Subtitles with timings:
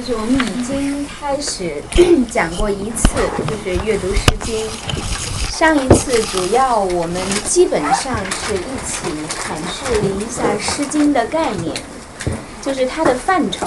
[0.00, 1.82] 就是我们已经开始
[2.32, 3.10] 讲过一次，
[3.46, 4.66] 就是阅读《诗经》。
[5.50, 11.76] 上一次主要我们基本上是一起阐释了一下《诗经》的概念，
[12.62, 13.66] 就是它的范畴。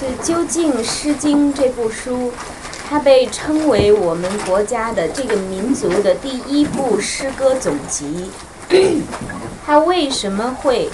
[0.00, 2.32] 就究竟《诗经》这部书，
[2.88, 8.30] 它被称为我们国家的这个民族的第一部诗歌总集，
[9.66, 10.88] 它为什么会？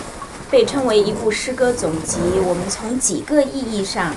[0.50, 4.14] 被称为一部诗歌总集，我们从几个意义上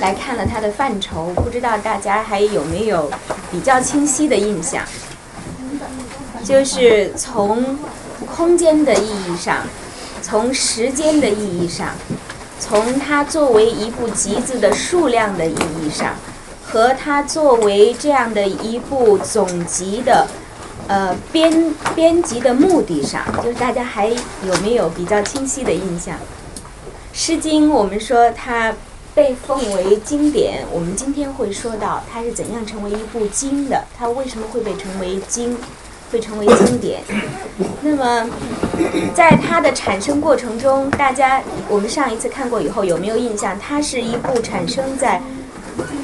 [0.00, 3.10] 来看了它的范畴，不知道大家还有没有
[3.50, 4.84] 比较清晰的印象？
[6.44, 7.78] 就是从
[8.26, 9.58] 空间的意义上，
[10.20, 11.90] 从时间的意义上，
[12.58, 16.14] 从它作为一部集子的数量的意义上，
[16.62, 20.26] 和它作为这样的一部总集的。
[20.88, 26.14] 呃，编编辑的目的上，就是大家还有没有比较清晰的印象？
[27.12, 28.74] 《诗经》我们说它
[29.14, 35.56] 被奉为经典，我们今天会说到它是怎样成为一部经的，它为什么会被称为经，
[36.10, 37.02] 会成为经典？
[37.80, 38.28] 那么，
[39.14, 43.58] 在它的产生过程中，大家我们上一次看过以后有没有印象？
[43.58, 45.22] 它是一部产生在。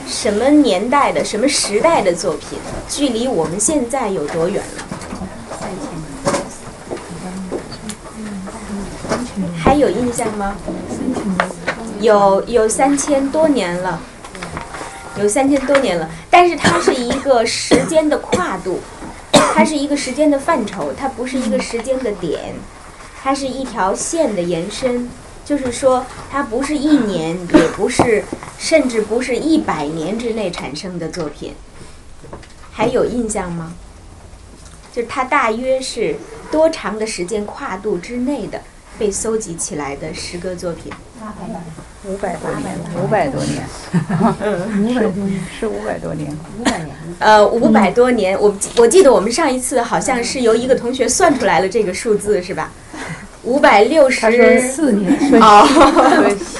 [0.06, 2.58] 什么年代的、什么时代的作品？
[2.88, 4.84] 距离我们现在有多远了？
[9.56, 10.56] 还有印象吗？
[12.00, 14.00] 有有三千多年了，
[15.16, 16.08] 有三千多年了。
[16.30, 18.80] 但是它是一个时间的跨度，
[19.32, 22.54] 它是一个时间的范畴，它不是一个时间的点，
[23.22, 25.10] 它是一条线的延伸。
[25.48, 28.22] 就是说，它不是一年， 也不是，
[28.58, 31.54] 甚至不是一百年之内产生的作品。
[32.70, 33.72] 还有印象吗？
[34.92, 36.16] 就是它大约是
[36.50, 38.60] 多长的时间跨度之内的
[38.98, 40.92] 被搜集起来的诗歌作品？
[42.04, 43.66] 五百多年，五百多年，
[44.42, 46.90] 嗯，五百多年是五百多年，五百年。
[47.20, 52.70] 呃，五百多年，我我记得我们上一次好像是由一个同学算出来了这个数字，是吧？
[53.48, 55.10] 五百六十四年
[55.40, 55.66] 哦，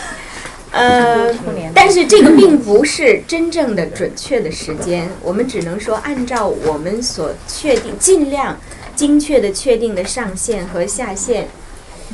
[0.72, 1.34] 呃，
[1.74, 8.56] 但是这个并不是真正的准确的时间，我们只能说按照我们所确定，尽量
[8.96, 11.48] 精确的确定的上限和下限，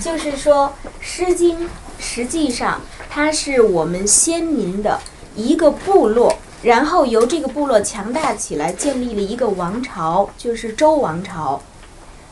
[0.01, 1.61] 就是说，《诗经》
[2.01, 4.99] 实际上它是我们先民的
[5.37, 11.63] 一个部落，然后由这个部落强大起来，建立了一个王朝，就是周王朝。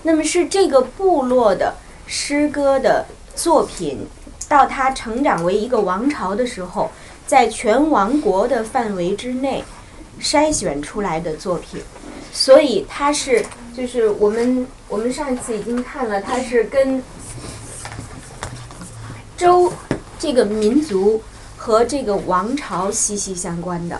[0.02, 1.74] 那么是这个部落的。
[2.14, 4.06] 诗歌的作品，
[4.46, 6.90] 到他成长为一个王朝的时候，
[7.26, 9.64] 在全王国的范围之内
[10.20, 11.80] 筛选出来的作品，
[12.30, 13.42] 所以它是
[13.74, 17.02] 就是我们我们上一次已经看了，它是跟
[19.34, 19.72] 周
[20.18, 21.22] 这个民族
[21.56, 23.98] 和这个王朝息息相关的。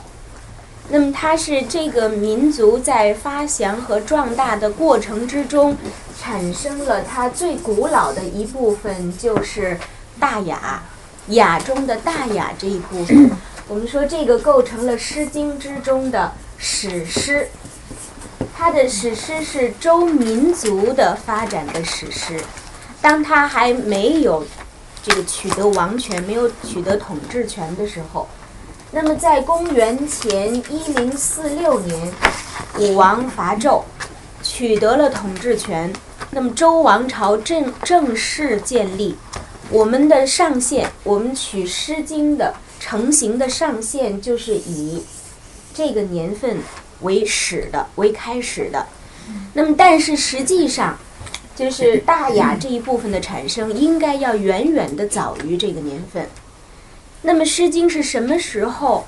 [0.91, 5.75] 那么它是这个民族在发祥和壮大的过程之中。
[6.23, 9.77] 产生了它最古老的一部分，就是
[10.21, 10.81] 大雅，
[11.27, 13.29] 雅中的大雅这一部分。
[13.67, 17.49] 我们说这个构成了《诗经》之中的史诗，
[18.57, 22.41] 它的史诗是周民族的发展的史诗。
[23.01, 24.47] 当它还没有
[25.03, 28.29] 这个取得王权、没有取得统治权的时候，
[28.93, 32.13] 那么在公元前一零四六年，
[32.79, 33.83] 武王伐纣，
[34.41, 35.93] 取得了统治权。
[36.35, 39.17] 那么周王朝正正式建立，
[39.69, 45.03] 我们的上限，我们取《诗经》的成型的上限，就是以
[45.75, 46.57] 这个年份
[47.03, 48.87] 为始的，为开始的。
[49.53, 50.99] 那么，但是实际上，
[51.55, 56.31] 就是 大雅这一部分的产生，应该要远远的早于这个年份。
[57.21, 59.05] 那么，《诗经》是什么时候，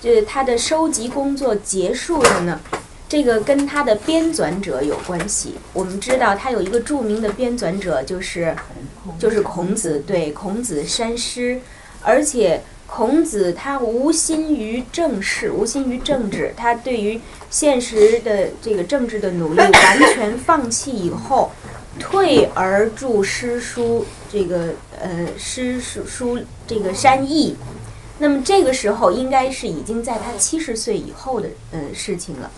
[0.00, 2.60] 就是它的收集工作结束的呢？
[3.10, 5.56] 这个跟他的编纂者有关系。
[5.72, 8.54] 我们知道他有一个著名的编纂者，就是
[9.18, 10.04] 就是孔子。
[10.06, 11.60] 对，孔子删诗，
[12.02, 16.54] 而且孔子他无心于政事，无心于政治。
[16.56, 17.20] 他对于
[17.50, 21.50] 现实的这个政治的努力完全放弃以后，
[21.98, 24.06] 退而著诗书。
[24.30, 27.56] 这个呃，诗书书这个删佚。
[28.20, 32.48] 那么这个时候应该是已经在他七十岁以后的呃事情了。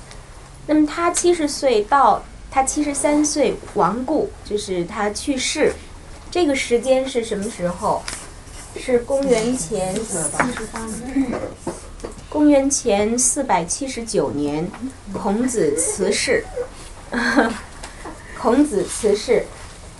[0.67, 5.73] 那么他七十岁到他七十三岁亡故，就是他去世，
[6.31, 8.03] 这个时间是什么时候？
[8.75, 11.31] 是公元前七十八年。
[12.31, 14.67] 公元前四百七十九年，
[15.13, 16.45] 孔子辞世。
[18.41, 19.45] 孔子辞世。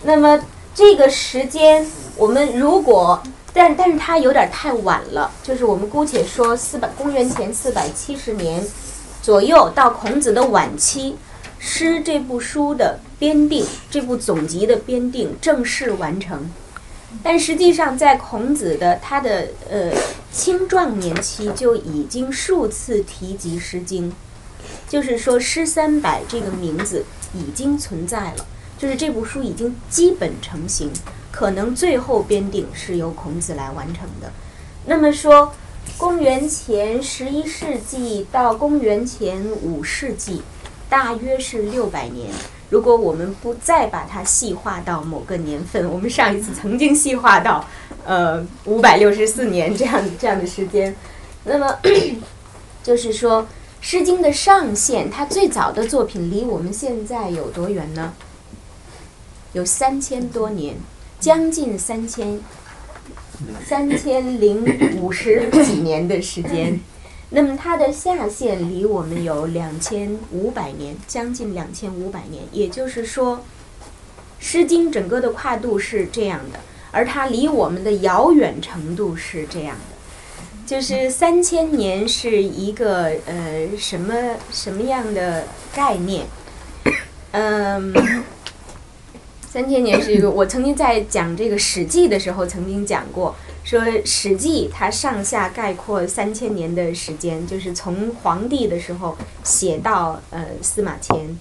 [0.05, 0.41] 那么
[0.75, 1.87] 这个时间，
[2.17, 3.23] 我们如果
[3.53, 8.67] 但但是它有点太晚了，就是我们姑且说四百公元前四百七十年
[9.23, 11.17] 左右到孔子的晚期，
[11.59, 16.51] 诗这部书的编定，这部总集的编定正式完成。
[17.23, 19.93] 但实际上，在孔子的他的呃
[20.33, 24.11] 青壮年期就已经数次提及《诗经》，
[24.89, 28.47] 就是说“诗三百”这个名字已经存在了，
[28.77, 30.91] 就是这部书已经基本成型。
[31.31, 34.33] 可能最后编定是由孔子来完成的。
[34.87, 35.55] 那么说，
[35.99, 40.43] 公元前十一世纪到公元前五世纪，
[40.89, 42.31] 大约是六百年。
[42.71, 47.65] 如果我们不再把它细化到某个年份，我们上一次曾经细化到，
[48.05, 50.97] 呃，五百六十四年这样这样的时间，
[51.45, 51.79] 那么
[52.83, 53.43] 就是说，
[53.81, 58.15] 《诗经》的上限，它最早的作品离我们现在有多远呢？
[59.53, 60.77] 有三千多年。
[61.21, 62.41] 将近三千
[63.65, 64.65] 三千零
[65.01, 66.79] 五十几年的时间，
[67.31, 72.45] 那么它的下限离我们有两千五百年，将近两千五百年。
[72.53, 73.37] 也就是说，
[74.39, 76.61] 《诗经》整个的跨度是这样的，
[76.91, 84.15] 而它离我们的遥远程度是这样的，就是三千年是一个呃什么
[84.51, 86.27] 什么样的概念？
[87.33, 87.95] 嗯。
[89.53, 99.15] 三千年是一个，我曾经在讲这个《史记》的时候曾经讲过，说《史记》它上下概括三千年的时间，就是从黄帝的时候
[99.45, 101.39] 写到呃司马迁。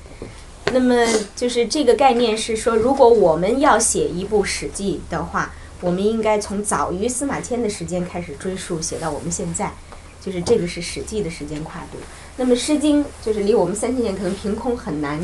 [0.73, 9.71] 那么就是这个概念是说，如果我们要写一部《史记》的话，我们应该从早于司马迁的时间开始追溯，写到我们现在，
[10.19, 11.97] 就是这个是《史记》的时间跨度。
[12.35, 15.17] 那么《诗经》就是离我们三千年可能凭空很难。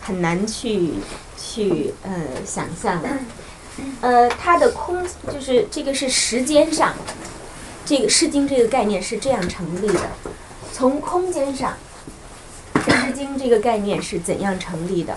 [0.00, 0.92] 很难去
[1.48, 2.10] 去呃
[2.44, 3.08] 想象的，
[4.02, 5.02] 呃，它的空
[5.32, 6.94] 就是这个是时间上，
[7.86, 10.10] 这个《诗经》这个概念是这样成立的。
[10.74, 11.74] 从空间上，
[13.06, 15.16] 《诗经》这个概念是怎样成立的？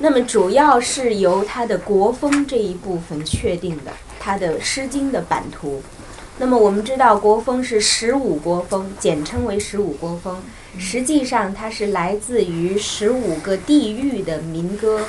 [0.00, 5.82] 那么主要是由它的国风这一部分确定的，它的《诗经》的版图。
[6.38, 10.42] 那么我们知道，国风是十五国风，简称为十五国风。
[10.78, 15.06] 实际上，它是来自于十五个地域的民歌。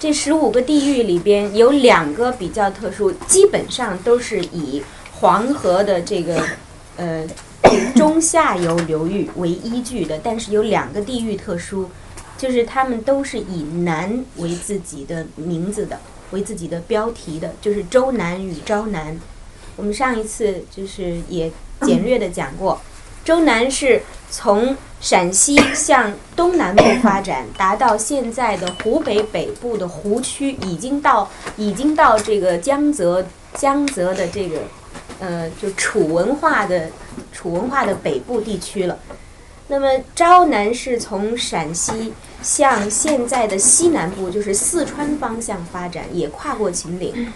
[0.00, 4.82] 这十五个地域里边有两个比较特殊，基本上都是以
[5.20, 6.42] 黄河的这个
[6.96, 7.28] 呃
[7.94, 10.18] 中下游流域为依据的。
[10.24, 11.90] 但是有两个地域特殊，
[12.38, 16.00] 就是他们都是以南为自己的名字的，
[16.30, 19.20] 为自己的标题的，就是周南与昭南。
[19.76, 21.52] 我们上一次就是也
[21.82, 22.80] 简略的讲过，
[23.30, 24.02] 周南是。
[24.32, 34.58] 从陕西向东南部发展，达到现在的湖北北部的湖区，已经到已经到这个江泽江泽的这个，
[35.18, 36.90] 呃，就楚文化的
[37.32, 38.96] 楚文化的北部地区了。
[39.66, 47.32] 那么昭南是从陕西向现在的西南部，就是四川方向发展，也跨过秦岭。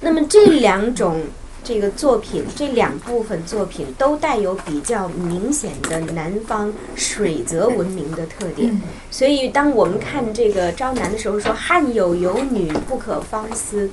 [0.00, 1.22] 那么这两种。
[1.64, 8.80] 这个作品这两部分作品都带有比较明显的南方水泽文明的特点，
[9.10, 13.88] 所以当我们看这个朝南的时候，说汉有游女不可方思，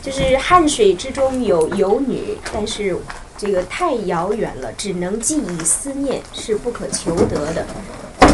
[0.00, 2.96] 就是汉水之中有游女，但是
[3.36, 7.66] 这个太遥远了，只能寄以思念，是不可求得的。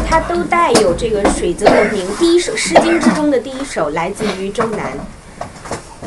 [0.07, 2.07] 它都带有这个水泽文明。
[2.17, 4.97] 第一首《诗经》之中的第一首来自于周南。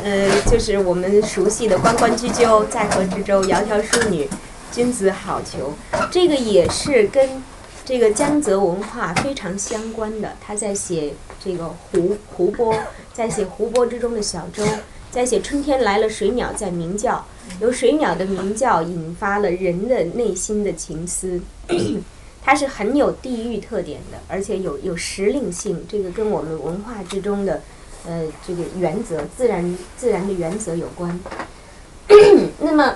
[0.03, 4.27] 呃，就是我们熟悉的“关关雎鸠，在河之洲，窈窕淑女，
[4.69, 5.71] 君子好逑”，
[6.11, 7.41] 这个也是跟
[7.85, 10.33] 这个江泽文化非常相关的。
[10.45, 12.75] 他在写这个湖湖泊，
[13.13, 14.61] 在写湖泊之中的小舟，
[15.09, 17.25] 在写春天来了，水鸟在鸣叫，
[17.61, 21.39] 由水鸟的鸣叫引发了人的内心的情思。
[22.43, 27.61] 它是很有地域特点的，而且有有时令性，这个跟我们文化之中的。
[28.05, 31.19] 呃，这个原则，自然自然的原则有关。
[32.59, 32.95] 那么，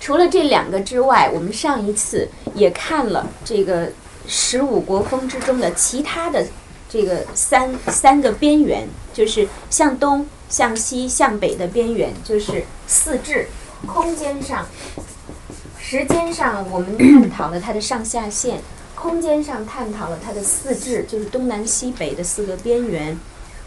[0.00, 3.90] 除了这两个之外，我们上一次也看了这个
[4.26, 6.46] 十五国风之中的其他的
[6.88, 13.46] 这个三三个边缘，就是向东、向西、向北的边缘，就是四至。
[13.86, 14.66] 空间上、
[15.78, 18.56] 时间上，我们探讨了它的上下限；
[18.94, 23.16] 空间上探讨了它的四至，就是东南西北的四个边缘。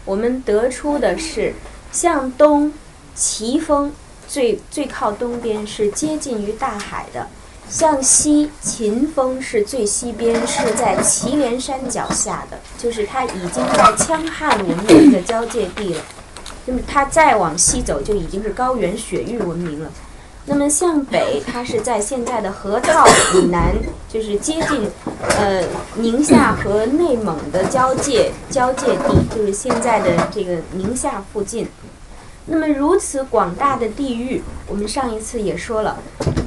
[0.04, 1.54] 我们得出的是，
[1.92, 2.72] 向东，
[3.14, 3.92] 奇峰
[4.26, 7.26] 最最靠东边是接近于大海的；
[7.68, 16.00] 向西，秦风是最西边，是在祁连山脚下的，就是它已经在羌汉文明的交界地了。
[16.66, 19.90] 那么它再往西走，就已经是高原雪域文明了。
[20.44, 23.72] 那么向北，它是在现在的河套以南，
[24.08, 24.90] 就是接近
[25.38, 25.62] 呃
[25.96, 31.68] 宁夏和内蒙的交界交界地，就是现在的这个宁夏附近。
[32.44, 35.96] 那么如此广大的地域，我们上一次也说了，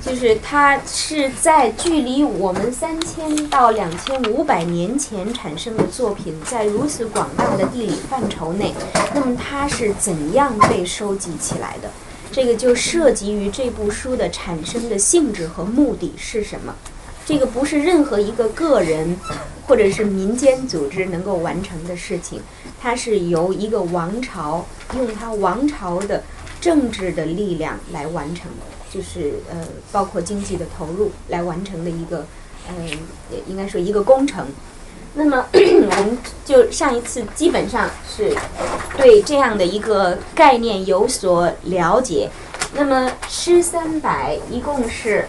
[0.05, 8.73] 就是它是在距离我们三千到两千五百年前产生的作品，在如此广大的地理范畴内，
[9.13, 11.89] 那么它是怎样被收集起来的？
[12.35, 16.75] 这个就涉及于这部书的产生的性质和目的是什么？
[17.25, 19.15] 这个不是任何一个个人
[19.65, 22.41] 或者是民间组织能够完成的事情，
[22.77, 24.65] 它是由一个王朝
[24.97, 26.21] 用它王朝的
[26.59, 32.27] 政治的力量来完成的，就是呃，包括经济的投入来完成的一个，
[32.67, 32.89] 嗯，
[33.47, 34.45] 应该说一个工程。
[35.15, 38.35] 那么 我们就上一次基本上是
[38.97, 42.29] 对这样的一个概念有所了解。
[42.73, 45.27] 那么诗三百一共是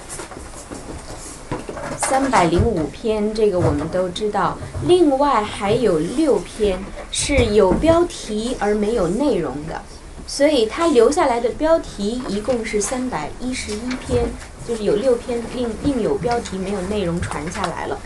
[1.99, 4.59] 三百零五篇，这个我们都知道。
[4.87, 6.81] 另外还有六篇
[7.13, 9.81] 是有标题而没有内容的，
[10.27, 14.27] 所以它留下来的标题一共是三百一十一篇，
[14.67, 17.97] 就是有六篇另另有标题没有内容传下来了。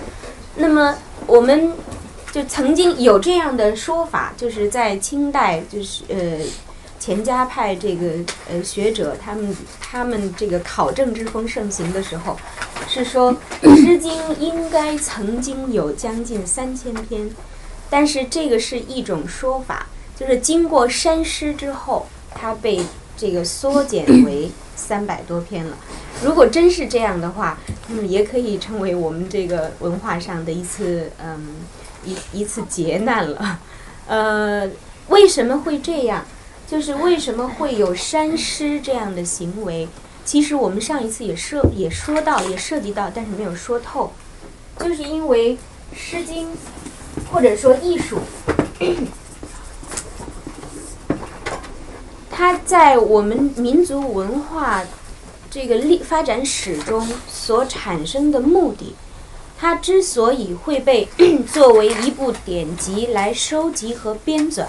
[0.57, 0.95] 那么
[1.27, 1.73] 我们
[2.33, 6.45] 就曾经有这样的说法，就是在清代，就是呃
[6.99, 8.07] 钱家派这个
[8.51, 12.37] 呃学者，他们他们这个考证之风盛行的时候，
[12.89, 13.33] 是说
[13.77, 17.31] 《诗经》应该曾经有将近三千篇，
[17.89, 19.87] 但是这个是一种说法，
[20.17, 22.81] 就是经过删诗之后，它被
[23.17, 25.77] 这个缩减为三百多篇了。
[26.23, 27.59] 如果真是这样的话，
[27.89, 31.57] 嗯，也可以称为我们这个文化上的一次，嗯，
[32.05, 33.59] 一一次劫难了。
[34.07, 34.69] 呃，
[35.09, 36.25] 为什么会这样？
[36.67, 39.89] 就是为什么会有删诗这样的行为？
[40.25, 44.13] 其实我们上一次也涉也说到，也涉及到，但是没有说透，
[44.79, 45.55] 就是因为
[45.97, 46.49] 《诗经》
[47.33, 48.19] 或者说艺术，
[52.31, 54.83] 它在我们民族文化。
[55.51, 58.95] 这个历发展史中所产生的目的，
[59.59, 61.09] 它之所以会被
[61.53, 64.67] 作为一部典籍来收集和编纂，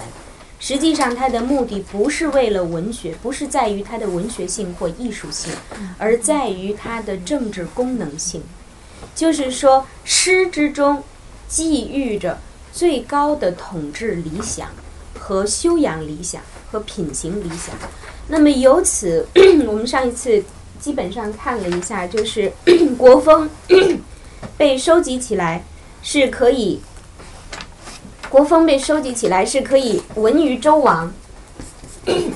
[0.58, 5.52] 实际上它的目的不是为了文学，不是在于它的文学性或艺术性，
[5.98, 8.42] 而在于它的政治功能性。
[9.14, 11.04] 就是说，诗之中
[11.46, 12.40] 寄寓着
[12.72, 14.70] 最高的统治理想
[15.16, 17.72] 和修养理想和品行理想。
[18.26, 19.28] 那么由此，
[19.68, 20.42] 我们上一次。
[20.82, 22.52] 基本上看了一下，就是
[22.98, 23.48] 国风
[24.58, 25.62] 被收集起来
[26.02, 26.80] 是可以，
[28.28, 31.12] 国风被收集起来是可以闻于周王。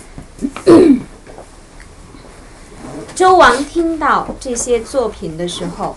[3.17, 5.97] 周王听到这些作品的时候，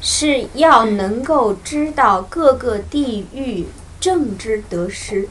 [0.00, 3.66] 是要能够知道各个地域
[3.98, 5.28] 政治得失，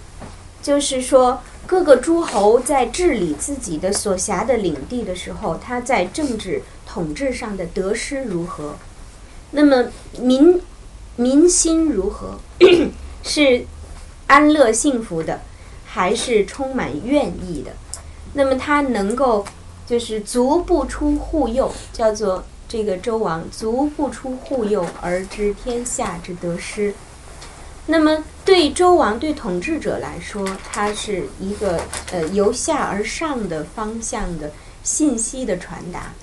[0.62, 1.41] 就是说。
[1.72, 8.75] 各个诸侯在治理自己的所辖的领地的时候，他在政治统治上的得失如何？
[9.51, 9.86] 那么
[10.20, 10.62] 民
[11.16, 12.38] 民心如何？
[13.24, 13.66] 是
[14.28, 15.40] 安乐幸福的，
[15.86, 17.72] 还是充满怨意的？
[18.34, 19.46] 那么他能够
[19.88, 26.94] 就是足不出户右，叫做这个周王足不出户右而知天下之得失。
[27.86, 31.80] 那么，对周王、对统治者来说，它是一个
[32.12, 34.52] 呃由下而上的方向的
[34.84, 36.14] 信息的传达。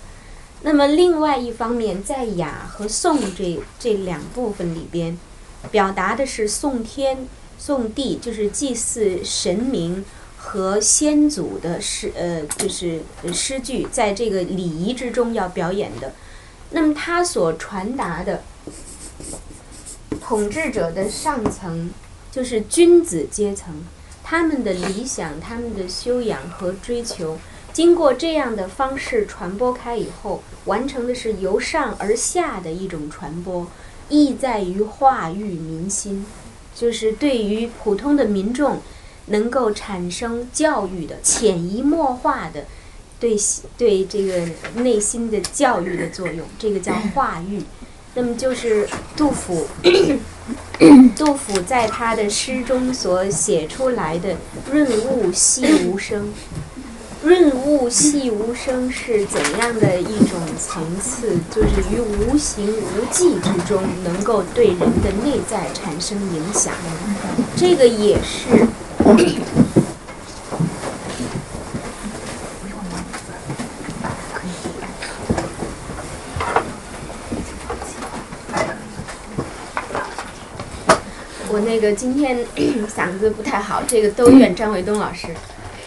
[0.63, 5.17] 那么，另外一方面，在雅和颂这这两部分里边，
[5.71, 10.05] 表达的是颂天、颂地，就是祭祀神明
[10.37, 16.13] 和先祖的诗，呃，就是诗句，在这个礼仪之中要表演的。
[16.71, 18.43] 那么，它所传达的。
[20.21, 21.91] 统治者的上层
[22.39, 23.75] 就是君子阶层，
[24.23, 27.37] 他们的理想、他们的修养和追求，
[27.73, 33.67] 经过这样的方式传播开以后，完成的是由上而下的一种传播，
[34.09, 36.25] 意在于化育民心，
[36.77, 38.83] 就是对于普通的民众
[39.27, 42.67] 能够产生教育的、潜移默化的
[43.19, 43.37] 对
[43.77, 47.65] 对这个内心的教育的作用，这个叫化育。
[48.15, 49.67] 那么就是杜甫，
[51.17, 54.37] 杜甫在他的诗中所写出来的
[54.73, 56.33] “润物细无声
[57.23, 61.37] ”，“润物细无声”是怎样的一种层次？
[61.55, 66.73] 就是于无形无迹之中，能够对人的内在产生影响。
[67.57, 68.67] 这个也是。
[81.51, 82.39] 我那个今天
[82.95, 85.29] 嗓子不太好，这个都怨张卫东老师，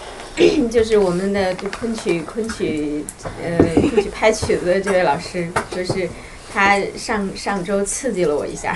[0.69, 3.05] 就是我们的昆曲昆曲
[3.43, 3.57] 呃
[3.89, 6.09] 昆曲拍曲子的这位老师，就是
[6.53, 8.75] 他上上周刺激了我一下，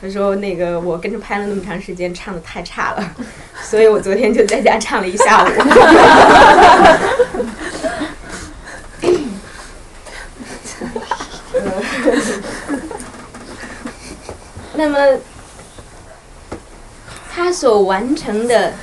[0.00, 3.14] 他说那个我跟着拍了那么长时间，唱的太差了，
[3.62, 5.48] 所以我昨天就在家唱了一下午。
[14.74, 14.98] 那么，
[17.34, 18.74] 它所完成的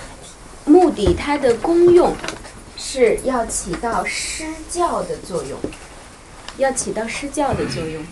[0.65, 2.15] 目的，它的功用
[2.75, 5.59] 是要起到施教的作用，
[6.57, 8.03] 要起到施教的作用。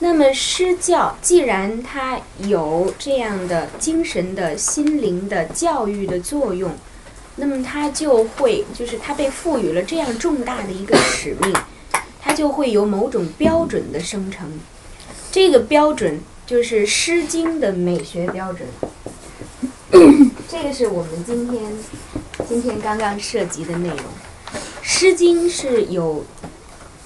[0.00, 6.72] 那么施教，既然它有这样的精神的心灵的教育的作用，
[7.36, 11.54] 那么它就会，就是它被赋予了这样重大的一个使命，
[12.20, 14.60] 它就会有某种标准的生成。
[15.30, 16.20] 这个标准。
[16.44, 18.68] 就是《诗经》的美学标准，
[20.48, 21.70] 这个是我们今天
[22.48, 23.98] 今天刚刚涉及的内容。
[24.80, 26.24] 《诗经》是有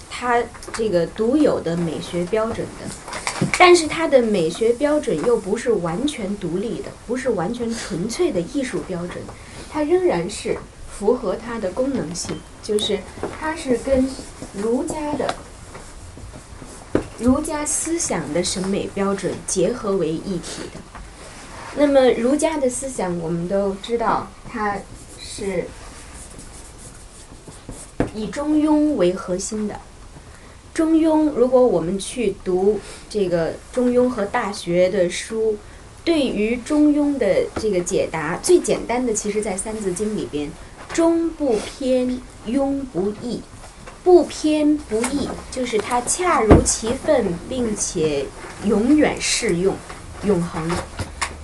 [0.09, 0.41] 它
[0.73, 9.19] 这个独有的美学标准的，但是它的美学标准又不是完全独立的，不是完全纯粹的艺术标准，
[9.69, 10.57] 它仍然是
[10.97, 13.01] 符合它的功能性，就是
[13.41, 14.09] 它是跟
[14.55, 15.35] 儒家的。
[17.19, 20.81] 儒家思想的审美标准结合为一体的。
[21.79, 24.79] 那么，儒家的思想我们都知道，它
[25.21, 25.65] 是
[28.15, 29.79] 以中庸为核心的。
[30.73, 32.81] 中庸，如果我们去读
[33.11, 35.57] 这个《中庸》和《大学》的书，
[36.05, 40.51] 对于中庸的这个解答，最简单的，其实在《三字经》里边
[40.95, 43.43] ，“中不偏，庸不易”。
[44.03, 48.25] 不偏不倚，就是它恰如其分，并且
[48.65, 49.75] 永远适用、
[50.23, 50.71] 永恒。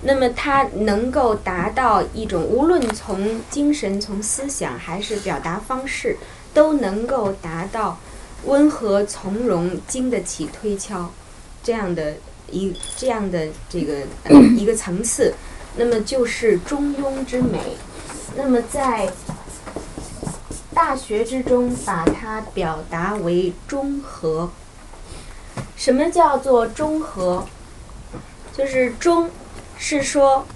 [0.02, 6.16] 那么它能够达到一种，无论从精神、从思想还是表达方式，
[6.52, 7.98] 都能够达到
[8.44, 11.10] 温和从容、经得起推敲
[11.62, 12.14] 这样的
[12.50, 14.02] 一这样的这个
[14.56, 15.34] 一个层次。
[15.76, 17.76] 那么就是中庸之美。
[18.36, 19.10] 那么在。
[20.74, 24.50] 大学之中，把它表达为中和。
[25.76, 27.46] 什么叫做中和？
[28.56, 29.28] 就是中，
[29.84, 30.46] 是说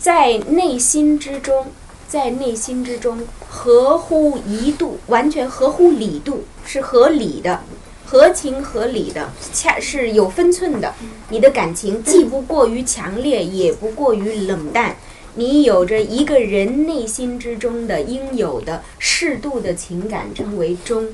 [0.00, 1.66] 在内心之中，
[2.08, 7.60] 在内心之中合乎一度，完全合乎理度，是合理的，
[8.04, 10.92] 合情合理的，恰是有分寸的。
[11.28, 14.96] 你的感情既不过于强烈，也不过于冷淡。
[15.36, 21.10] 你有着一个人内心之中的应有的适度的情感，称为中。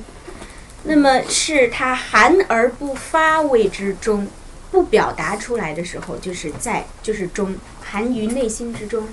[0.85, 4.27] 那么是它含而不发谓之中，
[4.75, 9.07] 不表达出来的时候，就是在就是中，含于内心之中。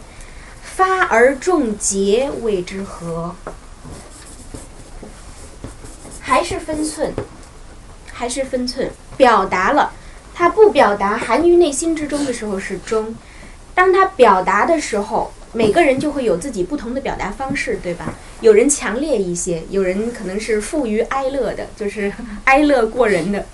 [0.63, 3.36] 发而众结谓之和，
[6.19, 7.13] 还是分寸，
[8.12, 9.93] 还是分寸，表达了，
[10.34, 13.15] 他不表达，含于内心之中的时候是中。
[13.76, 18.15] 当他表达的时候，每个人就会有自己不同的表达方式，对吧？
[18.39, 22.12] 有人强烈一些，有人可能是富于哀乐的，就是
[22.45, 23.45] 哀乐过人的。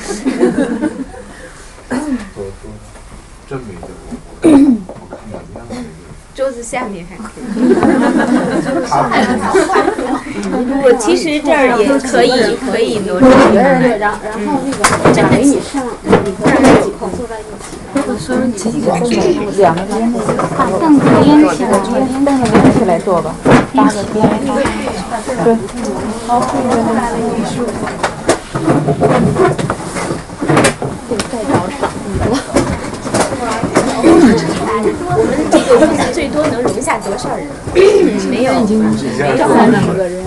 [0.00, 1.96] 时代
[2.34, 2.78] 不一样。
[3.46, 5.72] 真没见过，我看到一样的。
[6.34, 7.42] 桌子下面还可以。
[10.82, 13.30] 我其实这儿也可以，可以挪这个。
[13.60, 14.80] 然然后那个，
[15.12, 15.72] 这样你上，
[16.02, 16.10] 这
[16.50, 17.76] 样几空坐在一起。
[18.06, 19.06] 我说几个凳
[19.56, 20.10] 两个边
[20.56, 21.24] 把凳子连
[21.54, 21.70] 起来，
[22.24, 23.32] 凳子连起来坐吧，
[23.76, 24.16] 搭个边。
[25.44, 25.46] 对。
[26.26, 26.40] 好，
[31.30, 31.96] 再找场子。
[35.16, 37.46] 我们这个屋子最多能容下多少人？
[38.28, 40.24] 没有，没有三十个人。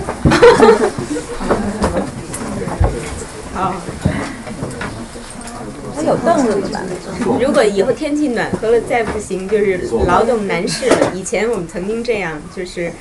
[3.54, 3.74] 好，
[5.94, 6.80] 还有凳子吧？
[7.40, 11.12] 如果以后天气暖和了，再不行就是劳动男士了。
[11.14, 12.92] 以前我们曾经这样，就是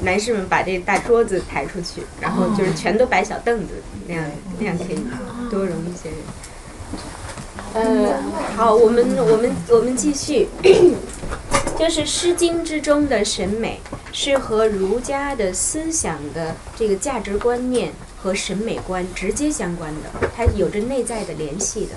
[0.00, 3.74] 男士们把这大桌子抬出去，然后就是全都摆小凳子，
[4.06, 4.24] 那样
[4.58, 4.98] 那样可以
[5.50, 6.18] 多容一些人。
[7.74, 8.22] 呃，
[8.56, 10.48] 好，我们我们我们继续，
[11.78, 13.80] 就是《诗经》之中的审美
[14.12, 21.92] 是和儒家的思想的这个价值观念和审美观直接相关的，它有着内在的联系的。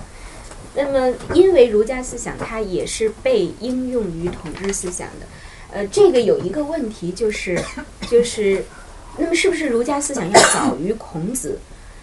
[0.74, 5.26] 那么，因为儒家思想它也是被应用于统治思想的，
[5.72, 7.62] 呃，这个有一个问题就是，
[8.10, 8.66] 就是，
[9.18, 11.60] 那么是不是儒家思想要早于孔子？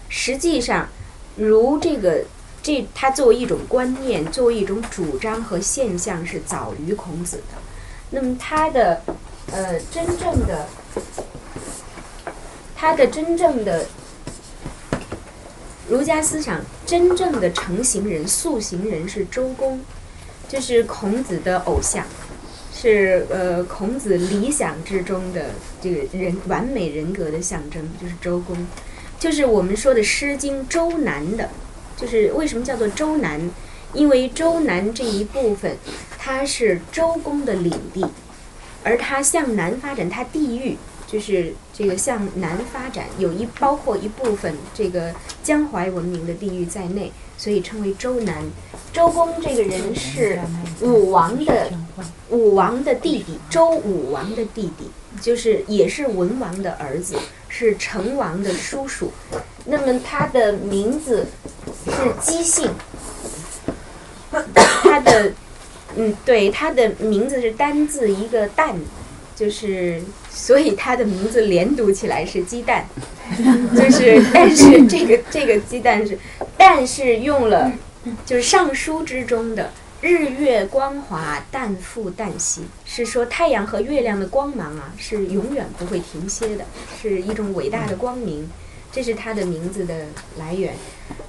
[0.09, 0.87] 实际上，
[1.35, 2.23] 儒这个。
[2.63, 7.53] 这它作为一种观念，作为一种主张和现象是早于孔子的。
[8.09, 9.03] 那么他的
[9.51, 10.67] 呃真正的
[12.75, 13.85] 他的真正的
[15.87, 19.79] 儒家思想真正的成型人、塑形人是周公，
[20.49, 22.03] 就是孔子的偶像，
[22.75, 25.45] 是呃孔子理想之中的
[25.81, 28.67] 这个人完美人格的象征，就是周公，
[29.17, 31.49] 就是我们说的《诗经》周南的。
[31.97, 33.39] 就是为什么叫做周南？
[33.93, 35.77] 因为周南这一部分，
[36.17, 38.05] 它是周公的领地，
[38.83, 40.75] 而它向南发展，它地域
[41.07, 47.13] 就是这个向南发展，有一包括一部分这个江淮文明的地域在内，
[47.45, 48.43] 所以称为周南。
[48.91, 50.39] 周公这个人是
[50.81, 51.71] 武王的
[52.31, 54.89] 武王的弟弟，周武王的弟弟，
[55.21, 57.15] 就是也是文王的儿子，
[57.47, 59.11] 是成王的叔叔。
[59.65, 61.27] 那么他的名字。
[61.85, 62.71] 是姬姓，
[64.55, 65.31] 他的
[65.95, 68.73] 嗯，对，他的名字是单字一个旦，
[69.35, 72.87] 就是所以他的名字连读起来是鸡蛋，
[73.75, 76.17] 就是但是这个这个鸡蛋是，
[76.57, 77.71] 但是用了
[78.25, 79.71] 就是尚书之中的
[80.01, 86.65] 日月光华旦复旦兮，是说太阳和月亮的光芒啊是永远不会停歇的，
[87.01, 88.49] 是一种伟大的光明。
[88.91, 90.05] 这是他的名字的
[90.39, 90.73] 来源。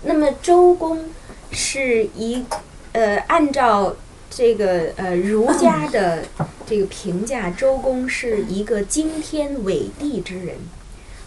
[0.05, 1.11] 那么周公
[1.51, 2.45] 是一
[2.93, 3.97] 呃，按照
[4.37, 6.23] 这个呃儒家的
[6.67, 10.57] 这个评价，周公是一个惊天伟地之人。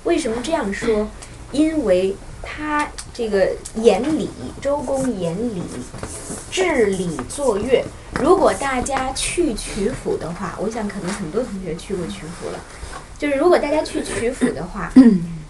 [0.04, 1.10] 为什么这样说？
[1.52, 4.30] 因为他这个言礼，
[4.62, 5.64] 周公言礼，
[6.52, 7.84] 治礼作乐。
[8.22, 12.60] 如果大家去曲阜的话，我想可能很多同学去过曲阜了。
[13.18, 14.94] 就是如果大家去曲阜的话。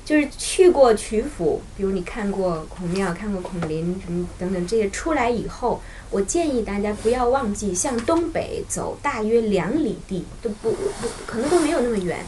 [0.05, 5.79] 就是去过曲阜，比如你看过孔庙、看过孔林什么等等这些出来以后，
[6.11, 12.25] 我建议大家不要忘记向东北走大约两里地，都不不可能都没有那么远，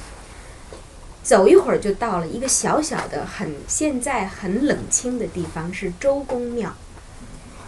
[1.23, 6.75] 走一会儿就到了一个小小的、很现在很冷清的地方，是周公庙。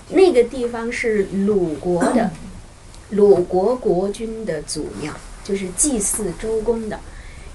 [0.10, 2.30] 那个地方是鲁国的，
[3.12, 7.00] 鲁国国君的祖庙，就是祭祀周公的。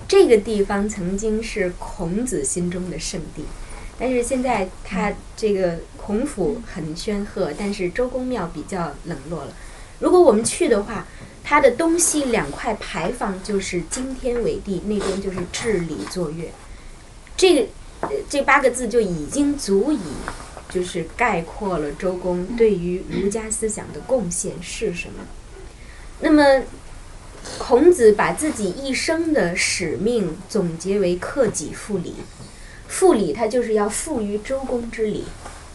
[0.08, 3.44] 这个地方曾经是孔子心中的圣地，
[3.98, 9.52] 但是现在他这个孔府很煊赫，但是周公庙比较冷落了。
[9.98, 11.06] 如果我们去的话，
[11.42, 16.50] 它的东西两块牌坊就是惊天伟地，那边就是治理作乐。
[17.36, 17.66] 这个
[18.28, 20.00] 这八个字就已经足以
[20.70, 25.24] 就是概括了周公对于儒家思想的贡献是什么。
[26.20, 26.62] 那么。
[27.56, 32.14] 孔子把自己一生的使命总结为克己复礼，
[32.88, 35.24] 复礼他就是要复于周公之礼，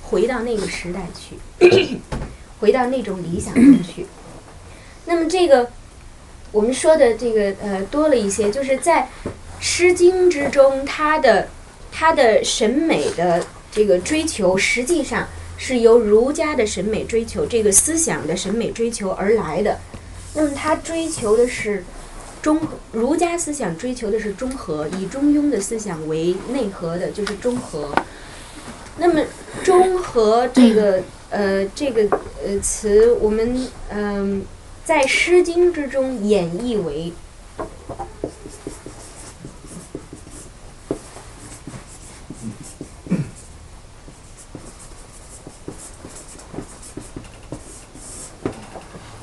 [0.01, 1.99] 回到那个时代去，
[2.59, 4.05] 回到那种理想中去。
[5.05, 5.69] 那么这个
[6.51, 9.09] 我们说的这个呃多了一些，就是在
[9.59, 11.47] 《诗经》之中，他的
[11.91, 19.79] 他的审美的这个追求，实际上是由儒家的审美追求这个思想的审美追求而来的。
[20.35, 21.85] 那么他追求的是
[22.43, 22.59] 中
[22.91, 27.89] 儒家思想追求的是中和，以中庸的思想为内核的，就是中和。
[28.97, 29.23] 那么
[29.63, 34.45] 中和这个呃这个呃词，我们嗯
[34.83, 37.13] 在《诗经》之中演绎为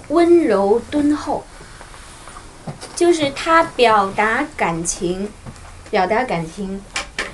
[0.09, 1.44] 温柔敦厚，
[3.01, 5.27] 就是他表达感情，
[5.91, 6.85] 表达感情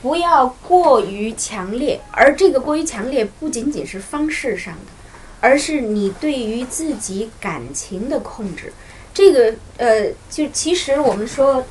[0.01, 4.93] 不要过于强烈，而这个过于强烈不仅仅是方式上的，
[5.41, 8.73] 而是你对于自己感情的控制。
[9.13, 11.67] 这个呃，就其实我们说，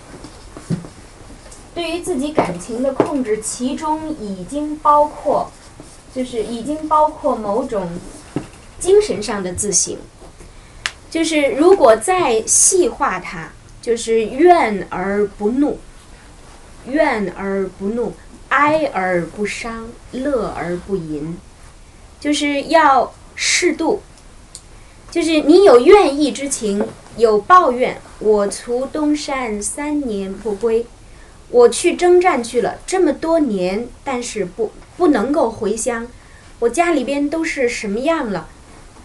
[1.73, 5.49] 对于自己感情的控制，其中已经包括，
[6.13, 7.87] 就是已经包括某种
[8.77, 9.95] 精神上的自省。
[11.09, 13.49] 就是如果再细化它，
[13.85, 15.77] 就是怨而不怒，
[16.87, 18.13] 怨而不怒，
[18.49, 21.37] 哀而不伤，乐而不淫，
[22.19, 24.01] 就是要适度。
[25.11, 26.83] 就是你有怨意之情，
[27.15, 28.01] 有抱怨。
[28.17, 30.87] 我除东山三年不归，
[31.51, 36.07] 我去征战去了这么多年，但是不不能够回乡。
[36.57, 38.47] 我家里边都是什么样了？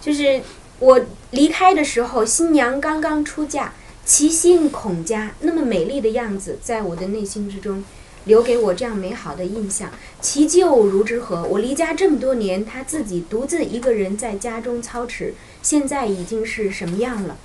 [0.01, 0.41] 就是
[0.79, 0.99] 我。
[1.33, 3.73] 离开的时候，新娘刚刚出嫁，
[4.11, 7.85] 其心孔家，那么美丽的样子，在我的内心之中，
[8.25, 9.89] 留给我这样美好的印象。
[10.21, 11.45] 其旧如之何？
[11.45, 17.37] 我离家这么多年，他自己独自一个人在家中操持，现在已经是什么样了？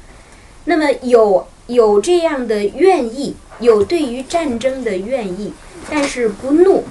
[0.64, 5.54] 那么有有这样的愿意，有对于战争的愿意，
[5.88, 6.84] 但是不怒。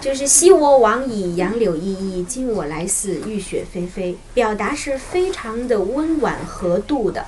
[0.00, 4.16] 就是昔我往矣，杨柳依依；今我来似，雨雪霏霏。
[4.34, 7.24] 表达是非常的温婉和度的。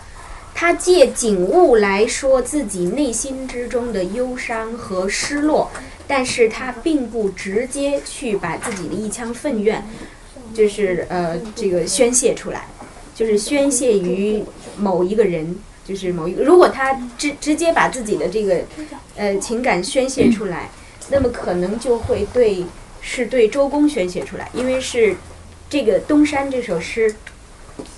[0.61, 5.71] 他借景物来说自己内心之中的忧伤和失落，
[6.07, 9.83] 但是他并不直接去把自己的一腔愤怨，
[10.53, 12.67] 就是呃这个宣泄出来，
[13.15, 14.45] 就是宣泄于
[14.77, 16.45] 某一个人，就是某一个。
[16.45, 18.61] 如果他直直接把自己的这个
[19.17, 20.71] 呃情感宣泄出来，
[21.09, 22.67] 那么可能就会对
[23.01, 25.17] 是对周公宣泄出来，因为是
[25.71, 27.15] 这个东山这首诗。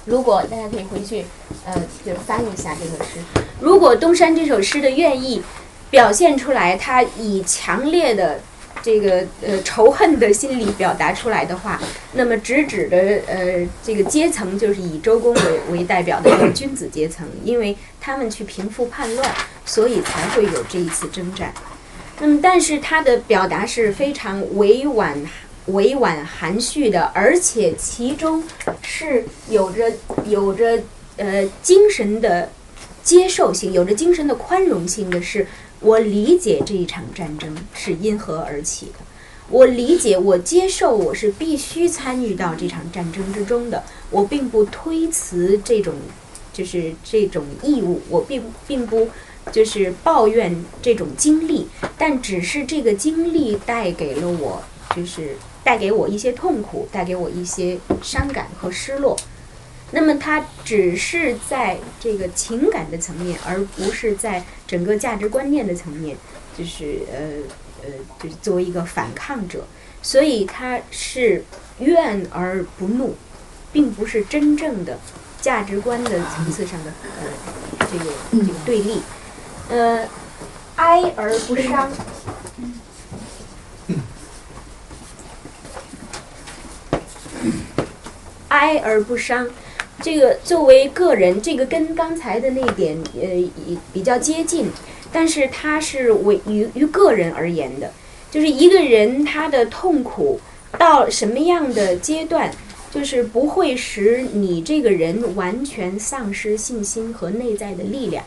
[0.04, 1.24] 如果大家可以回去，
[1.64, 3.20] 呃，就是翻一下这首诗。
[3.60, 5.42] 如果东山这首诗的愿意
[5.90, 8.40] 表现出来，他以强烈的
[8.82, 11.80] 这个呃仇恨的心理表达出来的话，
[12.14, 19.30] 那么直指的呃这个阶层就是以周公为为代表的这个君子阶层，因为他们去平复叛乱，
[19.64, 21.52] 所以才会有这一次征战。
[22.18, 25.16] 那么，但是他的表达是非常委婉。
[25.66, 28.42] 委婉含蓄的，而且其中
[28.82, 29.92] 是有着
[30.26, 30.82] 有着
[31.16, 32.50] 呃精神的
[33.04, 35.46] 接受性，有着精神的宽容性的是，
[35.78, 38.94] 我理解这一场战争是因何而起的，
[39.50, 45.94] 我理解，我接受，我是必须参与到这场战争之中的，我并不推辞这种
[46.52, 49.08] 就是这种义务，我并并不
[49.52, 54.60] 就是抱怨这种经历，但只是这个经历带给了我
[54.96, 55.36] 就是。
[55.64, 59.16] 带给我一些痛苦，带给我一些伤感和失落。
[59.94, 66.16] 那么，它只是在这个情感的层面，而不是在整个价值观念的层面，
[66.56, 67.18] 就是呃
[67.82, 67.90] 呃，
[68.22, 69.66] 就是作为一个反抗者，
[70.00, 71.44] 所以他是
[71.78, 73.14] 怨而不怒，
[73.70, 74.98] 并不是真正的
[75.42, 77.28] 价值观的层次上的呃
[77.92, 79.02] 这个这个对立，
[79.68, 80.08] 呃，
[80.76, 81.90] 哀而不伤。
[88.52, 89.48] 哀而不伤，
[90.02, 94.66] 这个作为个人，这个跟刚才的那点呃比较接近，
[95.10, 97.90] 但是它是为于于个人而言的，
[98.30, 100.38] 就是一个人他的痛苦
[100.78, 102.50] 到什么样的阶段，
[102.90, 108.22] 就是不会使你这个人完全丧失信心和内在的力量，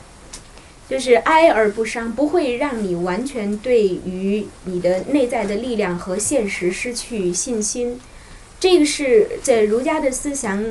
[0.90, 8.00] 就是哀而不伤，不会让你完全对于你的内在的力量和现实失去信心。
[8.60, 10.64] 这个是在儒家的思想，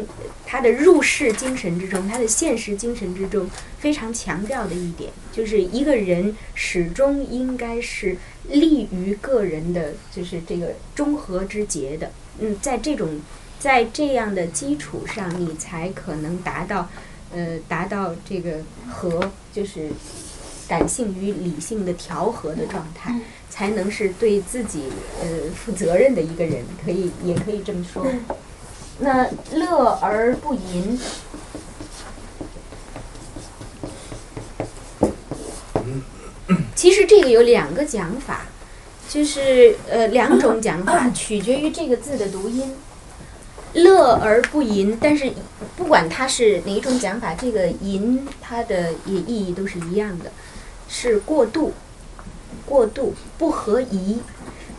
[0.44, 8.16] 他的入世精神之中，他的现实精神之中非常强调的一点，就是一个人始终应该是
[8.48, 12.10] 立于个人的，就是这个中和之节的。
[12.40, 13.20] 嗯，在这种
[13.60, 16.88] 在这样的基础上，你才可能达到，
[17.32, 19.90] 呃，达到这个和，就是
[20.66, 23.20] 感性与理性的调和的状态。
[23.54, 24.90] 才能是对自己
[25.20, 28.04] 呃负责任的一个人，可以也可以这么说。
[28.98, 30.98] 那乐而不淫，
[36.74, 38.46] 其实这个有两个讲法，
[39.08, 42.74] 就是呃两种讲法， 取决于这个字的读音。
[43.74, 45.32] 乐而不淫，但是
[45.76, 50.32] 不管它是哪一种讲法，这个淫它的也意义都是一样的，
[50.88, 51.72] 是过度。
[52.66, 54.20] 过度不合宜，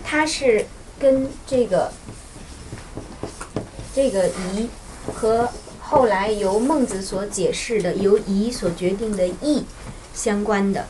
[0.04, 0.65] 它是
[1.00, 1.91] 跟这个
[3.93, 4.69] 这个宜
[5.13, 9.65] 和后来由孟子所解释的由宜所决定的义
[10.13, 10.86] 相关的。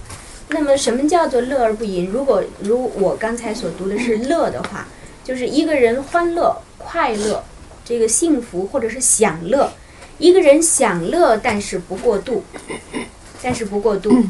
[0.50, 2.10] 那么，什么叫做乐而不淫？
[2.10, 4.88] 如果如我刚才所读的是 乐的话，
[5.24, 7.44] 就是一个人欢乐、快乐，
[7.84, 9.72] 这个幸福或者是享乐。
[10.18, 12.44] 一个人享乐，但是不过度，
[13.42, 14.24] 但是不过度。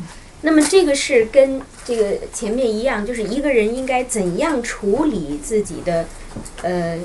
[0.45, 6.05] 那么这个是跟这个前面一样，就是一个人应该怎样处理自己的
[6.62, 6.99] 呃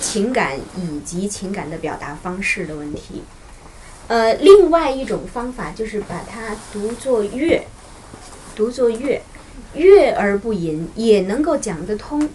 [0.00, 3.24] 情感以及情感的表达方式的问题。
[4.06, 7.66] 呃，另外一种方法就是把它读作乐，
[8.54, 9.20] 读作乐，
[9.74, 12.28] 乐而不淫也能够讲得通。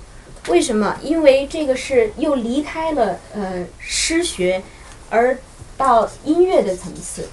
[0.49, 0.97] 为什么？
[1.01, 4.61] 因为这个是又离开了呃诗学，
[5.09, 5.37] 而
[5.77, 7.29] 到音乐的层次。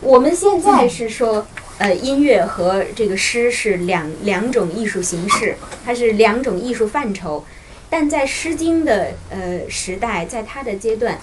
[0.00, 1.44] 我们现在是说。
[1.78, 7.44] 呃，音乐和这个诗是两两种艺术形式，它是两种艺术范畴。
[7.90, 11.18] 但在《诗经》的呃时代，在它的阶段，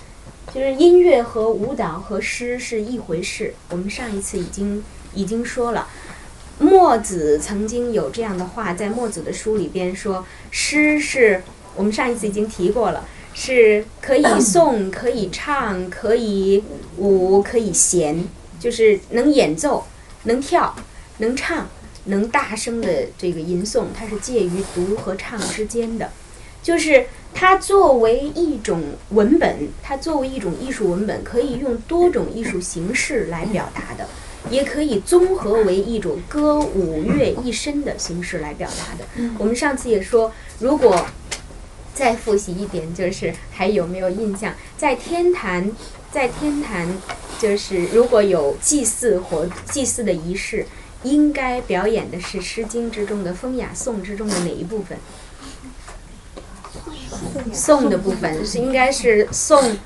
[0.54, 3.56] 就是音乐和舞蹈和诗是一回事。
[3.70, 4.84] 我们上一次已经
[5.16, 5.88] 已经说了，
[6.60, 11.42] 墨子曾经有这样的话，在墨子的书里边说，诗是
[11.76, 16.64] 我们上一次已经提过了，是可以诵、可以唱、可以
[16.98, 18.28] 舞、可以弦，
[18.60, 19.86] 就是能演奏、
[20.24, 20.76] 能跳、
[21.18, 21.68] 能唱、
[22.06, 26.12] 能大声的这个吟诵，它是介于读和唱之间的，
[26.62, 34.08] 就是它作为一种文本，它作为一种艺术文本，可以用多种艺术形式来表达的。
[34.50, 39.06] 也可以综合为一种歌舞乐一身的形式来表达的。
[39.38, 41.06] 我们上次也说，如果
[41.94, 44.54] 再复习一点，就是还有没有印象？
[44.78, 45.70] 在天坛，
[46.12, 46.88] 在天坛，
[47.40, 50.66] 就是如果有祭祀或祭祀的仪式，
[51.04, 54.98] 应该表演的是《诗经》之中的《风雅颂》之中的哪一部分？
[57.54, 59.78] 颂的部分是应该是颂。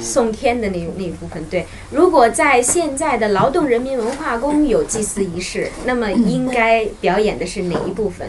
[0.00, 1.66] 送天的那那一部分，对。
[1.90, 8.28] 如果在现在的劳动人民文化宫有祭祀仪式，那么应该表演的是哪一部分？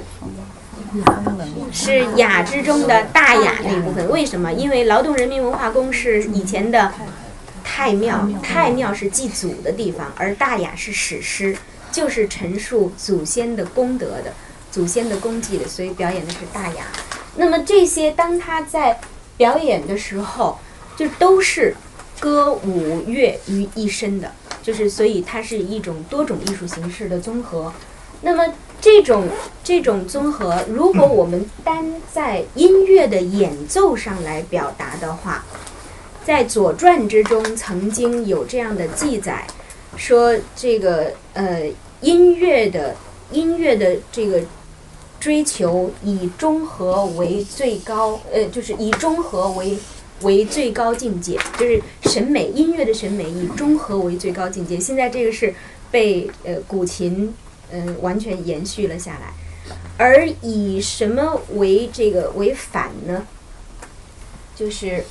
[1.72, 4.10] 是雅之中的大雅那一部分。
[4.10, 4.52] 为什么？
[4.52, 6.92] 因为劳动人民文化宫是以前的
[7.75, 11.57] 太庙，太庙是祭祖的地方，而大雅是史诗，
[11.91, 14.31] 就是陈述祖先的功德的，
[14.71, 16.86] 祖先的功绩的，所以表演的是大雅。
[17.38, 18.99] 那么这些，当他在
[19.36, 20.59] 表演的时候。
[20.95, 21.75] 就都是
[22.19, 24.31] 歌舞乐于一身的，
[24.62, 27.73] 就是所以它是一种多种艺术形式的综合。
[28.21, 29.27] 那么这种
[29.63, 35.43] 这种综合，如果我们单在音乐的演奏上来表达的话，
[36.25, 39.45] 在《左传》之中曾经有这样的记载，
[39.97, 41.69] 说这个呃
[42.01, 42.95] 音乐的
[43.31, 44.41] 音乐的这个
[45.19, 49.77] 追求以中和为最高，呃就是以中和为。
[50.21, 54.79] 为最高境界，就是审美音乐的审美以中和为最高境界。
[54.79, 55.53] 现在这个是
[55.91, 57.33] 被呃古琴
[57.71, 59.33] 嗯完全延续了下来，
[59.97, 63.27] 而以什么为这个为反呢？
[64.55, 65.03] 就是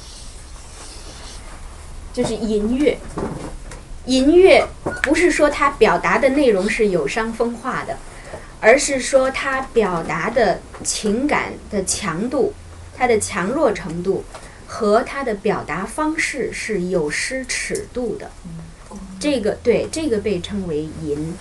[2.13, 2.97] 就是淫乐，
[4.07, 4.67] 淫乐
[5.03, 7.97] 不是说它表达的内容是有伤风化的，
[8.61, 12.53] 而是说它表达的情感的强度，
[12.97, 14.25] 它的强弱程度。
[14.75, 18.31] 和它的表达方式是有失尺度的，
[19.21, 21.35] 这个对这个被称为淫。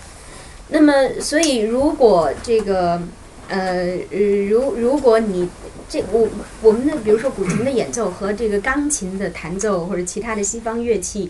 [0.67, 3.01] 那么，所以如果这个
[3.47, 3.95] 呃，
[4.49, 5.47] 如如果你
[5.91, 6.27] 这我
[6.63, 11.29] 我们的比如说古琴的演奏和这个钢琴的弹奏或者其他的西方乐器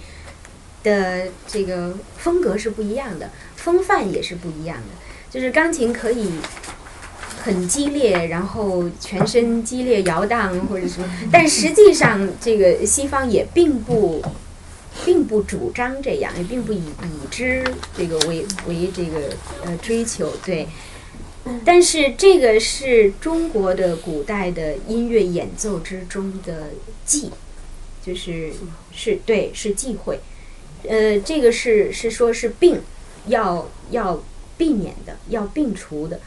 [0.84, 4.84] 的这个风格是不一样的，风范也是不一样的。
[5.30, 6.34] 就是钢琴可以。
[7.44, 14.22] 很激烈，然后全身激烈摇荡，或者什么，但实际上这个西方也并不，
[15.04, 17.64] 并不主张这样，也并不以以之
[17.98, 20.68] 这个为为这个呃追求，对。
[21.66, 26.70] 但是这个是中国的古代的音乐演奏之中的
[27.06, 27.32] 忌，
[28.06, 28.52] 就是
[28.92, 30.20] 是对是忌讳，
[30.88, 32.82] 呃，这个是是说是病，
[33.28, 34.24] 要要
[34.58, 36.20] 避免的，要病除的。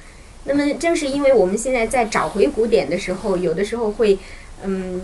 [0.45, 4.19] 那么，正是因为我们现在在找回古典的时候，有的时候会，
[4.63, 5.01] 嗯，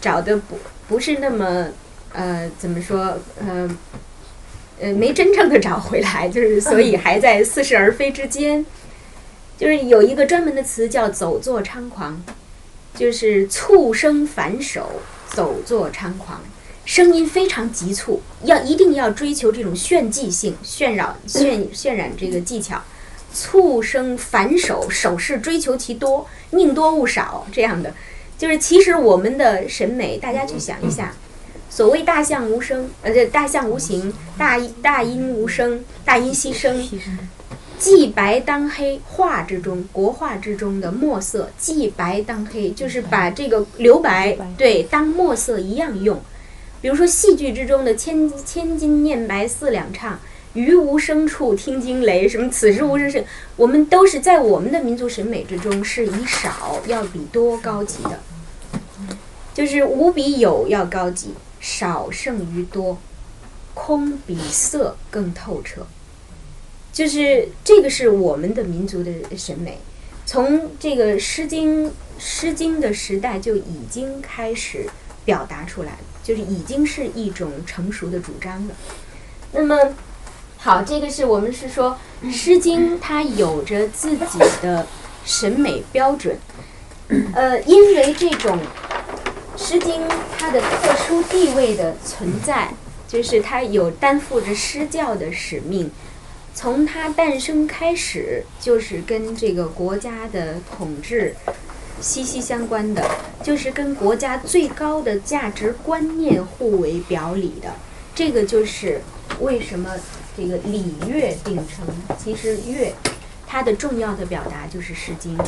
[0.00, 1.68] 找的不不是那么，
[2.12, 3.76] 呃，怎么说，呃，
[4.80, 8.64] 呃，没真正的找回来，就是所以还在似是而非之间。
[9.60, 12.24] 就是有一个专门的词叫“走坐猖狂”，
[12.96, 15.02] 就是促声反手，
[15.34, 16.40] 走坐猖狂，
[16.86, 22.82] 声音非常急促，要一定要追求这种炫技性、渲染、渲渲染这个技巧。
[23.34, 27.94] 促生反手，手势追求其多，宁多勿少，这样的，
[28.38, 31.14] 就是其实我们的审美，大家去想一下，
[31.68, 36.88] 所谓大象无声，呃，这大象无形，大大音无声，大音希声，
[37.80, 46.20] 既白当黑，画之中，国画之中的墨色，既白当黑，就是把这个留白，对，当墨色一样用，
[46.82, 50.20] 比如说戏剧之中的千千金念白四两唱。
[50.52, 53.24] 于无声处听惊雷，什么此时无声声，
[53.54, 58.18] 我们都是在我们的民族审美之中是以少要比多高级的，
[59.54, 62.98] 就是无比有要高级，少胜于多，
[63.74, 65.86] 空比色更透彻，
[66.92, 69.78] 就是这个是我们的民族的审美，
[70.26, 71.86] 从这个《诗经》
[72.18, 74.86] 《诗经》的时代就已经开始
[75.24, 78.74] 表达出来了，就是已经是一种成熟的主张了，
[79.52, 79.94] 那么。
[80.62, 81.96] 好，这个是我们是说，
[82.30, 84.86] 《诗经》它有着自己的
[85.24, 86.36] 审美标准，
[87.32, 88.58] 呃，因为这种
[89.58, 90.02] 《诗经》
[90.38, 92.74] 它的特殊地位的存在，
[93.08, 95.90] 就是它有担负着诗教的使命，
[96.54, 101.34] 从它诞生开始，就是跟这个国家的统治
[102.00, 103.08] 息息相关的，
[103.42, 107.74] 就是跟国家最高的价值观念互为表里的。
[108.14, 109.00] 这个就是
[109.40, 109.92] 为什么
[110.36, 111.86] 这个礼乐并称。
[112.22, 112.92] 其实乐，
[113.46, 115.38] 它的重要的表达就是《诗经》。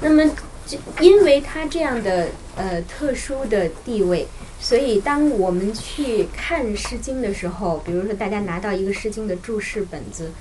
[0.00, 0.24] 那么，
[1.00, 4.26] 因为它这样的呃特殊的地位。
[4.62, 10.32] 所以，当我们去看《诗经》的时候，比如说大家拿到一个《诗经》的注释本子，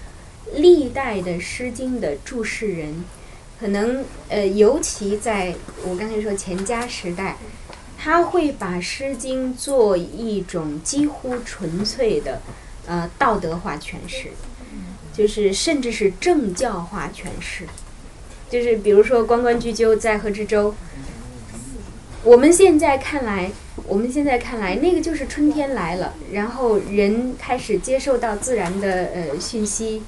[0.56, 3.06] 历代的《诗经》的注释人，
[3.58, 5.56] 可能呃，尤其在
[5.86, 7.38] 我刚才说钱家时代，
[7.98, 12.42] 他会把《诗经》做一种几乎纯粹的
[12.88, 14.32] 呃道德化诠释，
[15.14, 17.66] 就是甚至是政教化诠释，
[18.50, 20.74] 就是比如说“关关雎鸠，在河之洲”，
[22.24, 23.52] 我们现在看来。
[23.88, 30.04] 我们现在看来，那个就是春天来了，然后人开始接受到自然的呃讯息，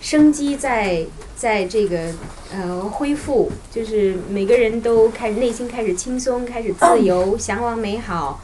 [0.00, 1.04] 生机在
[1.36, 2.12] 在这个
[2.52, 8.42] 呃恢复，就是每个人都开始内心开始轻松，开始自由，向往美好，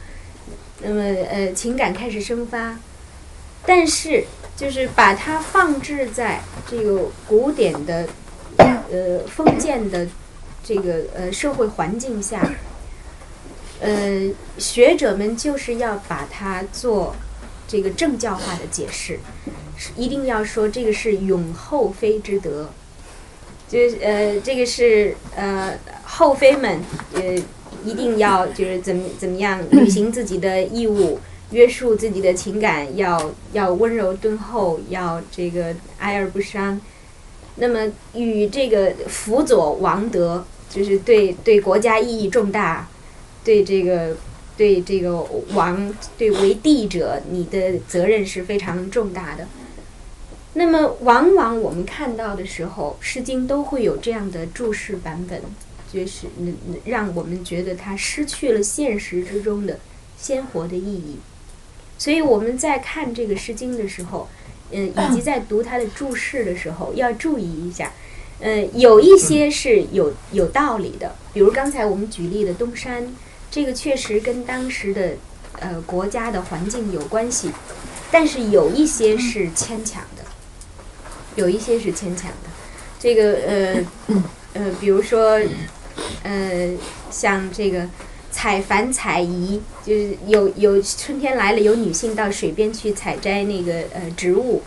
[0.82, 2.78] 那么呃情感开始生发，
[3.66, 4.24] 但是
[4.56, 8.06] 就是把它放置在这个古典的
[8.90, 10.06] 呃封建的
[10.62, 12.54] 这个呃社会环境下。
[13.82, 17.16] 呃，学者们就是要把它做
[17.66, 19.18] 这个政教化的解释，
[19.96, 22.68] 一定要说这个是永后妃之德，
[23.66, 26.78] 就是呃，这个是呃后妃们
[27.14, 27.22] 呃
[27.82, 31.18] 一定要就是怎么怎么样履行自己的义务，
[31.50, 36.78] 约束自己的情感，要要温柔敦厚，要这个哀而不伤。
[37.56, 42.88] 那么与这个辅佐王德，就是对对国家意义重大。
[43.42, 44.14] 对这个，
[44.54, 49.48] 对这个王，对为帝者，你的责任是非常重大的。
[50.52, 55.40] 那么，往往我们看到的时候，《诗经》都会有这样的注释版本，
[55.90, 56.26] 就是
[56.84, 59.78] 让我们觉得它失去了现实之中的
[60.18, 61.16] 鲜活的意义。
[61.96, 64.28] 所以我们在看这个《诗经》的时候，
[64.72, 67.92] 嗯，以及在读他的注释的时候，要注意一下。
[68.40, 73.12] 嗯，有一些是有有道理的，比如刚才我们举例的东山。
[73.52, 75.14] 这个确实跟当时的
[75.58, 77.50] 呃国家的环境有关系，
[78.08, 80.22] 但是有一些是牵强的，
[81.34, 82.50] 有一些是牵强的。
[83.00, 83.84] 这个呃
[84.54, 85.40] 呃，比如说
[86.22, 86.70] 呃，
[87.10, 87.88] 像这个
[88.30, 94.62] 采繁采宜，就是有有春天来了，有女性到水边去采摘那个呃植物，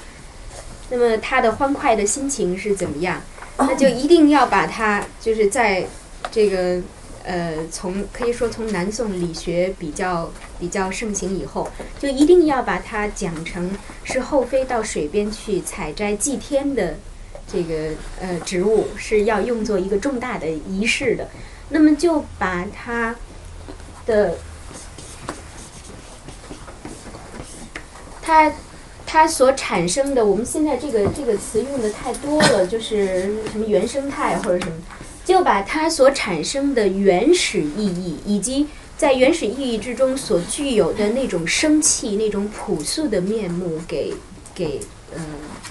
[0.89, 3.22] 那么她的欢快的心情是怎么样？
[3.57, 5.88] 那就一定要把它就是在
[6.32, 6.82] 这个。
[7.26, 11.66] 呃，从可以说从南宋理学比较比较盛行以后，
[11.97, 13.72] 就一定要把它讲成
[14.03, 16.97] 是后妃到水边去采摘祭天的
[17.47, 21.30] 这个呃植物，是要用作一个重大的仪式的。
[21.70, 23.16] 那么就把它
[24.06, 24.36] 的
[28.22, 28.51] 它
[29.06, 34.78] 它所产生的，我们现在这个这个词用的太多了，就是什么原生态或者什么。
[35.26, 44.14] 就把它所产生的原始意义，以及在原始意义之中所具有的那种生气、那种朴素的面目给
[44.54, 44.82] 给
[45.16, 45.22] 呃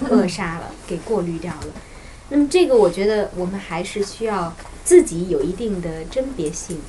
[0.09, 1.67] 扼杀了，给过滤掉了。
[2.29, 4.51] 那么这个，我觉得我们还是需要
[4.83, 6.81] 自己有一定的甄别性。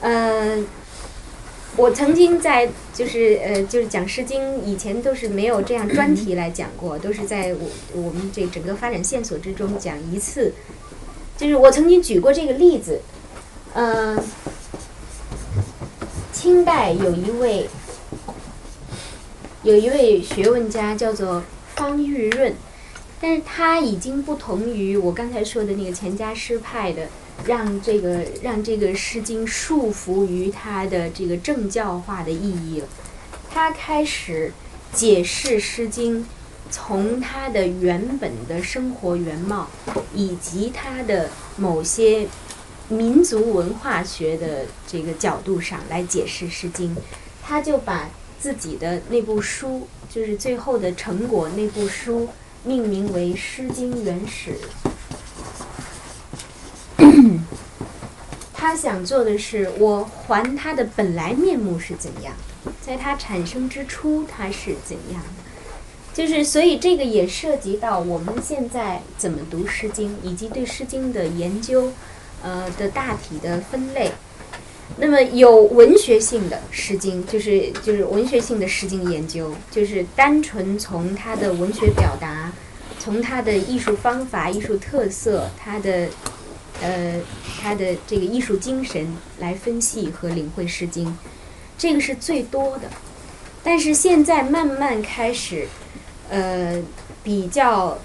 [0.00, 0.64] 呃，
[1.76, 10.54] 我曾经在就是呃就是讲《诗经》以前都是没有这样专题来讲过，都是在我我们这整个发展线索之中讲一次。
[11.36, 13.00] 就是我曾经举过这个例子，
[13.74, 14.20] 嗯，
[16.32, 17.68] 清代有一位
[19.62, 21.44] 有一位学问家叫做
[21.76, 22.54] 方玉润，
[23.20, 27.06] 但是他已经不同于我刚才说的那个钱家诗派的，
[27.46, 32.88] 让这个让这个《诗经》束缚于它的这个政教化的意义了，
[33.50, 34.52] 他开始
[34.92, 36.22] 解释《诗经》。
[36.70, 39.70] 从他的原本的生活原貌，
[40.14, 42.28] 以及他的某些
[42.90, 46.94] 民族文化学的这个角度上来解释《诗经》，
[47.42, 52.28] 他就把自己的那部书，就是最后的成果那部书，
[52.64, 54.50] 命名为《诗经原始》。
[58.60, 62.34] 他想做的是，我还他的本来面目是怎样，
[62.84, 65.44] 在它产生之初，它是怎样的。
[66.12, 71.92] 就是，所以这个也涉及到我们现在怎么读《诗经》，以及对《诗经》的研究，
[72.42, 74.10] 呃的大体的分类。
[74.96, 82.50] 那么有文学性的《诗经》，就是就是文学性的《诗经》研究，就是单纯从它的文学表达，
[82.98, 86.08] 从它的艺术方法、艺术特色、它的
[86.80, 87.20] 呃
[87.60, 91.06] 他的这个艺术精神来分析和领会《诗经》，
[91.76, 92.88] 这个是最多的。
[93.62, 95.68] 但是现在慢慢开始，
[96.28, 96.82] 呃，
[97.22, 97.98] 比较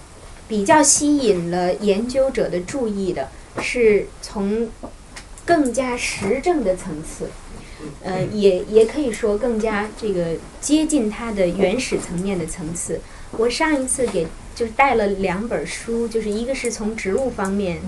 [0.47, 3.29] 比较吸引了研究者的注意的
[3.61, 4.69] 是从。
[5.45, 7.29] 更加实证的层次，
[8.01, 13.01] 呃，也也可以说更加这个接近它的原始层面的层次。
[13.31, 17.81] 我上一次给就是带了两本书，就是一个是从植物方面，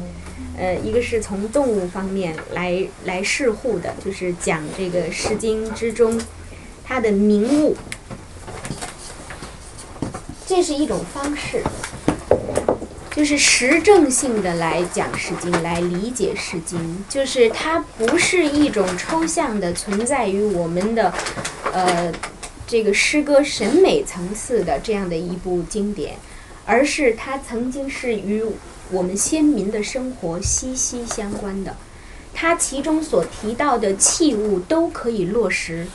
[0.57, 6.19] 呃，一个是从动物方面来来释护的，就是讲这个《诗经》之中
[6.83, 7.75] 它的名物，
[10.47, 11.61] 这是一种方式。
[13.15, 16.77] 就是实证性的来讲《诗经》，来理解《诗经》，
[17.07, 21.13] 就是它不是一种抽象的存在于我们的，
[21.71, 22.11] 呃，
[22.67, 26.17] 这个诗歌审美层次的这样的一部经典，
[26.65, 28.43] 而是它曾经是与
[28.91, 31.75] 我们先民的生活息息相关的，
[32.33, 35.87] 它其中所提到的器物都可以落实，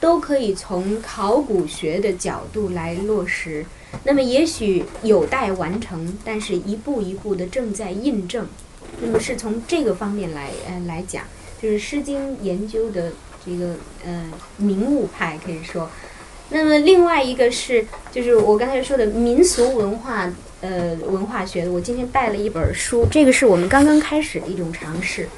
[0.00, 3.64] 都可以从考古学的角度来落实。
[4.04, 8.46] 那么也许有待完成，但是一步一步的正在印证。
[9.00, 11.24] 那么是从这个方面来呃来讲，
[11.60, 13.12] 就是《诗经》研究的
[13.44, 15.90] 这个呃名物派可以说。
[16.50, 20.30] 那么另外一个是，就是我刚才说的民俗文化
[20.62, 25.28] 呃文化学的，我今天带了一本书，这个是我们刚刚开始的一种尝试，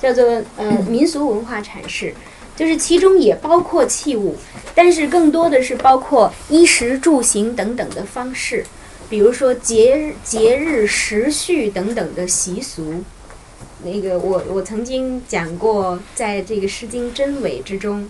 [0.00, 2.12] 叫做呃民俗文化阐释。
[2.56, 4.34] 就是其中也包括器物，
[4.74, 8.64] 但是更多的是包括衣食住行等等的方式，
[9.10, 13.04] 比如说节日、节日时序等等的习俗。
[13.84, 18.08] 那个我我曾经讲过，在这个《诗经·真伪》之中，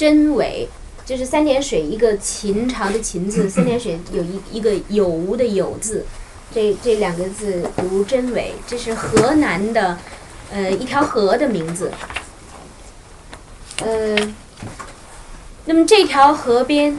[0.00, 0.66] 真伪。
[1.04, 6.06] 就是三点水一个秦朝的秦字， 三点水有一一个有无的有字，
[6.54, 9.98] 这这两个字读真伪，这是河南的，
[10.52, 11.90] 呃一条河的名字，
[13.82, 14.16] 呃，
[15.64, 16.96] 那么这条河边，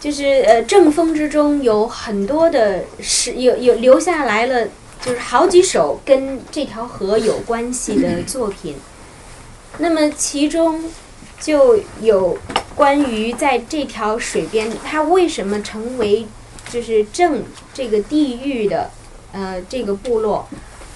[0.00, 4.66] 就是呃正风之中有很多的诗有有留下来了，
[5.00, 8.74] 就是好几首跟这条河有关系的作品，
[9.78, 10.90] 那么其中
[11.44, 12.38] 就有。
[12.76, 16.26] 关于在这条水边，它为什么成为
[16.68, 18.90] 就是正这个地域的
[19.30, 20.48] 呃这个部落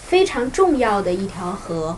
[0.08, 1.96] 非常重要的一条河，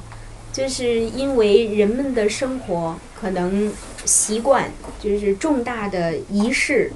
[0.52, 3.72] 就是因为人们的生活可能
[4.04, 4.70] 习惯
[5.02, 6.92] 就是重大的仪式，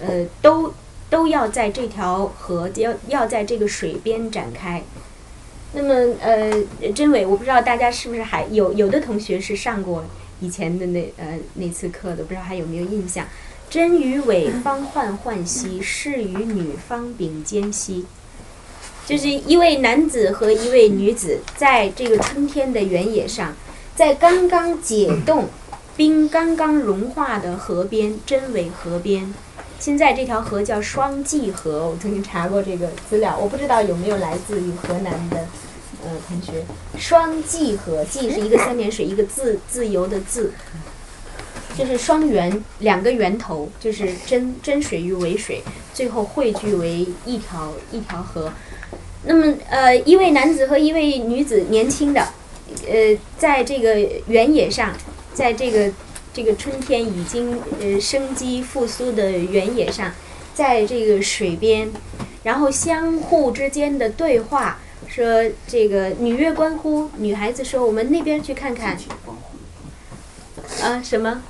[0.00, 0.72] 呃都
[1.10, 4.84] 都要在这条河要要在这个水边展开。
[5.72, 6.52] 那么呃，
[6.94, 10.04] 真伪，我不知道大家是不是还有有的同学是上过。
[10.40, 13.26] 以前的那呃那次课的不知道还有没有印象？
[13.70, 18.06] 真与伪方患患兮，是与女方秉兼兮。
[19.04, 23.54] 就是一位男子和一位女子在这个春天的原野上，
[23.94, 25.48] 在刚刚解冻、
[25.96, 29.34] 冰刚刚融化的河边，真伪河边。
[29.78, 35.46] 现在这条河叫双季河，我曾经查过这个资料，我不知道有没有来自于河南的。
[36.04, 36.64] 呃，同学，
[36.96, 40.52] 双季河，季是一个三点水，一个自自由的自，
[41.76, 45.60] 就是双源，两个源头，就是真真水与伪水，
[45.92, 48.52] 最后汇聚为一条一条河。
[49.24, 52.28] 那么，呃，一位男子和一位女子，年轻的，
[52.86, 54.94] 呃，在这个原野上，
[55.34, 55.90] 在这个
[56.32, 60.12] 这个春天已经呃生机复苏的原野上，
[60.54, 61.90] 在这个水边，
[62.44, 64.78] 然后相互之间的对话。
[65.08, 67.10] 说这个女曰观乎？
[67.16, 68.96] 女孩子说：“我们那边去看看。”
[70.82, 71.42] 啊，什么？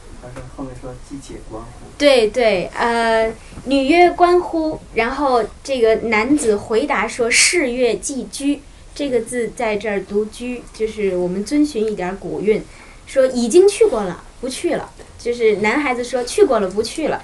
[0.57, 1.69] 后面说季节观乎？
[1.99, 3.33] 对对，呃，
[3.65, 4.79] 女曰观乎？
[4.95, 8.61] 然后这个男子回答说：“是月季居。”
[8.95, 12.63] 这个字在这儿读居，就是我们遵循一点古韵，
[13.07, 14.91] 说已经去过了，不去了。
[15.19, 17.23] 就是男孩子说去过了，不去了。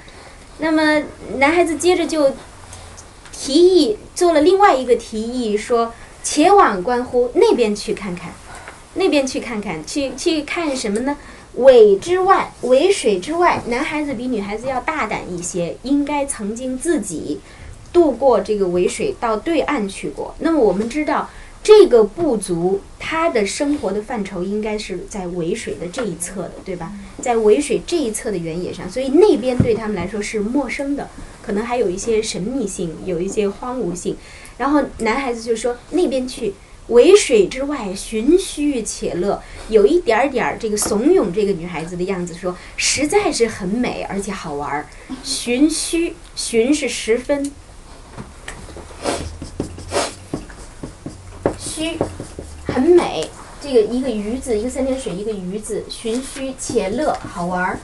[0.58, 1.02] 那么
[1.38, 2.32] 男孩子接着就
[3.32, 5.94] 提议做了另外一个提议，说。
[6.24, 8.32] 且往观乎那边去看看，
[8.94, 11.16] 那边去看看，去去看什么呢？
[11.56, 17.38] 尾之外，尾水之外，男孩子比女孩子要大胆一些，应该曾经自己
[17.92, 20.34] 渡过这个尾水到对岸去过。
[20.40, 21.30] 那么我们知道，
[21.62, 26.90] 这个部族他的生活的范畴应该是在尾水的这一侧的，对吧？
[27.22, 31.08] 在尾水这一侧的原野上，所以那边对他们来说是陌生的。
[31.40, 34.16] 可能还有一些神秘性，有一些荒芜性。
[34.58, 36.54] 然后男孩子就说那边去。
[36.88, 44.86] 为水之外，寻虚且乐，有一点点儿这个怂恿这个女孩子的样子，说实在是很美，而且好玩儿。
[45.22, 47.50] 寻虚，寻是十分，
[51.58, 51.96] 虚，
[52.66, 53.30] 很美。
[53.62, 57.78] 这个一个鱼字，一个三点水，一个鱼字，寻虚且乐，好玩儿。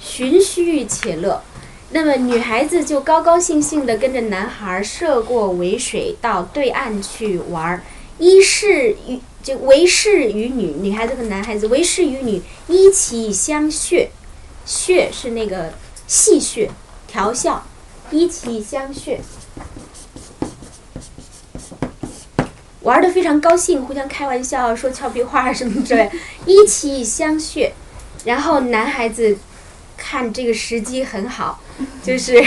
[0.00, 1.40] 寻虚且乐。
[1.90, 7.64] 那么女孩子就高高兴兴地跟着男孩涉过渭水到对岸去玩。
[7.64, 7.82] 儿，
[8.18, 14.08] 一是与就为室与女，女孩子和男孩子为室与女一起相谑，
[14.66, 15.72] 谑是那个
[16.08, 16.68] 戏谑、
[17.06, 17.64] 调笑，
[18.10, 19.18] 一起相谑，
[22.80, 26.10] 玩的非常高兴，互相开玩笑，说俏皮话什么之类，
[26.46, 27.70] 一起相谑，
[28.24, 29.38] 然后男孩子
[30.06, 31.60] 看这个时机很好。
[32.02, 32.42] 就是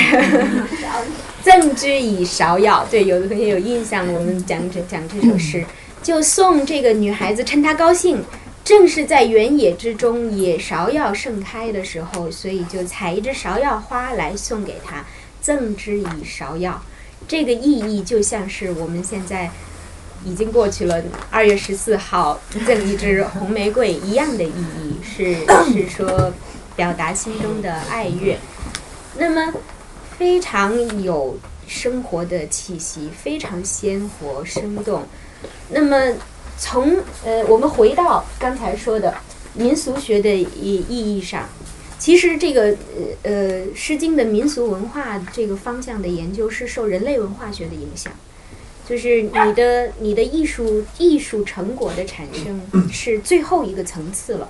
[1.44, 5.64] 赠之以芍药，对，有的同学有印象，我们讲这讲这首诗，
[6.02, 8.24] 就送这个女孩子，趁她高兴，
[8.64, 15.06] 正是在原野之中，野芍药盛开的时候，所以就采一枝芍药花来送给她，
[15.42, 16.82] 赠之以芍药。
[17.28, 19.52] 这个意义就像是我们现在
[20.26, 25.36] 已经过去了二月十四号赠一支红玫瑰一样的意义，是
[25.72, 26.34] 是说
[26.80, 28.38] 表达心中的爱乐。
[29.18, 29.54] 那么，
[30.18, 35.04] 非常有生活的气息，非常鲜活生动。
[35.72, 36.16] 那么，
[36.58, 39.14] 从呃，我们回到刚才说的
[39.56, 41.50] 民俗学的意意义上，
[41.98, 42.78] 其实这个呃
[43.24, 43.32] 呃
[43.76, 48.14] 《诗经》的民俗文化这个方向的研究是受人类文化学的影响，
[48.88, 54.48] 就是你的你的艺术艺术成果的产生是最后一个层次了。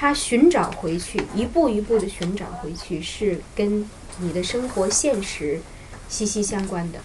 [0.00, 3.86] 他寻找回去，一步一步的寻找回去，是跟。
[4.22, 5.58] 你的生活现实
[6.06, 6.98] 息息相关的，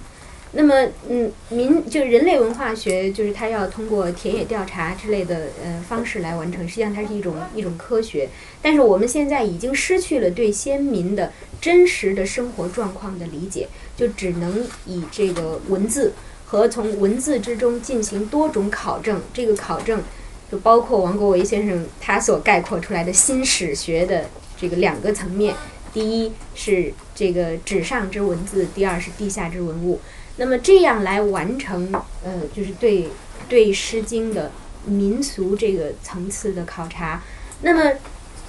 [0.51, 6.67] 那么，嗯，民就人类文化学，就是它要通过田野调查之类的呃方式来完成。
[6.67, 8.27] 实际上，它是一种一种科学。
[8.61, 11.31] 但是我们现在已经失去了对先民的
[11.61, 16.11] 真实的生活状况的理解，就只能以这个文字
[16.45, 19.21] 和从文字之中进行多种考证。
[19.33, 20.03] 这个考证
[20.51, 24.29] 就包括王国维先生他所概括出来的新史学的
[24.59, 25.55] 这个两个层面。
[25.93, 30.01] 第一是这个纸上之文字，第二是地下之文物。
[30.37, 31.89] 那么这样来完成，
[32.23, 33.07] 呃，就是对
[33.47, 34.51] 对《诗经》的
[34.85, 37.23] 民俗这个层次的考察。
[37.61, 37.93] 那么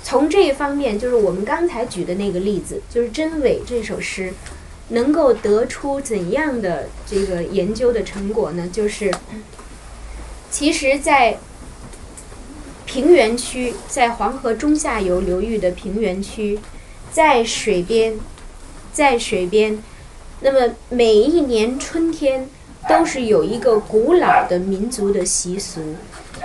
[0.03, 4.35] 从这一方面，就是我们刚才举的那个例子，就是真伪这首诗，
[4.89, 8.69] 能够得出怎样的这个研究的成果呢？
[8.73, 9.13] 就是
[10.51, 11.39] 其实，在
[12.87, 16.59] 平原区，在黄河中下游流域的平原区。
[17.13, 18.15] 在水边，
[18.93, 19.83] 在水边，
[20.41, 22.47] 那么每一年春天
[22.87, 25.95] 都是有一个古老的民族的习俗，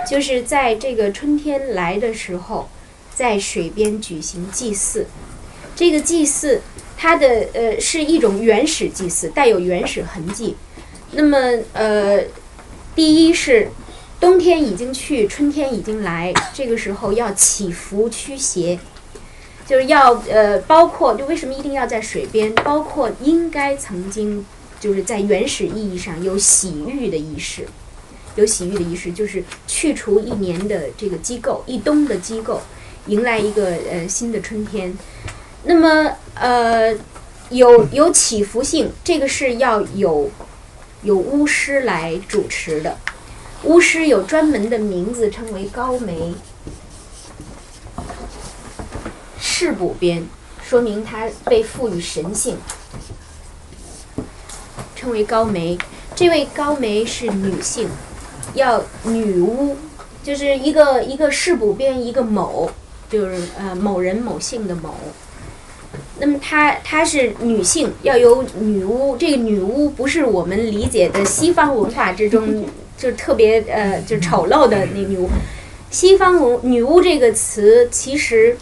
[0.08, 2.70] 就是在这个春天来的时候，
[3.14, 5.06] 在水边举行祭祀。
[5.76, 6.62] 这个祭祀，
[6.96, 10.56] 它的呃是一种原始祭祀，带有原始痕迹。
[11.10, 11.36] 那么
[11.74, 12.22] 呃，
[12.94, 13.68] 第一是
[14.22, 18.78] 冬天已经去，春天已经来，这个时候要祈福驱邪。
[19.66, 22.54] 就是要呃，包括就为什么一定要在水边？
[22.54, 24.46] 包括应该曾经
[24.78, 27.66] 就是在原始意义上有洗浴的仪式，
[28.36, 32.62] 有洗浴的仪式，就是去除一年的这个机构，一冬的机构，
[33.08, 34.96] 迎来一个呃新的春天。
[35.64, 36.96] 那么呃，
[37.50, 40.30] 有有祈福性，这个是要有
[41.02, 42.98] 有巫师来主持的，
[43.64, 46.34] 巫师有专门的名字，称为高梅。
[49.38, 50.26] 世补边，
[50.60, 52.56] 说明他被赋予神性，
[54.96, 55.78] 称为高梅。
[56.16, 57.88] 这位高梅是女性，
[58.54, 59.76] 要女巫，
[60.24, 62.70] 就是一个一个世补边，一个某，
[63.08, 64.94] 就是呃某人某姓的某。
[66.18, 69.16] 那么她她是女性，要有女巫。
[69.16, 72.64] 这个女巫不是我们理解的西方文化之中
[73.02, 75.28] 就特别呃就是丑陋的那女巫。
[75.90, 78.56] 西方文女巫这个词其实。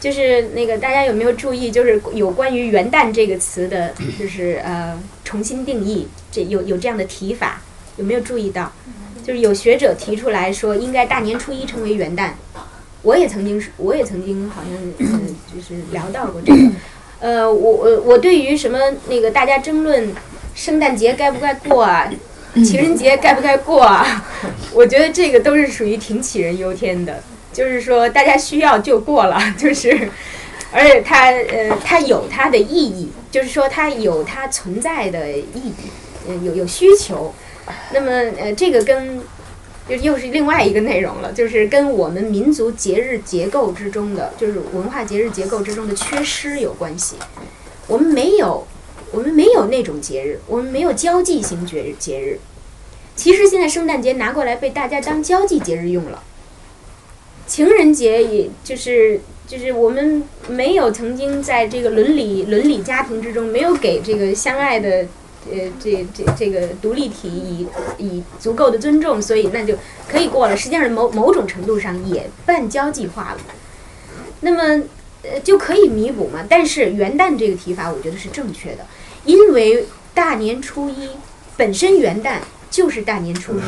[0.00, 1.70] 就是那个，大家有没有注意？
[1.70, 7.60] 就是有关于“元旦”这个词的，就是呃重新定义，这有有这样的提法，
[7.98, 8.72] 有没有注意到？
[9.22, 12.30] 就是有学者提出来说，应该大年初一称为元旦。
[13.02, 16.70] 我也曾经，我也曾经好像嗯，就是聊到过这个。
[17.20, 18.78] 呃，我我我对于什么
[19.10, 20.10] 那个大家争论
[20.54, 22.10] 圣诞节该不该过啊，
[22.54, 24.24] 情人节该不该过啊，
[24.74, 27.22] 我觉得这个都是属于挺杞人忧天的。
[27.52, 30.08] 就是说，大家需要就过了， 就是，
[30.72, 35.72] 而且它呃它有它的意义，就是说它有它存在的意义，
[36.28, 37.34] 嗯，有有需求。
[37.92, 39.20] 那么呃这个跟
[39.88, 47.16] 就又是另外一个内容了，就是跟我们民族节日结构之中的，就是文化节日结构之中的缺失有关系。
[47.88, 48.64] 我们没有，
[49.12, 52.38] 我们没有那种节日，我们没有交际型节日节日。
[53.16, 56.22] 其实现在圣诞节拿过来被大家当交际节日用了，
[57.46, 65.06] 情人节也就是就是我们没有曾经在这个伦理伦理家庭之中没有给这个相爱的
[65.50, 67.66] 呃这这这个独立体以
[67.98, 69.74] 以足够的尊重，所以那就
[70.08, 70.56] 可以过了。
[70.56, 73.38] 实际上某某种程度上也半交际化了。
[74.40, 74.84] 那么
[75.22, 76.46] 呃就可以弥补嘛？
[76.48, 78.86] 但是元旦这个提法我觉得是正确的，
[79.24, 81.10] 因为大年初一
[81.56, 82.38] 本身元旦。
[82.70, 83.62] 就是大年初一，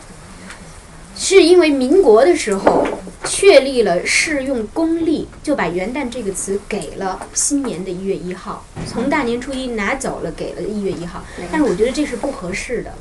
[1.16, 2.84] 是因为民国的时候
[3.24, 11.24] 确立了适用公历，就把元旦这个词给了新年的一月一号，从大年初一拿走了，给了一月一号。
[11.52, 12.92] 但是我觉得这是不合适的，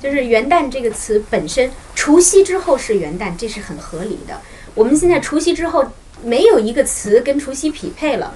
[0.00, 4.40] 就是元旦这个词本身，除夕之后是元旦，这是很合理的。
[4.76, 5.84] 我们现在除夕之后
[6.22, 8.32] 没有一个词跟除夕匹配了，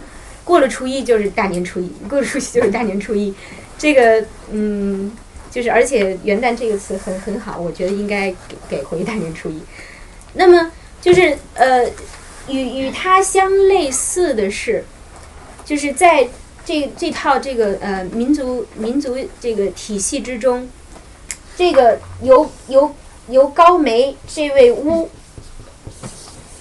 [0.47, 3.35] 过了初一就是大年初一，过了除夕就是大年初一，
[3.77, 5.13] 这个嗯。
[5.49, 9.59] 就是，而且元旦这个词很很好，我觉得应该给给回大年初一。
[10.35, 10.71] 那么
[11.01, 11.83] 就是呃，
[12.47, 14.85] 与与它相类似的是，
[15.65, 16.29] 就是在
[16.63, 20.69] 这这套这个呃民族民族这个体系之中，
[21.57, 22.95] 这个由由
[23.31, 25.09] 由高梅这位巫，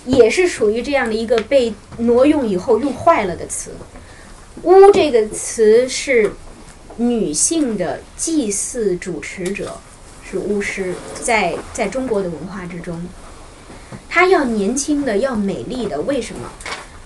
[0.06, 3.72] 也是属于这样的一个被挪用以后用坏了的词。
[4.64, 6.32] 巫这个词是。
[6.98, 9.78] 女性的祭祀主持者
[10.24, 13.06] 是巫师，在在中国的文化之中，
[14.08, 16.00] 她要年轻的，要美丽的。
[16.00, 16.50] 为什么？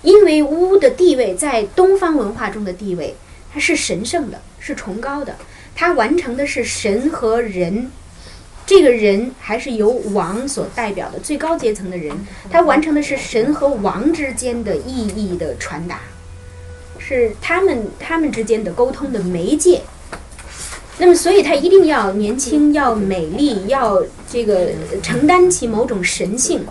[0.04, 3.16] 因为巫的地位在东方文化中的地位，
[3.52, 5.36] 它是神圣的，是崇高的。
[5.74, 7.90] 它完成的是神和人，
[8.70, 12.16] 这个人还是由王所代表的最高阶层的人，
[12.52, 16.00] 他完成的是神和王之间的意义的传达。
[17.00, 19.82] 是他们他们之间的沟通的媒介，
[21.00, 24.70] 那么所以他一定要年轻，要美丽，要这个
[25.02, 26.64] 承担起某种神性。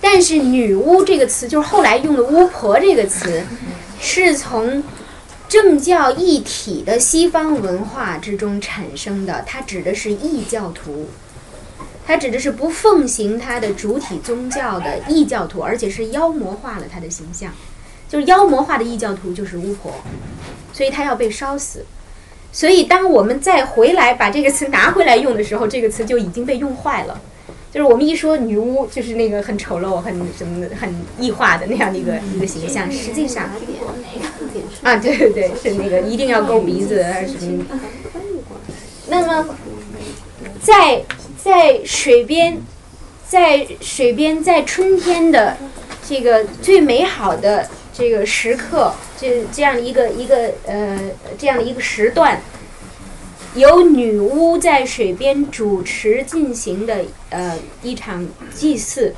[0.00, 3.44] 但是“女巫”这个词，就是后来用的“巫婆”这个词，
[4.00, 4.82] 是从
[5.50, 9.42] 政教一体的西方文化之中产生的。
[9.44, 11.08] 它指的是异教徒，
[12.06, 17.52] 它指的是不奉行它的主体宗教的异教徒，而且是妖魔化了他的形象。
[18.08, 19.92] 就是妖魔化的异教徒就是巫婆，
[20.72, 21.84] 所以他要被烧死。
[22.52, 27.20] 所以当我们再回来把这个词拿回来用的时候，这个词就已经被用坏了。
[27.72, 32.90] 就是我们一说女巫，就是那个很丑陋、很什么、很异化的那样的一个一个形象。
[32.90, 33.50] 实际上，
[34.82, 37.64] 啊，对对对，是那个一定要勾鼻子还是什么？
[39.08, 39.54] 那么，
[40.60, 41.02] 在
[41.42, 42.58] 在水边，
[43.26, 45.56] 在水边，在春天的
[46.08, 47.68] 这个最美好的。
[47.92, 50.98] 这个时刻，这这样一个一个呃，
[51.36, 52.40] 这样的一个时段，
[53.54, 59.14] 由女巫在水边主持进行的呃一场祭祀，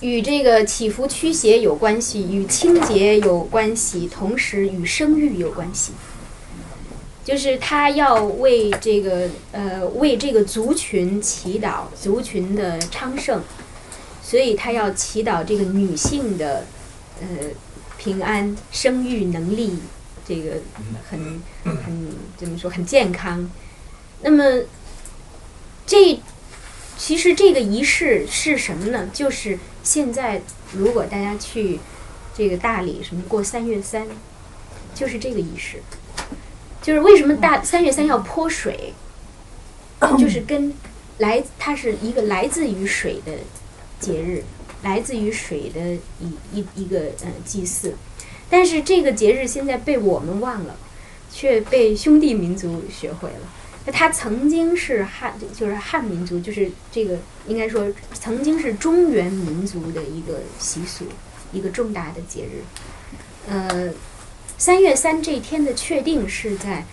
[0.00, 5.92] 与这个起伏驱邪有关系，与清洁有关系，同时与生育有关系。
[7.24, 13.40] 就是他要为这个呃为这个族群祈祷，族群的昌盛，
[14.22, 16.66] 所以他要祈祷这个女性的。
[17.20, 17.28] 呃，
[17.98, 19.78] 平安、生育能力，
[20.26, 20.60] 这个
[21.08, 22.70] 很很怎么说？
[22.70, 23.50] 很健康。
[24.22, 24.62] 那么，
[25.86, 26.20] 这
[26.96, 29.10] 其实这个仪式是什么呢？
[29.12, 30.42] 就是现在
[30.72, 31.80] 如果大家去
[32.34, 34.06] 这个大理什么过三月三，
[34.94, 35.82] 就是这个仪式。
[36.80, 38.94] 就是为什么大三月三要泼水？
[40.18, 40.72] 就是跟
[41.18, 43.32] 来，它是一个来自于水的
[44.00, 44.44] 节日。
[44.82, 47.94] 来自于水的一一一个呃祭祀，
[48.52, 50.76] 但是这个节日现在被我们忘了，
[51.32, 53.48] 却被兄弟民族学会了。
[53.86, 61.06] 那它曾经是汉，就是汉民族，就是这个应该说曾经是中原民族的一个习俗，
[61.50, 62.62] 一个重大的节日。
[63.48, 63.90] 呃，
[64.58, 66.84] 三月三这一天的确定是在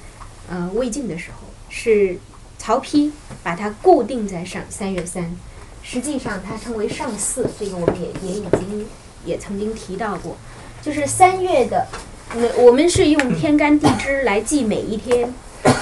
[0.50, 2.18] 呃魏晋的时候，是
[2.58, 3.12] 曹丕
[3.44, 5.36] 把它固定在上三月三。
[5.84, 8.88] 实际上，它称为上巳，这个我们也也已经
[9.26, 10.38] 也曾经提到过，
[10.82, 11.88] 就是三月的，
[12.36, 15.34] 那我们是用天干地支来记每一天。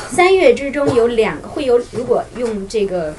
[0.09, 3.13] 三月之中有两个会有，如果用这个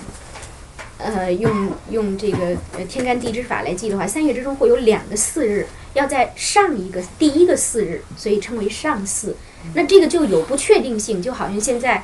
[0.99, 9.37] 呃用用这个呃天干地支法来记的话，三月之中会有两个巳日，要在上一个第一个巳日，所以称为上巳。
[9.75, 12.03] 那这个就有不确定性，就好像现在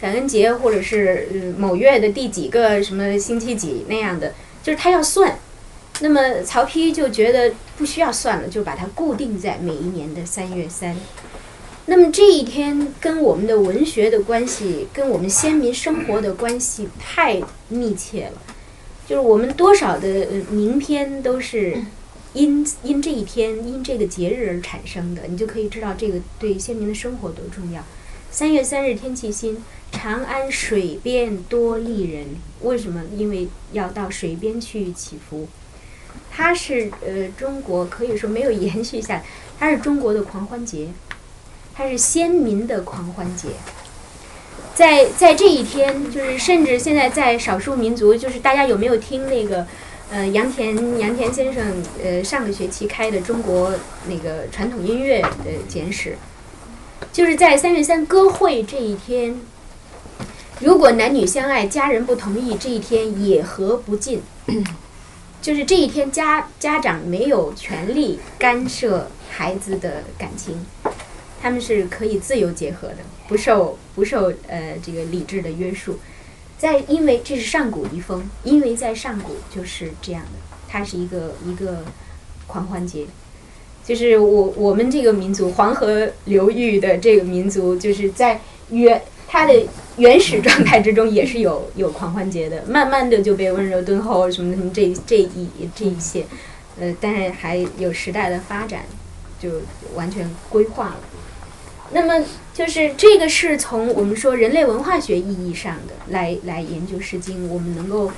[0.00, 5.38] 感恩节或者是呃某月的第几个什么星期几那样的，就是他要算。
[6.00, 10.96] 那么曹丕就觉得不需要算了，就把它固定在每一年的三月三。
[11.86, 18.42] 那么这一天跟我们的文学的关系，跟我们先民生活的关系太密切了。
[19.06, 21.82] 就是我们多少的呃名篇都是
[22.32, 27.84] 因 因这一天、因这个节日而产生的，你就可以知道这个对先民的生活多重要。
[28.30, 29.58] 三月三日天气新，
[29.90, 32.26] 长安水边多丽人。
[32.62, 33.02] 为什么？
[33.16, 35.48] 因为要到水边去祈福。
[36.30, 39.24] 它是呃中国可以说没有延续下来，
[39.58, 40.88] 它是中国的狂欢节，
[41.74, 43.48] 它是先民的狂欢节。
[44.74, 49.66] 在在这一天，就是甚至现在在少数民族，就是大家有没有听那个
[50.10, 53.74] 呃杨田杨田先生呃上个学期开的中国
[54.08, 55.28] 那个传统音乐的
[55.68, 56.16] 简史，
[57.12, 59.38] 就是在三月三歌会这一天，
[60.60, 64.22] 如果男女相爱，家人不同意，这一天也合不尽。
[65.42, 70.66] 就是这一天家家长没有权利干涉孩子的感情，
[71.40, 75.98] 他们是可以自由结合的，不受不受呃这个理智的约束。
[76.58, 81.84] 在因为这是上古遗风，因为在上古就是这样的，它是一个一个
[82.46, 83.06] 狂欢节。
[83.82, 88.38] 就是我我们这个民族黄河流域的这个民族，就是在
[88.68, 89.00] 原
[89.32, 89.54] 它的
[89.96, 96.26] 原始状态之中也是有 有狂欢节的，慢慢的就被温柔敦厚什么什么这这一这一些，
[96.80, 98.82] 呃，但是还有时代的发展，
[99.38, 99.62] 就
[99.94, 101.00] 完全规划了。
[101.92, 108.10] 那么就是这个是从我们说人类文化学意义上的来来研究《诗经》，我们能够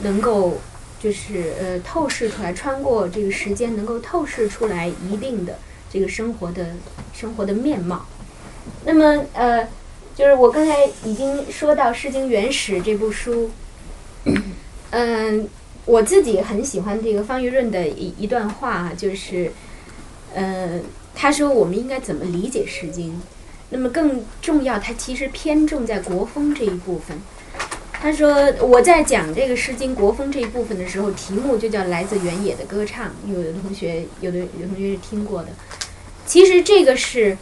[0.00, 0.58] 能够
[1.00, 5.58] 就是呃透视出来，穿过这个时间，能够透视出来一定的
[5.92, 6.74] 这个生活的
[7.12, 8.06] 生活的面貌。
[8.84, 9.66] 那么呃，
[10.14, 13.50] 就是我刚才已经说到《诗经原始》这部书，
[14.90, 15.48] 嗯，
[15.84, 19.52] 我自己很喜欢这个方玉润的一一段话啊，就是
[20.34, 20.80] 呃。
[21.12, 23.10] 他说：“我们应该怎么理解《诗经》？
[23.70, 27.18] 那么更重要，他其实偏重在国风这一部分。
[27.92, 33.08] 他说，我在讲这个《诗经》国风这一部分的时候，题目就叫《来自原野的歌唱》。
[33.30, 35.48] 有的同学，有的有同学是听过的。
[36.24, 37.36] 其实这个是，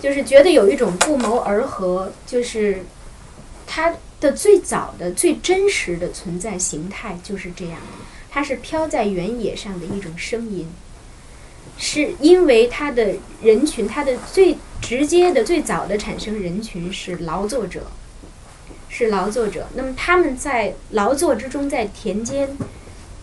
[0.00, 2.84] 就是觉得有一种不谋而合，就是
[3.66, 8.04] 它的最早的、最真实的存在形态就是这样的。
[8.30, 10.70] 它是飘在原野上的一种声音。”
[11.76, 17.88] 是因为他的人群，他的最直接的、最早的产生人群是劳作者，
[18.88, 19.66] 是劳作者。
[19.74, 22.56] 那么他们在劳作之中，在田间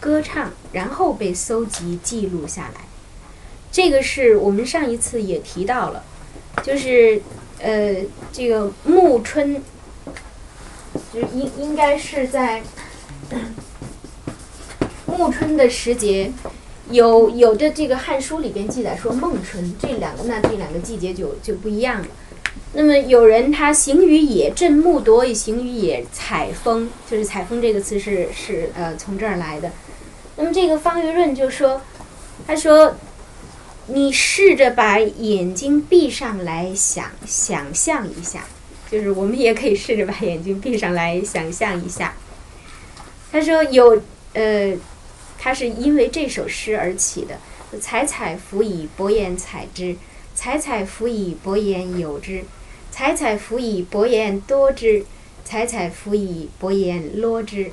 [0.02, 2.82] 歌唱，然后被搜集记录下来。
[3.72, 6.04] 这个是我们上一次也提到了，
[6.64, 7.22] 就是
[7.60, 7.96] 呃，
[8.32, 9.62] 这个暮春，
[11.14, 12.62] 就应应该是在
[15.06, 16.32] 暮春的时节。
[16.90, 22.08] 有有的这个《汉书》里边记载说孟春，这两个那这两个季节就就不一样了。
[22.74, 29.72] 那么有人他行于野，振木铎以行于野，采风，就是采风这个词是是呃从这儿来的。
[30.36, 31.82] 那么这个方玉润就说，
[32.46, 32.96] 他说，
[33.88, 38.46] 你试着把眼睛闭上来想想象一下，
[38.90, 42.16] 就是我们也可以试着把眼睛闭上来想象一下。
[43.32, 44.02] 他说有
[44.34, 44.78] 呃。
[45.44, 47.40] 他是因为这首诗而起的
[47.82, 49.96] ，“采采芣以薄言采之，
[50.36, 52.44] 采采芣以薄言有之，
[52.92, 55.04] 采采芣以薄言多之，
[55.44, 57.72] 采采芣以薄言落之，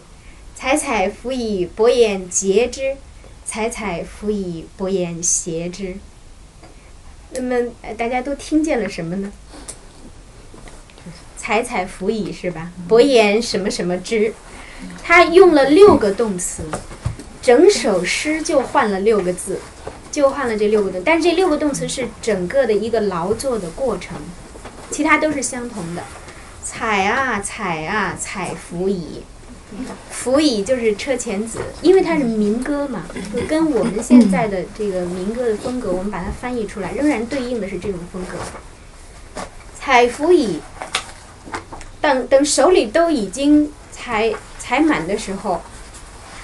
[0.55, 2.97] 采采芣以薄言结之，
[3.49, 5.97] 采采芣以薄言谐之。”
[7.33, 9.33] 那么大家都听见了什么呢
[11.37, 12.71] ？“采采芣以”是吧？
[12.87, 14.35] 薄言什么什么之，
[15.03, 16.63] 它用了六个动词。
[17.41, 19.59] 整首诗就换了六个字，
[20.13, 24.19] 就换了这六个字，但这六个动词是整个的一个劳作的过程，
[24.91, 26.05] 其他都是相同的。
[26.63, 29.23] 采啊采啊采芣以，
[30.13, 33.05] 芣以就是车前子，因为它是民歌嘛，
[33.35, 38.39] 就跟我们现在的这个民歌的风格，我们把它翻译出来，仍然对应的是这种风格。
[39.79, 40.61] 采芣以，
[42.01, 45.61] 等等手里都已经采采满的时候。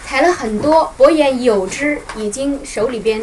[0.07, 3.23] 采了很多，伯言有之，已经手里边，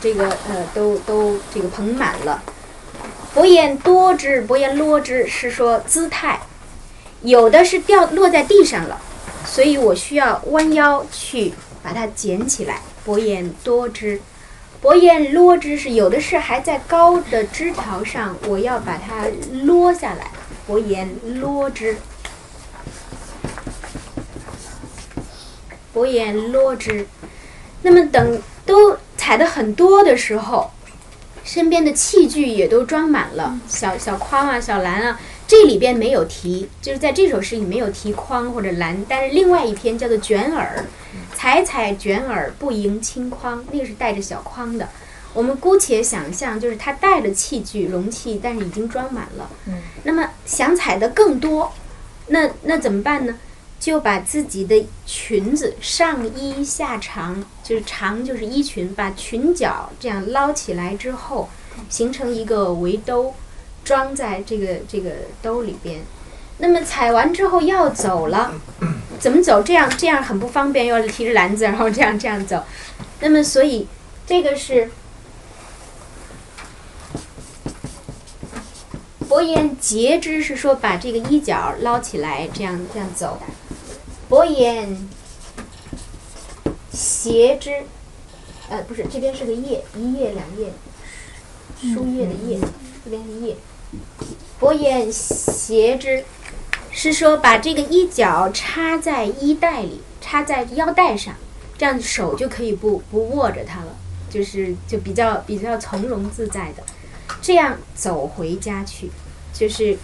[0.00, 2.42] 这个呃都都这个捧满了。
[3.34, 6.40] 伯言多之，伯言落之，是说姿态，
[7.20, 8.98] 有的是掉落在地上了，
[9.46, 12.80] 所以我需要弯腰去把它捡起来。
[13.04, 14.20] 薄言多枝，
[14.82, 19.26] 薄言落枝是有的是还在高的枝条上，我要把它
[19.64, 20.30] 落下来。
[20.66, 21.08] 薄言
[21.40, 21.96] 落枝，
[25.92, 27.06] 薄言落枝。
[27.82, 30.72] 那么等都采的很多的时候，
[31.44, 35.20] 身边的器具也都装满了，小小筐啊，小篮啊。
[35.48, 40.84] 这里边没有提，就是在这首诗里没有提筐或者篮，但是另外一篇叫做卷耳，
[41.34, 44.88] 采采卷耳不盈轻筐，那个是带着小筐的。
[45.32, 49.50] 我们姑且想象，就是他带了器具容器，但是已经装满了。
[49.66, 49.80] 嗯。
[50.02, 51.72] 那么想采的更多，
[52.28, 53.36] 那那怎么办呢？
[53.78, 61.50] 就把自己的裙子上衣下长，就是长就是衣裙，把裙角这样捞起来之后，
[61.90, 63.34] 形成一个围兜。
[63.86, 65.10] 装在这个这个
[65.40, 66.00] 兜里边，
[66.58, 68.52] 那么采完之后要走了，
[69.20, 69.62] 怎么走？
[69.62, 72.64] 这样这样很不方便，要提着篮子，然后这样这样走。
[73.20, 73.86] 那么所以
[74.26, 74.90] 这个是
[79.28, 83.40] 伯言截肢，是说把这个衣角捞起来，这样这样走。
[84.28, 85.08] 伯言
[86.92, 87.84] 斜肢，
[88.68, 90.72] 呃，不是，这边是个叶，一叶两叶，
[91.94, 92.58] 书叶的叶，
[93.04, 93.56] 这边是叶。
[94.58, 96.24] 伯言斜之，
[96.90, 101.34] 是说把这个衣角插在衣带里，插在腰带上，
[101.76, 103.94] 这样手就可以不不握着它了，
[104.30, 106.82] 就是就比较比较从容自在的，
[107.42, 109.10] 这样走回家去，
[109.52, 109.98] 就是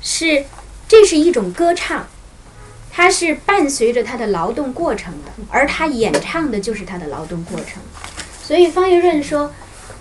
[0.00, 0.44] 是
[0.86, 2.06] 这是一种歌唱，
[2.92, 7.82] 它是伴随着他的劳动过程的，而他演唱的就是他的劳动过程，
[8.40, 9.52] 所以方玉润说，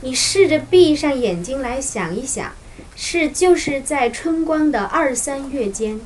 [0.02, 2.52] 你试着闭上眼睛来想一想。
[2.96, 6.00] 是，就是在春光的二三月间，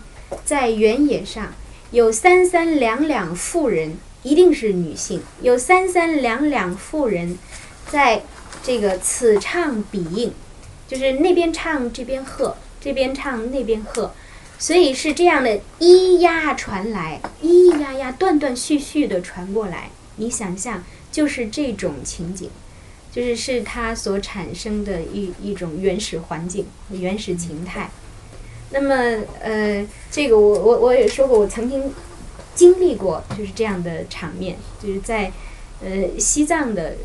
[0.43, 1.53] 在原野上
[1.91, 7.37] 有三三两两妇人，一定是女性，有三三两两妇人，
[7.91, 8.23] 在
[8.63, 10.33] 这个此唱彼应，
[10.87, 14.11] 就是那边唱这边和，这边唱那边和，
[14.57, 22.49] 所以是这样的咿呀传来，咿咿呀呀断断续续的传过来，你想象就是这种情景。
[23.11, 27.89] 就是是它所产生的一一种原始环境、原始形态。
[28.71, 28.93] 那么，
[29.41, 31.91] 呃，这个我我我也说过，我曾经
[32.53, 35.31] 经历过就是这样的场面，就是在
[35.83, 36.95] 呃西藏的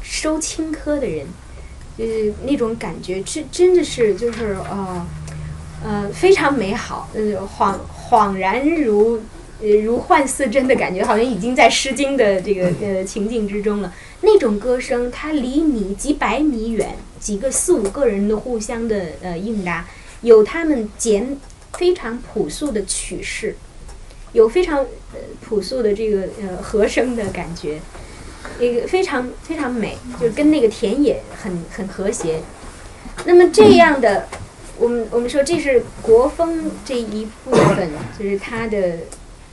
[0.00, 1.26] 收青稞的人，
[1.98, 5.06] 就是那种感觉，真真的是就是呃
[5.84, 7.20] 呃非常美好，呃
[7.58, 7.76] 恍
[8.08, 9.20] 恍然如
[9.62, 13.92] 呃如幻似真的感觉，好像已经在《诗经》的这个呃情境之中了。
[14.22, 19.86] 那种歌声，它离你几百米远，几个四五个人的互相的呃应答，
[20.20, 21.38] 有他们简
[21.72, 23.56] 非常朴素的曲式，
[24.32, 27.80] 有非常呃朴素的这个呃和声的感觉，
[28.58, 32.40] 那个非常非常美，就是跟那个田野很很和谐。
[33.24, 34.28] 那么这样的，
[34.78, 37.88] 我们我们说这是国风这一部分，
[38.18, 38.98] 就是它的。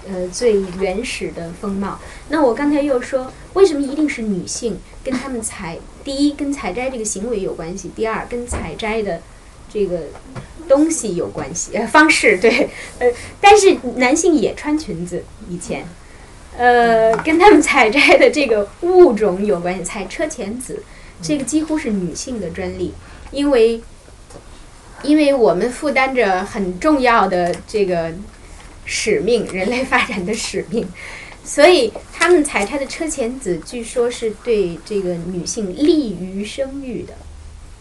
[0.09, 1.99] 呃，最原始的风貌。
[2.29, 4.79] 那我刚才又说，为什么一定是女性？
[5.03, 9.21] 跟他们采，第一跟采摘这个行为有关系；第二跟采摘的
[9.71, 10.01] 这个
[10.67, 12.69] 东西有关系，呃，方式对。
[12.99, 13.07] 呃，
[13.39, 15.85] 但是男性也穿裙子，以前，
[16.57, 19.83] 呃，跟他们采摘的这个物种有关系。
[19.83, 20.83] 采车前子，
[21.21, 22.93] 这个几乎是女性的专利，
[23.31, 23.81] 因为，
[25.03, 28.13] 因为我们负担着很重要的这个。
[28.89, 30.87] 使命，人类发展的使命，
[31.43, 37.13] 所以他们采摘的车前子，据说是对这个女性利于生育的，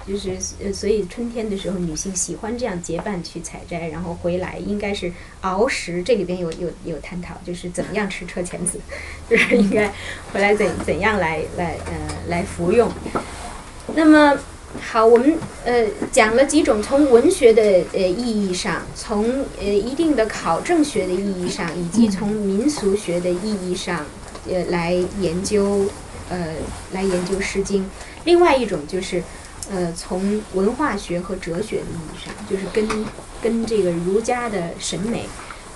[0.04, 6.02] 就是呃，所以春天的时候，女性喜欢这样结伴去采摘，然后回来应该是熬食。
[6.02, 8.80] 这里边有有有探讨，就是怎么样吃车前子，
[9.30, 9.92] 就是应该
[10.32, 11.92] 回来怎怎样来来呃
[12.28, 12.90] 来服用。
[13.94, 14.36] 那么。
[14.80, 17.62] 好，我们呃讲了几种从文学的
[17.92, 24.06] 呃意义上，从呃一定的考证学的意义上，以及从民俗学的意义上，
[24.48, 25.86] 呃来研究
[26.28, 26.54] 呃
[26.92, 27.82] 来研究《诗经》。
[28.24, 29.22] 另外一种就是
[29.70, 33.04] 呃从文化学和哲学的意义上，就是跟
[33.42, 35.26] 跟这个儒家的审美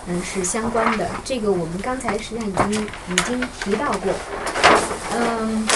[0.06, 1.10] 嗯是相关的。
[1.24, 4.12] 这个我们刚才实际上已经已经提到过，
[5.14, 5.66] 嗯。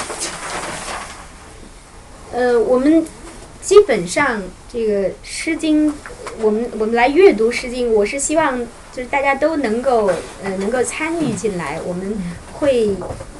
[2.34, 3.06] 呃，我们
[3.62, 5.88] 基本上这个《诗经》，
[6.40, 8.58] 我们我们来阅读《诗经》，我是希望
[8.92, 10.10] 就是大家都能够
[10.42, 11.80] 呃能够参与进来。
[11.86, 12.18] 我们
[12.54, 12.88] 会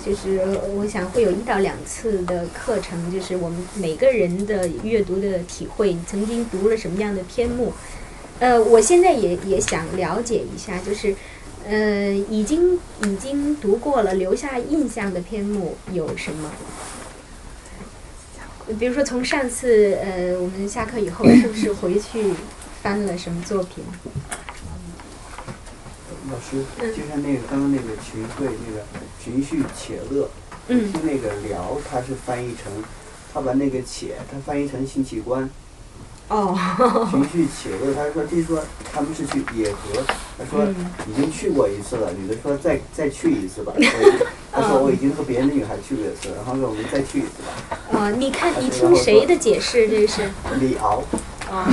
[0.06, 0.40] 就是
[0.76, 7.72] 我想会有一到两次的课程，就是我们每个人的阅读的体会，曾经读了什么样的篇目。
[8.38, 11.16] 呃，我现在也也想了解一下，就是
[11.68, 16.52] 呃，已经已经读过了，留下印象的篇目有什么？
[18.78, 22.32] 比如说，从上次呃，我们下课以后， 是不是回去
[22.82, 23.84] 翻了什么作品？
[26.30, 26.64] 老师，
[26.96, 28.82] 就像那个刚刚那个群会那个
[29.22, 30.30] 群序且乐，
[30.68, 32.72] 嗯听那个聊，他是翻译成，
[33.32, 35.48] 他把那个且他翻译成性器官，
[36.28, 36.56] 哦，
[37.10, 37.92] 情绪且乐。
[37.94, 38.58] 他说，听说
[38.92, 40.02] 他们是去野河，
[40.38, 40.74] 他说嗯
[41.06, 43.72] 已经去过一次了，女的说再再去一次吧。
[44.50, 47.78] 他说我已经和别的女孩去过一次，然后说我们再去一次吧。
[47.92, 49.88] 哦，你看，你听谁的解释？
[49.88, 50.22] 这是？
[50.60, 51.02] 李敖，
[51.50, 51.66] 哦，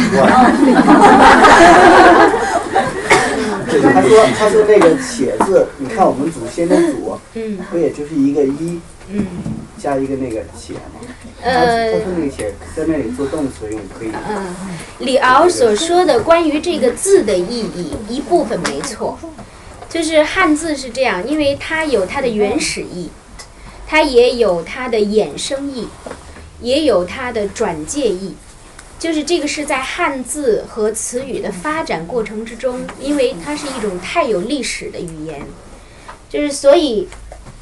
[3.69, 9.25] 对，他说他说那个且字，你看我们祖先的祖，嗯不也就是一个一嗯，
[9.77, 10.99] 加一个那个且吗？
[11.41, 14.11] 呃他说那个且在那里做动词用可以。
[14.11, 14.55] 嗯，
[14.99, 19.17] 李敖所说的关于这个字的意义，一部分没错，
[19.89, 23.09] 就是汉字是这样，因为它有它的原始意，
[23.87, 25.87] 它也有它的衍生意，
[26.61, 28.35] 也有它的转介意。
[28.99, 35.41] 就是这个是在汉字和词语的发展过程之中，因为它是一种太有历史的语言，
[36.29, 37.09] 就是所以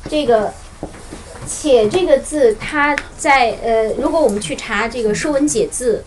[0.10, 0.54] 这个
[1.50, 6.04] “且”这个字，它在呃，如果我们去查这个《说文解字》，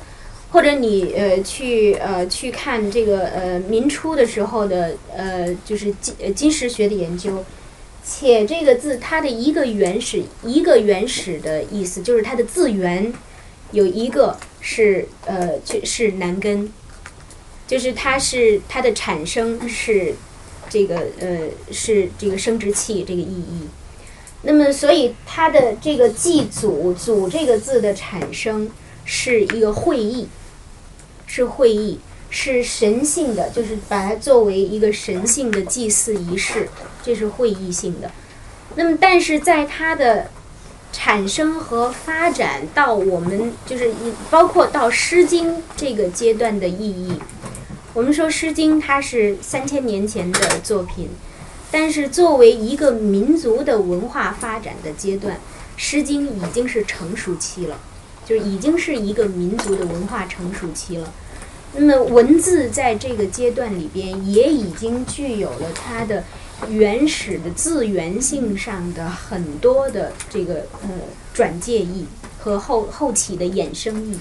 [0.52, 7.44] 或者你呃去呃去看这个呃民初的时候的呃就是金呃金石学的研究
[8.04, 13.12] ，“且”这个字它的一个原始一个原始的意思就是它的字源
[13.72, 16.70] 有一个是呃就是南根，
[17.66, 20.14] 就是它是它的产生是
[20.68, 21.38] 这个呃
[21.70, 23.66] 是这个生殖器这个意义。
[24.44, 28.68] 那么，所以它的这个祭祖“祖”这个字的产生
[29.04, 30.26] 是一个会意，
[31.26, 36.68] 是会意，是神性的，就是把它作为一个神性的祭祀仪式，
[37.04, 38.10] 这是会意性的。
[38.74, 40.28] 那么，但是在它的
[40.92, 43.94] 产生和发展到我们就是
[44.28, 47.16] 包括到《诗经》这个阶段的意义，
[47.94, 51.08] 我们说《诗经》它是三千年前的作品。
[51.72, 55.36] 但是作为一个民族的文化发展的阶段，
[55.76, 57.80] 《诗经》已经是成熟期了，
[58.26, 61.12] 就是已经是一个民族的文化成熟期了。
[61.74, 66.22] 那么文字在这个阶段里边也已经具有了它的
[66.68, 70.90] 原始的字源性上的很多的这个呃
[71.32, 72.04] 转介意
[72.38, 74.18] 和后后起的衍生意。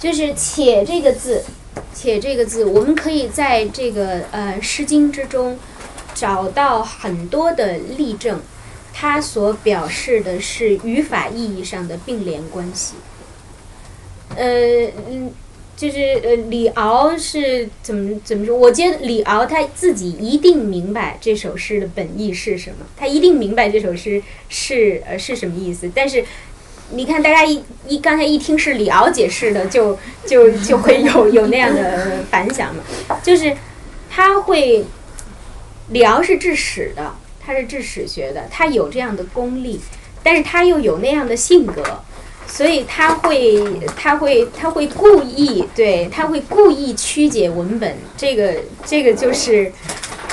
[0.00, 1.44] 就是“且”这个字
[1.94, 5.58] ，“且”这个字，我们可以在这个呃《诗经》之中
[6.14, 8.40] 找到很多的例证，
[8.92, 12.94] 它所表示的是语法意义上的并联关系。
[14.36, 15.32] 呃，嗯，
[15.76, 18.56] 就是呃，李敖是怎么怎么说？
[18.56, 26.24] 我觉得李敖他自己一定明白这首诗的本意是什么，他一定明白这首诗是呃是什么意思，但是。
[26.92, 32.82] 你看，大家一一刚才一听是李敖解释的，就就就会有 有那样的反响嘛。
[33.22, 33.56] 就是
[34.10, 34.84] 他会，
[35.90, 39.80] 李敖是治史的，他是治史学的，他有这样的功力，
[40.22, 41.82] 但是他又有那样的性格，
[42.48, 43.62] 所以他会
[43.96, 49.72] 他会他会故意对他会故意曲解文本，这个这个就是，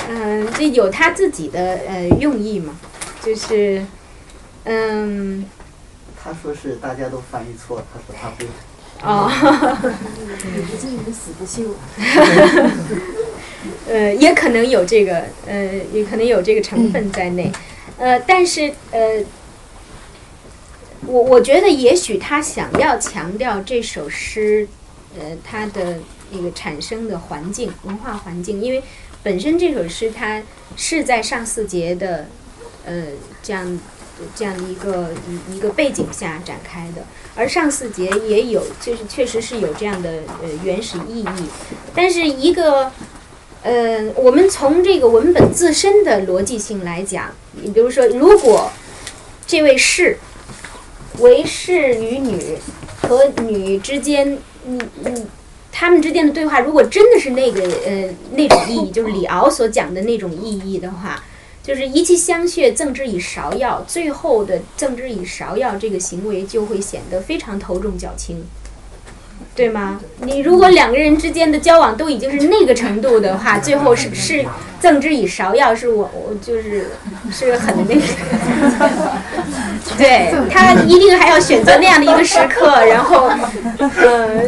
[0.08, 2.76] 嗯、这有他自己的呃用意嘛，
[3.22, 3.84] 就是
[4.64, 5.44] 嗯。
[6.28, 8.46] 他说是大家都翻译错，他说他会。
[9.00, 9.30] 哦，
[10.70, 11.74] 不进一个死不休。
[13.88, 17.50] 呃，也可能有这个，呃，也可能有这个成分在内，
[17.96, 19.24] 呃，但是呃，
[21.06, 24.68] 我我觉得也许他想要强调这首诗，
[25.18, 25.98] 呃，它的
[26.32, 28.82] 那个产生的环境，文化环境，因为
[29.22, 30.42] 本身这首诗它
[30.76, 32.26] 是在上巳节的，
[32.84, 33.04] 呃，
[33.42, 33.78] 这样。
[34.34, 37.02] 这样的一个一一个背景下展开的，
[37.34, 41.26] 而上巳节也有，就是确实是有这样的呃原始意义，
[41.94, 42.90] 但是一个
[43.62, 48.70] 呃，我们从这个文本自身的逻辑性来讲，你比如说，如果
[49.46, 50.18] 这位士
[51.18, 52.58] 为士与女
[53.02, 55.26] 和女之间，嗯嗯，
[55.72, 61.22] 他们之间的对话，如果真的是那个呃那种意义，就是李敖所讲的那种意义的话。
[61.68, 63.84] 就是一气相血，赠之以芍药。
[63.86, 68.42] 最后的赠之以芍药这个行为就会显得非常头重脚轻，
[69.54, 70.00] 对吗？
[70.22, 74.46] 你如果两个人之间的交往都已经是那个程度的话，最后是是
[74.80, 76.92] 赠之以芍药，是我我就是
[77.30, 78.00] 是很那个，
[79.98, 83.30] 对他一定还要选择那样的一个时刻，然后，
[83.78, 84.40] 呃，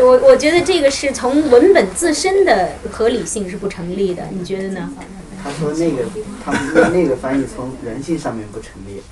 [0.00, 4.88] 我我觉得这个是从文本自身的合理性是不成立的，你觉得呢？
[5.42, 6.04] 他说那个
[6.44, 9.02] 他们说那个翻译从人性上面不成立，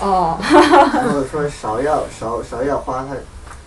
[0.00, 3.14] 哦，或者说芍药芍芍药花它，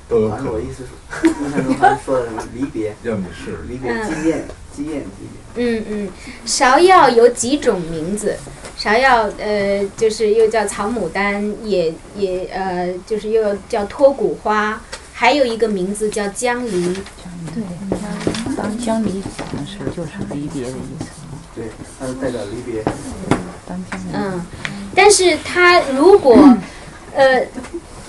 [0.07, 5.27] 都有可能反正我意思是，印象中好像说的什么离别，要么是离别积燕积燕积
[5.59, 6.09] 嗯嗯，
[6.45, 8.35] 芍药有几种名字，
[8.77, 14.79] 芍药呃就是又叫草牡丹，也也呃就是又叫脱骨花，
[15.13, 16.93] 还有一个名字叫江离。
[17.55, 17.63] 对，
[18.55, 21.05] 当江离好像是就是离别的意思。
[21.57, 21.65] 对，
[21.99, 22.83] 它是代表离别。
[24.13, 24.45] 嗯，
[24.93, 26.37] 但是它如果
[27.15, 27.45] 呃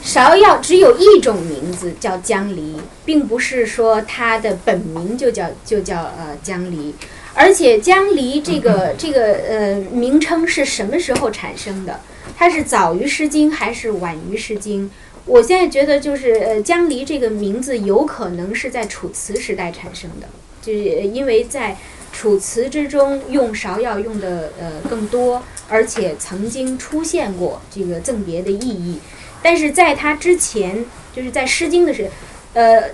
[0.05, 2.77] 芍药只有一种名字叫江离，
[3.07, 6.95] 并不是说它的本名就叫就叫呃江离。
[7.35, 12.01] 而且江离这个这个呃名称是什么时候产生的？
[12.37, 14.87] 它是早于《诗经》还是晚于《诗经》？
[15.25, 20.29] 我现在觉得就是呃江离这个名字有可能是在楚辞时代产生的，
[20.62, 21.77] 就是因为在
[22.13, 29.01] 楚辞之中用芍药用的呃更多，而且曾经出现过这个赠别的意义。
[29.43, 32.11] 但是在它之前，就是在《诗经》的时，
[32.55, 32.91] 呃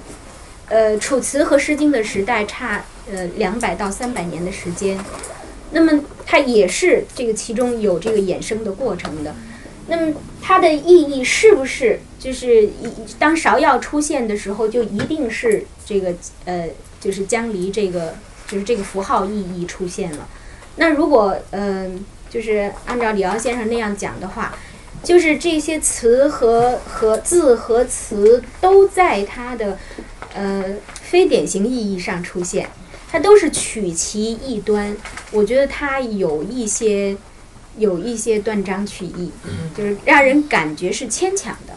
[0.68, 2.84] 呃楚辞和《诗经》的时代差。
[3.12, 4.98] 呃，两百到三百年的时间，
[5.72, 9.34] 那么它也是这个其中有这个衍生的过程的。
[9.88, 12.70] 那么它的意义是不是就是
[13.18, 16.14] 当芍药出现的时候，就一定是这个
[16.46, 16.66] 呃，
[16.98, 18.14] 就是江离这个
[18.48, 20.28] 就是这个符号意义出现了？
[20.76, 24.54] 那如果嗯，就是按照李敖先生那样讲的话，
[25.02, 29.78] 就是这些词和和字和词都在它的
[30.34, 30.64] 呃
[31.02, 32.68] 非典型意义上出现。
[33.10, 34.96] 它都是取其异端，
[35.30, 37.16] 我觉得它有一些
[37.78, 39.30] 有一些断章取义，
[39.76, 41.74] 就是让人感觉是牵强的，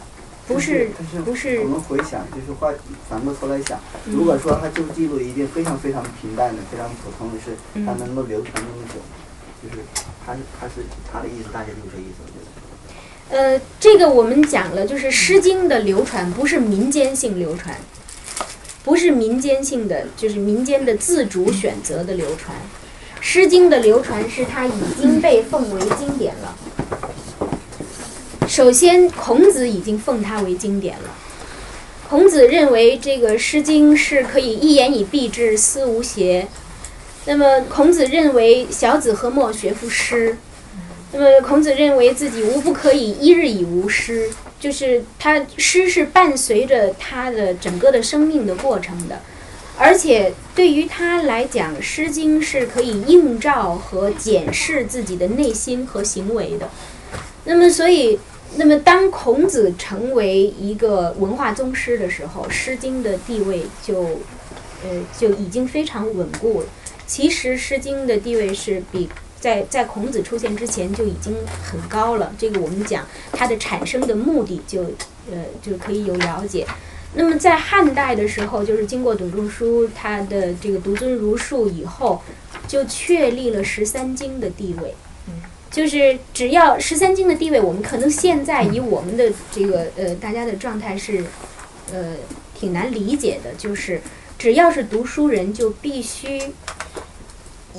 [0.48, 0.90] 不是
[1.24, 1.60] 不是。
[1.60, 2.72] 我们回想，就是话
[3.08, 7.54] 反过头来想，如果说它就记录一件非常非常平淡的、非常普通的事，
[7.86, 8.98] 它能够流传那么久，
[9.62, 9.82] 就是
[10.26, 12.46] 它它是它的意思，大概就是这意思，我觉得。
[13.30, 17.76] 呃，这个我们讲了，就是《诗经》的流传不是民间性流传。
[18.84, 22.56] 不是民间性的，就是民间的自主选择的流传，
[23.20, 26.56] 《诗经》的流传是它已经被奉为经典了。
[28.48, 31.10] 首先，孔子已经奉它为经典了。
[32.08, 36.48] 孔子认为这个《诗经》是可以一言以蔽之，思无邪。
[37.26, 40.38] 那么，孔子认为小子何莫学夫诗？
[41.12, 44.30] 那么，孔子认为自己无不可以一日以无诗。
[44.58, 49.20] 就是他诗是伴随着他的整个的生命的过程的，
[49.76, 56.70] 而且对于他来讲，《诗经》是可以映照和检视自己的内心和行为的。
[57.44, 58.18] 那么，所以，
[58.56, 64.02] 那么当孔子成为一个文化宗师的时候，《诗经》的地位就，
[64.82, 66.66] 呃，就已经非常稳固了。
[67.06, 69.08] 其实，《诗经》的地位是比。
[69.40, 74.82] 在在孔子出现之前就已经很高了，这个我们讲它的产生的目的就
[75.30, 76.66] 呃就可以有了解。
[77.14, 82.20] 那么在汉代的时候，就是经过董仲舒他的这个独尊儒术以后，
[82.66, 84.92] 就确立了十三经的地位。
[85.70, 91.24] 就是只要十三经的地位，我们可能现在以我们的这个呃大家的状态是
[91.92, 92.16] 呃
[92.54, 94.00] 挺难理解的，就是
[94.38, 96.52] 只要是读书人就必须。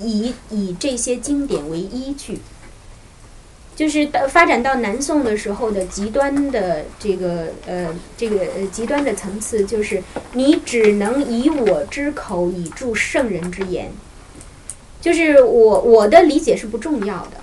[0.02, 2.40] 以以这些经典为依据，
[3.76, 10.02] 就是发展到南宋的时候的极端的这个呃这个呃极端的层次，就是
[10.34, 13.92] 你只能以我之口以助圣人之言，
[15.02, 17.42] 就是我我的理解是不重要的，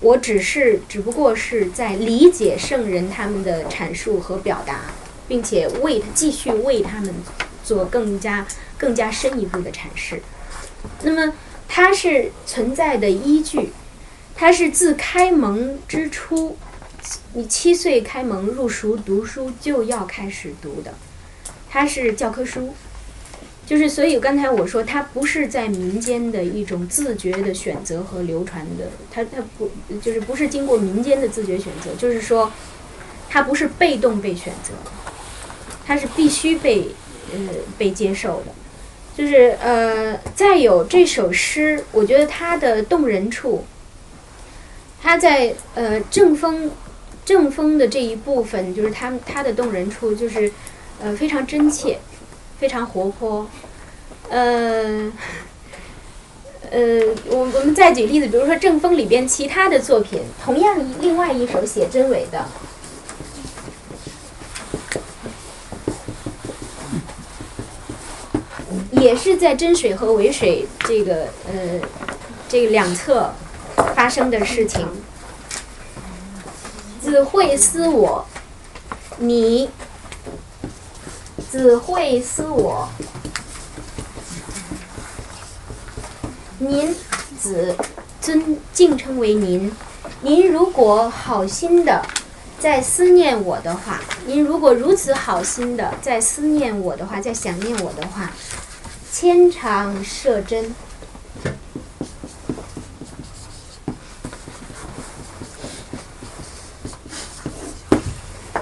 [0.00, 4.82] 我只是只不过是在理解圣人他们的阐述和表达，
[5.26, 7.14] 并且为他继续为他们
[7.64, 8.46] 做更加
[8.76, 10.22] 更加深一步的阐释，
[11.02, 11.32] 那么。
[11.68, 13.72] 它是存在的依据，
[14.36, 16.56] 它是自开蒙之初，
[17.34, 20.94] 你七岁开蒙入塾读书就要开始读的，
[21.68, 22.72] 它是教科书，
[23.66, 29.68] 就是所以刚才我说它不是在民间的一种自觉的选择和流传的，它它不
[30.00, 32.52] 就是不是经过民间的自觉选择，就是说
[33.28, 34.72] 它不是被动被选择，
[35.84, 36.88] 它是必须被
[37.32, 37.38] 呃
[37.76, 38.52] 被接受的。
[39.16, 43.64] 就是呃，再有这首诗，我觉得它的动人处，
[45.02, 46.70] 它在呃正风
[47.24, 50.52] 正风的这一部分，就是它它的动人处，就是
[51.00, 51.98] 呃非常真切，
[52.58, 53.46] 非常活泼，
[54.30, 55.12] 呃
[56.70, 62.44] 呃，我我们再举例子，比如说正风里边其他的作品，同样一另外一首写真伪的，
[68.90, 71.80] 也是在真水和伪水这个呃
[72.48, 73.32] 这个两侧
[73.94, 74.88] 发生的事情。
[77.00, 78.26] 子会思我，
[79.18, 79.70] 你
[81.50, 82.88] 子会思我，
[86.58, 86.94] 您
[87.40, 87.74] 子
[88.20, 89.72] 尊敬称为您。
[90.22, 92.04] 您如果好心的
[92.58, 98.30] 在思念我的话，您如果如此好心的在思念我的话，在想念我的话，
[99.12, 100.74] 牵肠射针。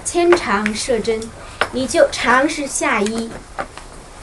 [0.05, 1.21] 牵肠射针，
[1.75, 3.29] 你就肠是下衣，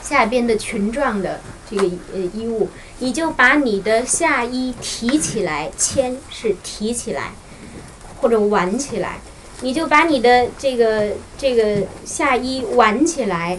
[0.02, 1.38] 下边的裙状的
[1.70, 1.82] 这个
[2.14, 7.32] 呃衣物，你就把你的下衣提起来，牵是提起来
[8.20, 9.20] 或者挽起来，
[9.60, 13.58] 你就把你的这个这个下衣挽起来，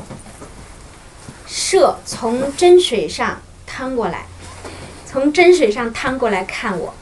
[1.46, 4.26] 射从真水上趟过来，
[5.06, 6.96] 从真水上趟过来看我。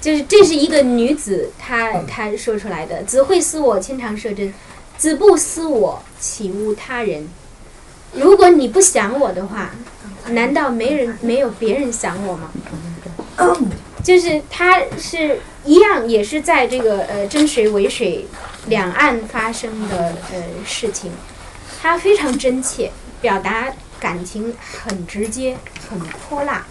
[0.00, 3.02] 就是这是一个女子，她她说出来的。
[3.02, 4.52] 子会思我，牵肠射针；
[4.98, 7.26] 子不思我，岂无他人？
[8.12, 9.70] 如果你不想我的话，
[10.30, 12.50] 难道没人没有别人想我吗？
[14.02, 18.26] 就是他是一样，也是在这个呃真水伪水
[18.66, 21.12] 两岸发生的呃事情，
[21.80, 25.56] 他非常真切，表达感情很直接，
[25.88, 26.66] 很泼辣。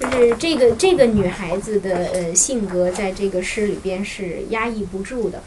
[0.00, 5.42] 就是这个这个女孩子的呃性格，在这个诗里边是压抑不住的。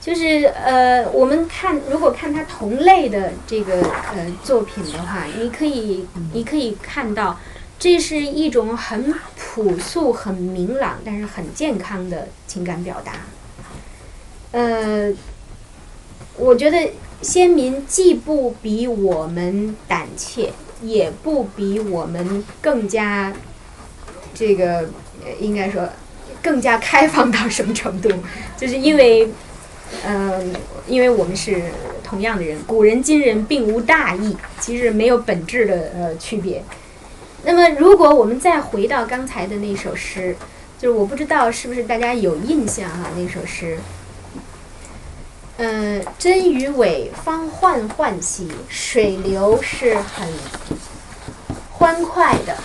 [0.00, 3.82] 就是呃，我们看如果看他同类的这个
[4.14, 7.38] 呃作品的话，你可以你可以看到，
[7.78, 13.12] 这是一种很朴素、很明朗，但是很健康的情感表达。
[14.52, 15.12] 呃，
[16.36, 20.52] 我觉得先民既不比我们胆怯。
[20.82, 23.30] 也不比我们更加，
[24.32, 24.88] 这个
[25.38, 25.86] 应该说
[26.42, 28.08] 更加开放到什么程度？
[28.56, 29.28] 就是因为，
[30.04, 30.54] 嗯，
[30.86, 31.62] 因为我们是
[32.02, 36.62] 同样的人，古人今人并无大异，其实没有本质的呃区别。
[37.44, 40.36] 那么，如果我们再回到刚才的那首诗，
[40.78, 43.10] 就是我不知道是不是大家有印象哈？
[43.16, 43.78] 那首诗。
[45.58, 50.26] 嗯，真与伪方幻幻兮，水流是很
[51.72, 52.56] 欢快的。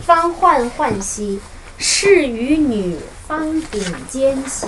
[0.00, 1.40] 方幻幻兮，
[1.78, 4.66] 士与女方顶尖兮。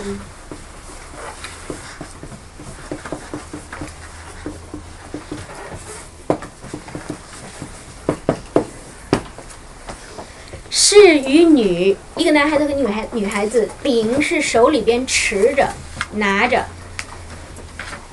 [10.79, 15.73] 士与女，一个男孩子和女孩女孩子，柄是手里边持着，
[16.17, 16.67] 拿着。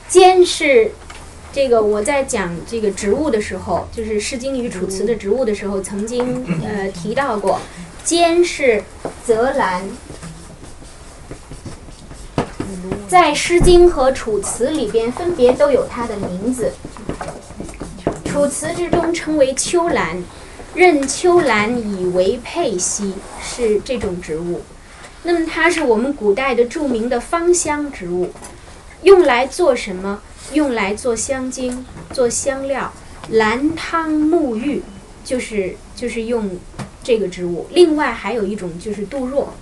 [0.07, 0.89] 兼是，
[1.51, 7.59] 这个我在讲这个植物的时候，就是《诗经》与《楚辞》的植物的时候，曾经呃提到过，
[8.05, 8.81] 兼是
[9.25, 9.83] 泽兰，
[13.09, 16.71] 在《诗经》和《楚辞》里边分别都有它的名字。
[18.31, 20.23] 《楚辞》之中称为秋兰，
[20.75, 24.61] 任秋兰以为佩兮，是这种植物。
[25.23, 28.31] 那么它是我们古代的著名的芳香植物。
[29.03, 30.21] 用来做什么？
[30.53, 32.93] 用来做香精、做香料、
[33.29, 34.81] 兰汤沐浴，
[35.23, 36.57] 就是就是用
[37.03, 37.67] 这个植物。
[37.71, 39.53] 另外还有一种就是杜若，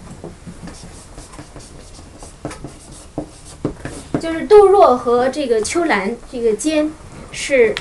[4.19, 6.91] 就是杜若和这个秋兰这个尖
[7.31, 7.73] 是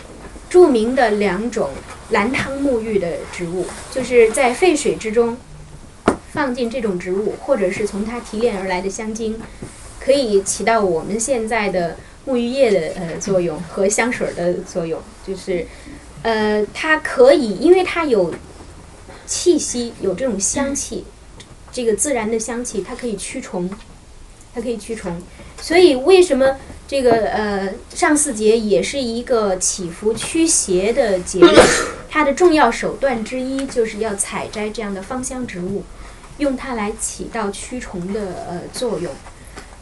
[0.50, 1.70] 著名的两种
[2.10, 5.38] 兰汤沐浴的植物，就是在沸水之中
[6.32, 9.40] 放进这种植物，或者是从它提炼而来的香精。
[10.00, 11.96] 可以起到我们现在的
[12.26, 15.66] 沐浴液的呃作用和香水的作用，就是，
[16.22, 18.34] 呃，它可以，因为它有
[19.26, 21.04] 气息，有这种香气，
[21.70, 23.68] 这个自然的香气，它可以驱虫，
[24.54, 25.20] 它可以驱虫。
[25.60, 26.56] 所以为什么
[26.90, 31.56] 这个呃上巳节也是一个祈福驱邪的节日？
[32.10, 35.84] 它的重要手段之一就是要采摘这样的芳香植物，
[36.38, 39.12] 用它来起到驱虫的呃作用。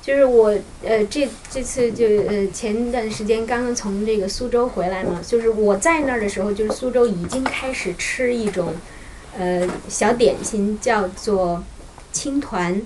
[0.02, 0.55] 就是我
[0.85, 8.74] 呃这这次就呃前段时间刚刚从这个苏州回来嘛，就是我在那儿的时候，就是苏州已经开始吃一种
[9.39, 11.64] 呃小点心，叫做
[12.12, 12.82] 青团，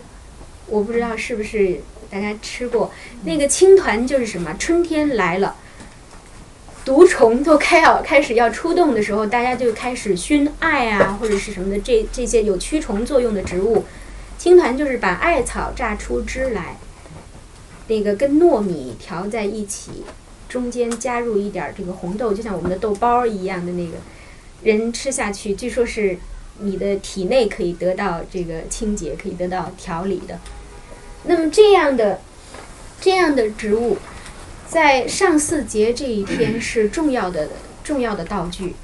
[0.69, 1.81] 我不知道是不是
[2.13, 2.93] 大家吃过。
[3.25, 4.55] 那个青团就是什么？
[4.59, 5.57] 春天来了，
[6.85, 13.87] 毒虫都开要开始要出动的时候，大家就开始熏艾啊，或者是什么的，这这些有驱虫作用的植物，
[14.37, 16.77] 青团就是把艾草榨出汁来，
[17.89, 20.05] 那个跟糯米调在一起，
[20.51, 23.93] 中间加入一点这个红豆，就像我们的豆包一样的那个，
[24.63, 26.19] 人吃下去，据说是
[26.59, 30.39] 你的体内可以得到这个清洁，可以得到调理的。
[31.25, 32.21] 那么这样的
[33.01, 33.99] 这样的植物，
[34.69, 37.49] 在上巳节这一天是重要的
[37.85, 38.75] 重要的道具，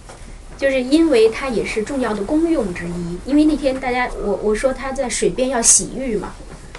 [0.56, 3.19] 就是因为它也是重要的功用之一。
[3.24, 6.35] 因为那天大家我我说他在水边要洗浴嘛，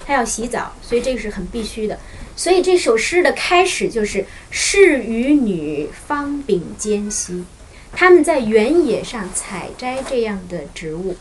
[0.05, 1.99] 他要洗澡，所以这个是很必须的。
[2.35, 7.43] 所以这首诗的开始就是“士与女方秉兼兮”，
[7.91, 11.17] 他们在原野上采摘这样的植物。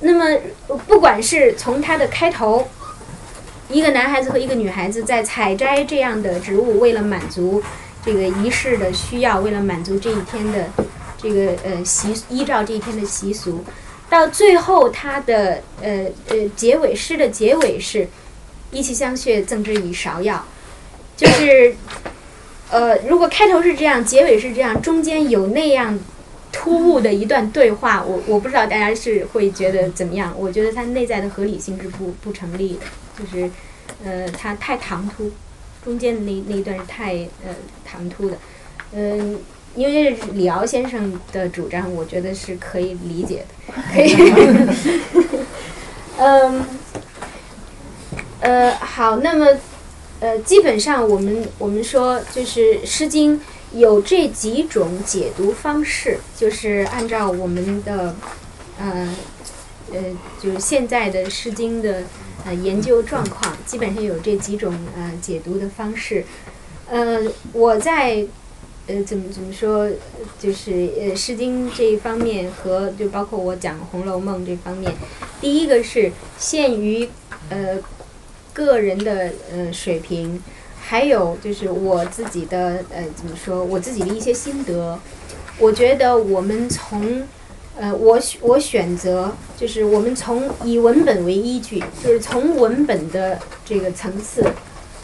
[0.00, 0.40] 那么，
[0.86, 2.68] 不管是从它的开头，
[3.70, 7.62] 一个男孩子和一个女孩子在采摘这样的植物，为了满足
[8.04, 10.70] 这个仪式的需要，为了满足这一天的
[11.20, 13.62] 这个呃习，依照这一天的习俗，
[14.08, 18.08] 到最后它的呃呃结尾诗的结尾是
[18.72, 20.42] “一气相谑，赠之以芍药”，
[21.16, 21.74] 就是
[22.70, 25.98] 呃如果开头是这样，结尾是这样，中间有那样
[26.50, 30.34] 突兀的一段对话，我我不知道大家是会觉得怎么样？
[30.36, 32.80] 我觉得它内在的合理性是不不成立的。
[33.18, 33.50] 就是，
[34.04, 35.30] 呃，它太唐突，
[35.84, 37.14] 中间的那那一段是太
[37.44, 37.54] 呃
[37.84, 38.36] 唐突的，
[38.92, 39.40] 嗯、
[39.74, 44.14] 因为这是李敖先生的主张，我觉得是可以理解的，可以，
[46.16, 46.64] 嗯，
[48.40, 49.46] 呃，好，那么，
[50.20, 53.36] 呃，基本上我们我们说就是《诗经》
[53.72, 58.14] 有这几种解读方式，就是按照我们的，
[58.78, 59.14] 呃，
[59.92, 60.02] 呃，
[60.40, 62.02] 就是现在的《诗经》的。
[62.46, 66.24] 呃，研究状况基本上有这几种呃解读的方式。
[66.88, 67.20] 呃，
[67.52, 68.24] 我在
[68.86, 69.90] 呃怎么怎么说，
[70.38, 70.70] 就是
[71.00, 74.94] 呃《诗经》这一方面和就包括我讲《红楼梦》这方面，
[75.40, 77.08] 第一个是限于
[77.50, 77.76] 呃
[78.52, 80.40] 个人的呃水平，
[80.90, 84.98] 还有就是我自己的呃怎么说，我自己的一些心得。
[85.58, 87.22] 我觉得我们从
[87.78, 94.42] 呃，我选我选择就是我们从以文本为依据，就是从文本的这个层次，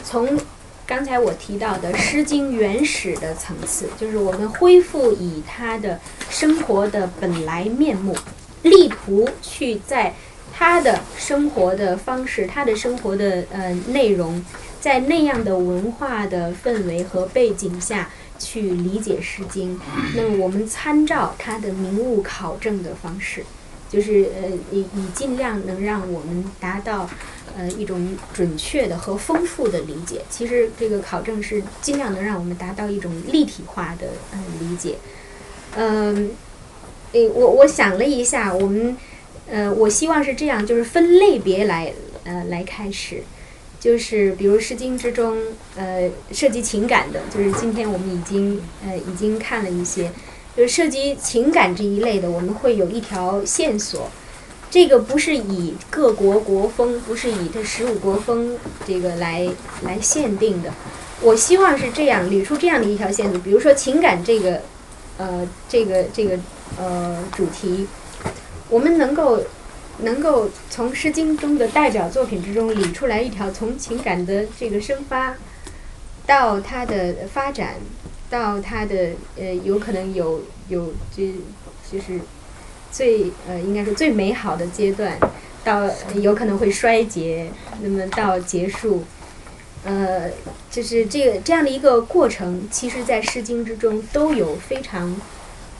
[0.03, 0.39] 从
[0.87, 5.99] 刚才我提到的《诗经》原始的层次，就是我们恢复以他的
[6.31, 8.15] 生活的本来面目，
[8.63, 10.15] 力图去在
[10.51, 14.43] 他的生活的方式、他的生活的呃内容，
[14.85, 18.11] 在那样的文化的氛围和背景下。
[18.37, 19.77] 去理解《诗经》，
[20.13, 23.45] 那么我们参照它的名物考证的方式，
[23.89, 27.09] 就是呃以以尽量能让我们达到
[27.57, 30.21] 呃一种准确的和丰富的理解。
[30.29, 34.97] 其实这个考证是尽量能让我们达到一种立体化的呃理解。
[35.77, 36.31] 嗯，
[37.13, 38.97] 诶，我我想了一下，我们
[39.49, 41.93] 呃我希望是这样，就是分类别来
[42.25, 43.23] 呃来开始。
[43.85, 45.37] 就是比如《诗经》之中，
[45.75, 50.11] 呃，涉及情感的，就是今天我们已经呃已经看了一些，
[50.57, 54.09] 就是涉及情感这一类的，我们会有一条线索。
[54.71, 58.57] 这个不是以各国国风，不是以这十五国风
[58.87, 59.47] 这个来
[59.83, 60.73] 来限定的。
[61.21, 63.39] 我希望是这样捋出这样的一条线索。
[63.39, 64.61] 比如说情感这个，
[65.19, 66.39] 呃，这个这个
[66.79, 67.85] 呃主题，
[68.67, 69.43] 我们能够。
[69.99, 75.35] 能够从《诗经》中的代表作品之中理出来一条从情感的这个生发，
[76.25, 77.75] 到它的发展，
[78.29, 81.23] 到它的呃有可能有有就
[81.89, 82.19] 就是
[82.91, 85.17] 最呃应该说最美好的阶段，
[85.63, 87.49] 到有可能会衰竭，
[87.81, 89.05] 那么到结束，
[89.85, 90.29] 呃
[90.69, 95.15] 就是这个这样的一个过程，其实在《诗经》之中都有非常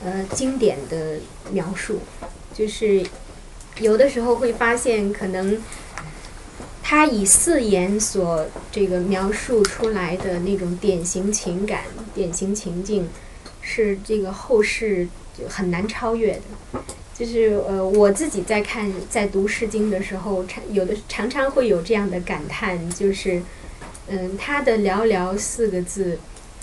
[0.02, 1.18] 呃经典的
[1.50, 2.00] 描述，
[2.54, 3.04] 就是。
[3.78, 5.62] 有的时候会发现，可能
[6.82, 11.82] 他以四言所这个描述出来的那种典型情感、
[12.14, 13.08] 典型情境，
[13.60, 15.08] 是这个后世
[15.38, 16.80] 就很难超越的。
[17.12, 23.42] 就是呃，我自己在看、在读《诗经》的时候，常有的常常会有这样的感叹，就是
[24.08, 26.18] 嗯，他的寥寥四个字，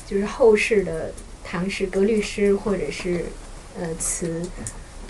[0.07, 1.11] 就是后世的
[1.44, 3.26] 唐诗、格律诗或者是
[3.80, 4.41] 呃词。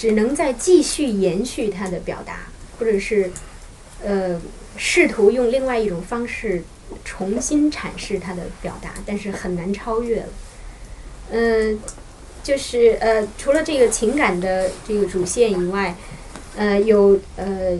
[0.03, 2.47] 只能在继续延续他的表达，
[2.77, 3.31] 或者是，
[4.03, 4.37] 呃，
[4.75, 6.61] 试图用另外一种方式
[7.05, 10.27] 重新阐释他的表达，但是很难超越了。
[11.31, 11.79] 嗯，
[12.43, 15.95] 就是呃，除了这个情感的这个主线以外，
[16.57, 17.79] 呃，有呃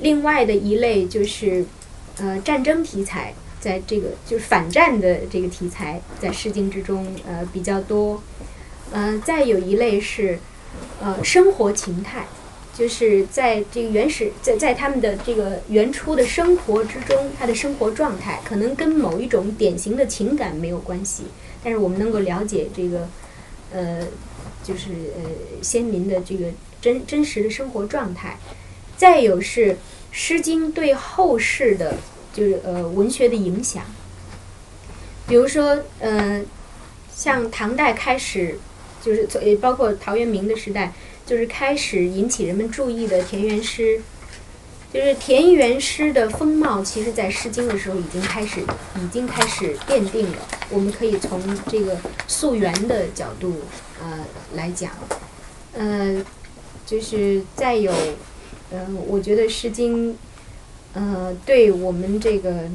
[0.00, 1.64] 另外的一类就是
[2.18, 8.20] 呃战争题材，在这个就是反战的这个题材，在《诗经》之中呃比较多。
[8.90, 10.40] 嗯，再有一类是
[11.00, 12.26] 呃生活情态，
[12.76, 21.24] 就是在这个原始在在他们的这个原初的生活之中，他的生活状态可能跟某一种典型的情感没有关系，
[21.62, 23.08] 但是我们能够了解这个
[23.72, 24.06] 呃
[24.62, 25.30] 就是呃
[25.62, 26.46] 先民的这个
[26.80, 28.38] 真真实的生活状态。
[28.96, 29.72] 再有是
[30.12, 31.96] 《诗经》对后世的，
[32.32, 33.82] 就是呃文学的影响。
[35.26, 36.42] 比如说，呃，
[37.12, 38.58] 像唐代开始，
[39.04, 40.92] 就是从也包括陶渊明的时代，
[41.26, 44.00] 就是开始引起人们注意的田园诗。
[44.92, 50.38] 就是田园诗的风貌，其实在《诗经》的时候已经开始，已经开始奠定了。
[50.70, 51.96] 我们可以从这个
[52.28, 53.56] 溯源的角度，
[54.00, 54.24] 呃，
[54.54, 54.92] 来讲，
[55.72, 56.24] 呃，
[56.86, 57.92] 就是再有。
[58.70, 60.12] 嗯，我觉得《诗经》
[60.94, 62.70] 呃，对我们这个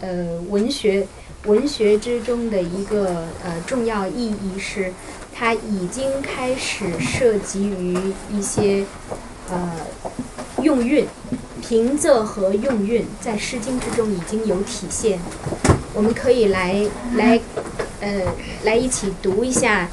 [0.00, 1.06] 呃文学
[1.46, 4.92] 文学之中的一个呃重要意义是，
[5.34, 7.98] 它已经开始涉及于
[8.30, 8.84] 一些
[9.50, 9.72] 呃
[10.62, 11.06] 用韵、
[11.60, 15.18] 平仄和用韵，在《诗经》之中已经有体现。
[15.92, 16.86] 我们可以来
[17.16, 17.40] 来
[18.00, 18.22] 呃
[18.62, 19.88] 来一起读一下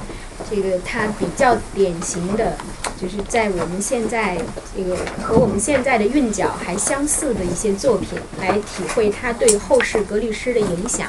[0.49, 2.55] 这个它比较典型的。
[3.01, 4.37] 就是在我们现在
[4.77, 8.09] 这个和我们现在的韵脚还相似的一些作品，
[8.39, 11.07] 来体会它对后世格律诗的影响。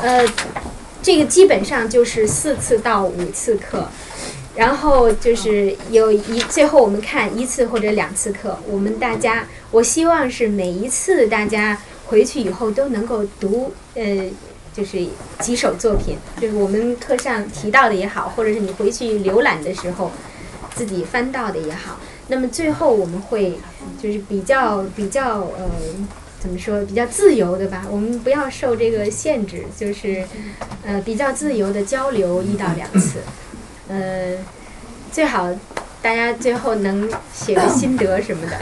[0.00, 0.26] 呃，
[1.02, 3.88] 这个基本上就是四次到五次课，
[4.54, 8.58] 然后就是有一最后我们看一次或者两次课。
[8.68, 14.30] 我们大家，我希望是每一次大家回去以后都能够读呃，
[14.74, 15.06] 就是
[15.40, 20.10] 几首作品，就是我们课上提到的也好，或者是你回去浏览的时候。
[20.74, 21.98] 自己翻到的也好，
[22.28, 23.58] 那么最后我们会
[23.98, 25.70] 就是比较比较呃
[26.46, 30.22] 怎么说比较自由的吧，我们不要受这个限制，就是
[30.86, 33.18] 呃比较自由的交流一到两次，
[33.88, 34.36] 呃
[35.10, 35.50] 最好
[36.00, 38.56] 大家最后能写个心得什么的，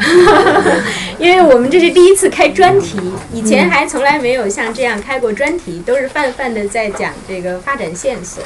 [1.21, 2.99] 因为我们这是第一次开专题，
[3.35, 8.43] 以前还从来没有像这样开过专题，都是泛泛的在讲这个发展线索，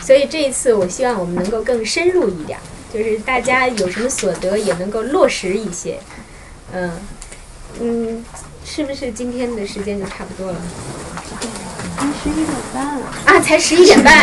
[0.00, 2.56] 所以这一次我希望我们能够更深入一点。
[2.94, 5.98] 就是大家有什么所得也能够落实一些，
[6.72, 6.92] 嗯
[7.80, 8.24] 嗯，
[8.68, 10.58] 是不是今天的时间就差不多了？
[12.22, 12.84] 十一点半
[13.24, 14.12] 啊，才十一点半。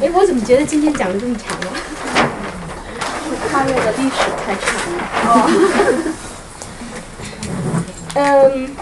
[0.00, 1.68] 哎，我怎么觉得今天讲的这么长啊？
[3.50, 4.14] 跨越的历史
[4.44, 5.00] 太长了。
[8.14, 8.74] 嗯，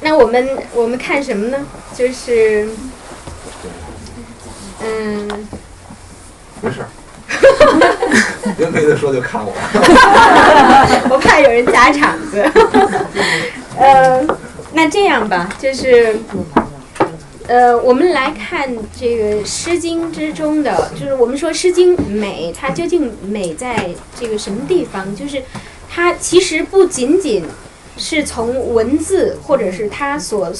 [0.00, 1.58] 那我们我们看什么呢？
[1.94, 2.68] 就是，
[4.80, 5.46] 嗯。
[6.62, 6.86] 没事，
[8.58, 9.52] 跟没得说就看我。
[9.52, 12.42] 哈哈哈我怕有人砸场子。
[12.42, 13.06] 哈哈哈
[13.76, 14.24] 呃，
[14.72, 16.16] 那这样吧，就是，
[17.48, 25.14] 呃，我们来看这个《诗经》之中的，就是我们说《诗经》美，它究竟美在这个什么地方？
[25.16, 25.42] 就是
[25.90, 27.44] 它其实不仅仅
[27.96, 30.52] 是从文字或者是它所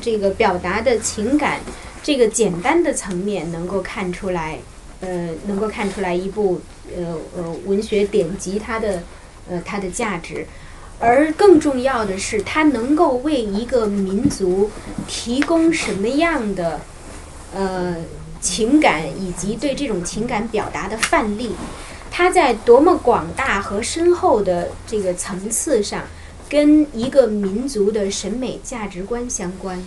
[0.00, 1.60] 这个表达的情感
[2.02, 4.58] 这个简单的层面能够看出来。
[5.02, 6.60] 呃，能够看出来一部
[6.96, 9.02] 呃呃文学典籍它的
[9.50, 10.46] 呃它的价值，
[11.00, 14.70] 而更重要的是，它能够为一个民族
[15.08, 16.82] 提供什么样的
[17.52, 17.96] 呃
[18.40, 21.50] 情感，以及对这种情感表达的范例，
[22.08, 26.04] 它在多么广大和深厚的这个层次上，
[26.48, 29.82] 跟一个民族的审美价值观相关。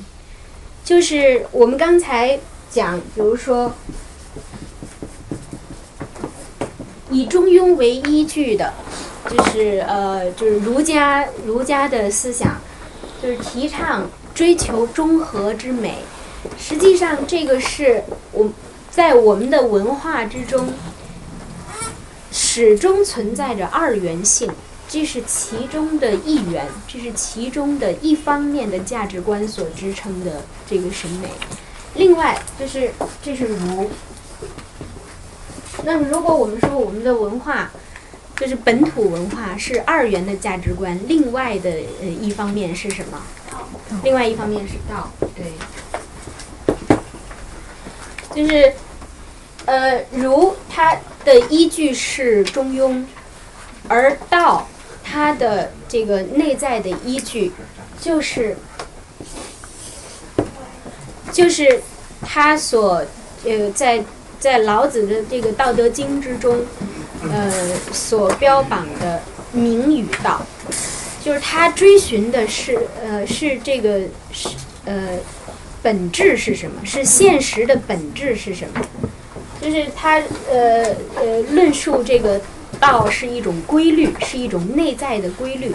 [0.83, 2.37] 就是我们刚才
[2.69, 3.73] 讲，比如说。
[7.15, 8.73] 以中庸为依据的，
[9.29, 12.57] 就是呃，就是儒家儒家的思想，
[13.23, 15.99] 就是提倡追求中和之美。
[16.59, 18.49] 实际上，这个是我
[18.91, 20.73] 在我们的文化之中
[22.33, 24.51] 始终存在着二元性，
[24.89, 31.29] 这是其中的一元，这是其中的一方面的价值观所支撑的这个审美。
[31.93, 32.91] 另外，就是
[33.23, 33.89] 这是儒。
[35.83, 37.69] 那么，如果我们说我们的文化
[38.37, 41.69] 就是本土文化是二元的价值观，另外的
[42.01, 43.21] 呃一方面是什么？
[44.03, 45.53] 另外一方面是道，对，
[48.33, 48.73] 就是
[49.65, 53.05] 呃儒它的依据是中庸，
[53.87, 54.67] 而道
[55.03, 57.51] 它的这个内在的依据
[58.01, 58.57] 就是
[61.31, 61.81] 就是
[62.21, 63.05] 它所
[63.43, 64.03] 呃在。
[64.45, 66.59] 在老子的这个《道德经》之中，
[67.31, 67.51] 呃，
[67.91, 69.19] 所标榜的
[69.51, 70.45] 名与道，
[71.23, 74.01] 就是他追寻的是呃是这个
[74.31, 74.49] 是
[74.85, 75.17] 呃
[75.81, 76.79] 本质是什么？
[76.85, 78.81] 是现实的本质是什么？
[79.59, 82.39] 就是他呃呃论述这个
[82.79, 85.73] 道是一种规律，是一种内在的规律，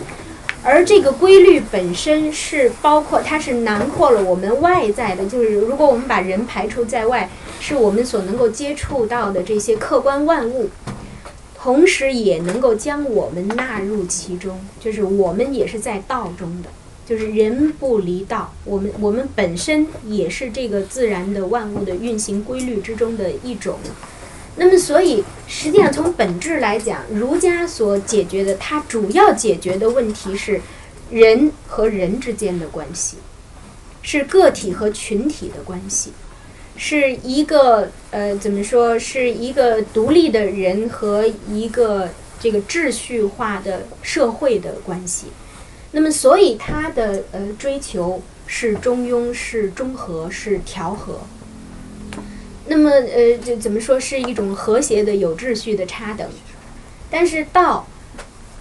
[0.63, 7.31] 而这个规律本身是包括它是囊括了我们外在的，就是如果我们把人排除在外，
[7.61, 10.69] 是我们所能够接触到的这些客观万物。
[11.63, 16.71] 同时也能够将我们纳入其中，就是我们也是在道中的，
[17.05, 23.79] 就是人不离道，我们我们本身也是这个自然的万物的运行规律之中的一种。
[24.63, 30.61] 那么，所以实际上从本质来讲，儒家所解决的，它主要解决的问题是
[31.11, 33.17] 人和人之间的关系，
[34.03, 36.13] 是个体和群体的关系。
[36.77, 38.99] 是一个呃，怎么说？
[38.99, 45.29] 是一个独立的人和一个这个秩序化的社会的关系。
[45.93, 51.21] 那么，所以他的呃追求是中庸，是中和，是调和。
[52.67, 56.29] 那么呃，就怎么说是一种和谐的、有秩序的差等。
[57.11, 57.87] 但是道，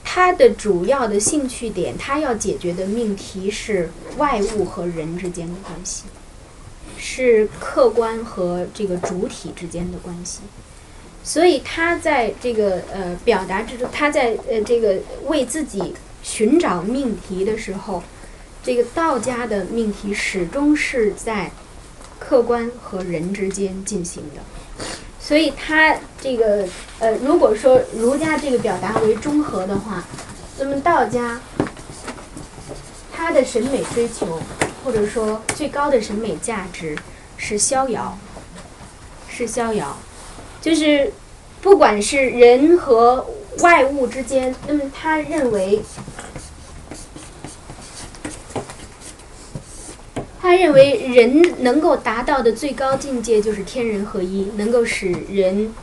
[0.04, 6.04] 它的主要的兴趣点，它要解决的命题是外物和人之间的关系。
[7.02, 10.42] 是客观和这个主体之间的关系，
[11.24, 14.98] 所以他在这个呃表达之中，他在呃这个
[15.28, 18.04] 为自己寻找命题的时候，
[18.62, 21.52] 这个道家的命题始终是在
[22.30, 24.86] 客观和人之间进行的，
[25.20, 26.68] 所以他这个
[27.00, 30.04] 呃如果说儒家这个表达为中和的话，
[30.60, 31.42] 那么道家
[33.12, 34.40] 他的审美追求。
[34.82, 36.98] 或者说，最高的审美价值
[37.36, 38.18] 是逍遥，
[39.28, 39.98] 是逍遥，
[40.62, 41.12] 就是
[41.62, 43.28] 不管是人和
[43.60, 45.82] 外物之间，那么他认为，
[50.42, 55.74] 他认为人能够达到的最高境界就是天人合一，能够使人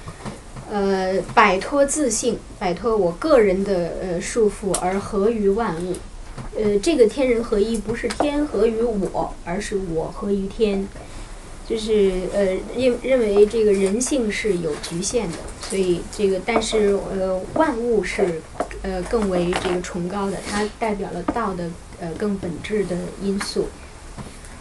[0.71, 5.95] 呃摆脱自信，摆脱我个人的呃束缚，而合于万物。
[6.57, 10.89] 呃，这个天人合一不是天合于我，而是我合于天，
[11.69, 18.41] 就是呃认认为这个人性是有局限的，所以这个但是呃万物是
[18.81, 21.71] 呃更为这个崇高的，它代表了道的
[22.01, 23.69] 呃更本质的因素。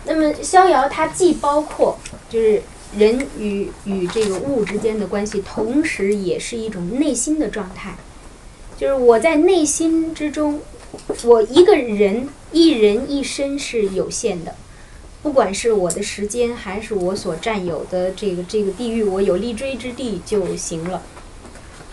[0.05, 1.97] 那么逍遥它既包括
[2.29, 2.61] 就是
[2.97, 7.95] 人与与这个物之间的关系，同时也是一种内心的状态，
[8.77, 10.61] 就是我在内心之中。
[11.25, 14.55] 我一个人一人一生是有限的，
[15.21, 21.01] 不管是我的时间还是我所占有的这个这个地域，我有立锥之地就行了。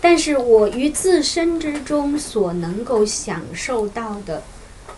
[0.01, 4.44] 但是我于自身之中所能够享受到的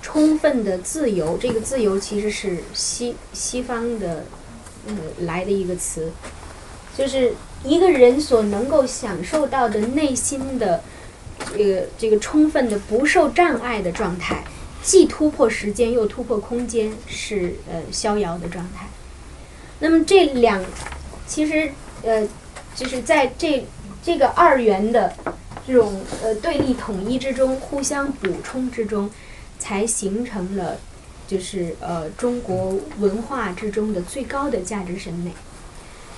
[0.05, 4.27] 充分的自由，这个自由其实是西西方的
[4.87, 6.13] 呃来的一个词，
[6.95, 7.33] 就是
[7.65, 10.83] 一个人所能够享受到的内心的。
[11.57, 14.45] 这个这个充分的不受障碍的状态，
[14.83, 18.87] 既突破时间又突破空间，是呃逍遥的状态。
[19.81, 20.65] 那么这两，
[21.27, 21.73] 其实
[22.05, 22.27] 呃
[22.75, 23.67] 就是在这
[24.03, 25.13] 这个二元的
[25.67, 29.11] 这种呃对立统一之中，互相补充之中，
[29.65, 30.77] 才形成了
[31.27, 35.31] 就是呃中国文化之中的最高的价值审美，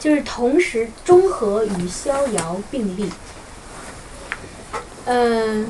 [0.01, 3.09] 就是同时中和与逍遥并立。
[5.05, 5.69] 嗯，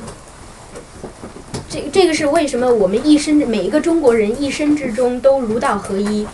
[1.69, 6.25] 这这个是为什么我们一生每一个中国人一生之中都儒道合一？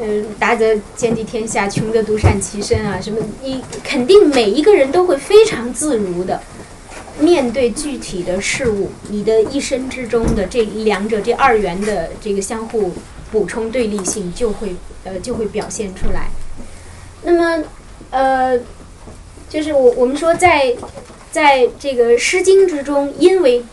[0.00, 3.18] 嗯，达则兼济天下，穷则独善其身啊，什么？
[3.42, 6.40] 你肯定每一个人都会非常自如的
[7.22, 12.92] 面对具体的事物，你的一生之中的这两者这二元的这个相互
[13.30, 14.74] 补充对立性就会
[15.04, 16.30] 呃就会表现出来。
[17.22, 17.64] 那么
[18.10, 18.58] 呃，
[19.48, 20.76] 就是我我们说在。
[21.32, 23.64] 在这个《诗经》之中，因为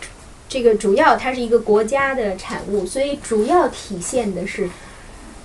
[0.47, 4.69] 这个主要它是一个国家的产物，所以主要体现的是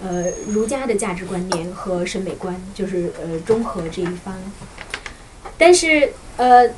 [0.00, 4.40] 呃儒家的价值观念和审美观，就是呃中和这一方。
[5.58, 6.70] 但是呃，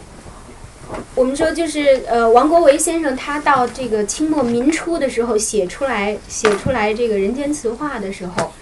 [1.17, 8.53] 我们说就是呃王国维先生他到这个清末民初的时候写出来写出来这个人间词话的时候。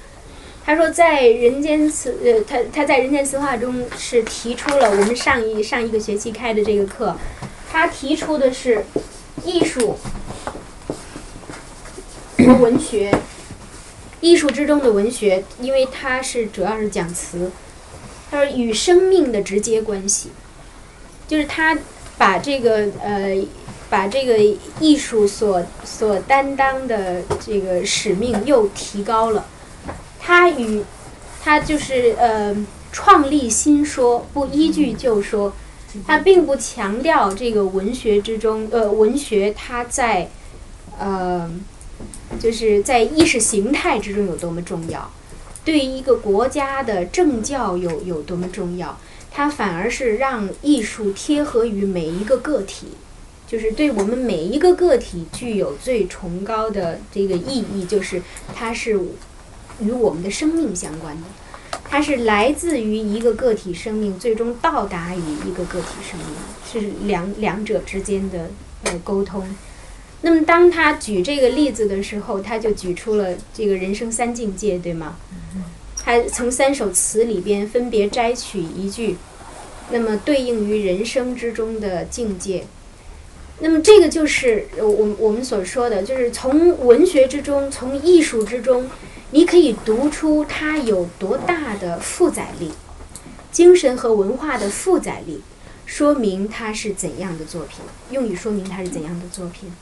[0.67, 7.15] 他说，在人间词呃，他他在人间词话中是提出了我们上一上一个学期开的这个课，
[7.71, 8.87] 他提出的是
[9.45, 9.99] 艺术
[12.39, 13.13] 和文学，
[14.23, 17.51] 艺术之中的文学，因为它是主要是讲词，
[18.31, 20.31] 他说与生命的直接关系，
[21.29, 21.77] 就是他
[22.19, 23.37] 把这个呃
[23.91, 24.39] 把这个
[24.81, 29.47] 艺术所所担当的这个使命又提高了。
[30.21, 30.83] 他与
[31.43, 32.57] 他就是呃
[32.93, 35.53] 创立新说，不依据旧说。
[36.05, 40.29] 他并不强调这个文学之中，呃，文学它在
[40.99, 41.49] 呃
[42.41, 45.09] 就是在意识形态之中有多么重要，
[45.65, 48.99] 对于一个国家的政教有有多么重要。
[49.37, 52.87] 它反而是让艺术贴合于每一个个体，
[53.49, 58.23] 就是对我们每一个个体具有最崇高的这个意义，就是
[58.55, 58.97] 它是
[59.81, 61.23] 与我们的生命相关的，
[61.91, 66.29] 它是来自于一个个体生命，最终到达于一个个体生命，
[66.71, 68.53] 是两两者之间的
[68.85, 69.45] 呃沟通。
[70.23, 75.17] 那么当他举这个例子的时候，他就举出了这个人生三境界，对吗？
[76.05, 79.17] 他从三首词里边分别摘取一句，
[79.91, 82.67] 那么对应于人生之中的境界。
[83.61, 84.87] 那么这个就是我
[85.19, 88.91] 我们所说的，就是从文学之中，从艺术之中，
[89.31, 92.73] 你可以读出它有多大的负载力，
[93.51, 95.41] 精神和文化的负载力，
[95.87, 97.79] 说明它是怎样的作品，
[98.11, 99.73] 用以说明它是怎样的作品。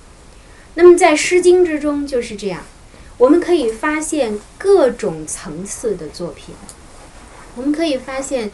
[0.74, 2.62] 那么在《诗经》之中就是这样。
[3.18, 6.55] 我们可以发现各种层次的作品，
[7.55, 8.51] 我们可以发现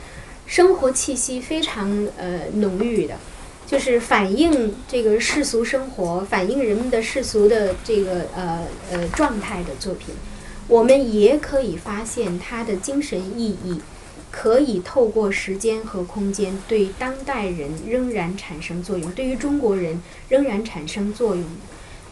[0.46, 3.16] 生活气息非常呃浓郁的，
[3.66, 10.14] 就是反映这个世俗生活、反映人们的世俗的这个呃呃状态的作品。
[10.66, 13.80] 我们也可以发现它的精神意义，
[14.30, 21.44] 可以透过时间和空间对当代人仍然产生作用，对于中国人仍然产生作用。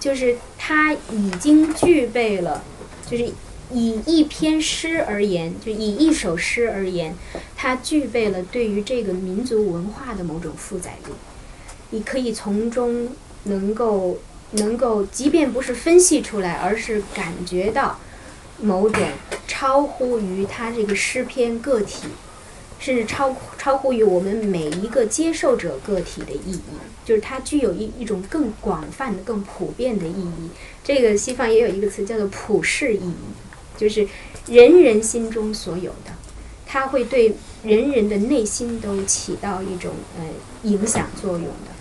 [0.07, 2.63] 就是它已经具备了，
[3.11, 3.29] 就是
[3.73, 7.13] 以一篇诗而言，就以一首诗而言，
[7.57, 11.13] 它具备了对于这个民族文化的某种负载力。
[11.91, 13.09] 你可以从中
[13.43, 14.19] 能够
[14.53, 17.99] 能够，即便不是分析出来，而是感觉到
[18.61, 19.03] 某种
[19.49, 22.05] 超乎于它这个诗篇个体。
[22.79, 26.61] 甚至超超乎于我们每一个接受者个体的意义，
[27.07, 30.51] 就是它具有一一种更广泛的、更普遍的意义。
[30.85, 33.15] 这个西方也有一个词叫做普世意义，
[33.79, 34.07] 就是
[34.49, 36.11] 人人心中所有的，
[36.67, 40.25] 它会对人人的内心都起到一种呃
[40.69, 41.73] 影响作用的。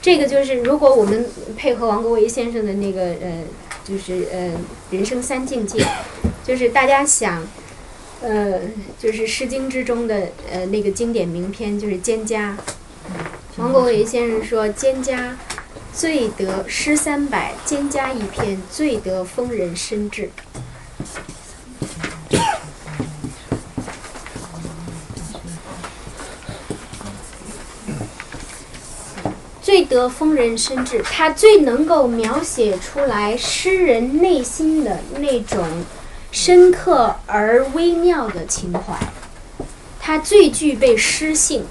[0.00, 1.26] 这个就是如果我们
[1.56, 3.42] 配合王国维先生的那个呃，
[3.84, 4.52] 就是呃
[4.90, 5.84] 人生三境界，
[6.42, 7.46] 就是大家想。
[8.20, 8.62] 呃，
[8.98, 12.56] 就是《诗经》之中的呃那个经典名篇，就是《蒹葭》。
[13.58, 15.32] 王国维先生说：“蒹葭
[15.92, 20.30] 最得诗三百，蒹葭一篇最得风人深志。”
[29.60, 35.66] 最得风人深志，他最能够描写出来诗人内心的那种。
[36.30, 38.94] 深刻而微妙的情怀，
[39.98, 41.64] 它最具备诗性，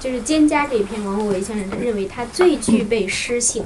[0.00, 3.64] 就是《蒹葭》这篇，王国维先生他认为它最具备诗性。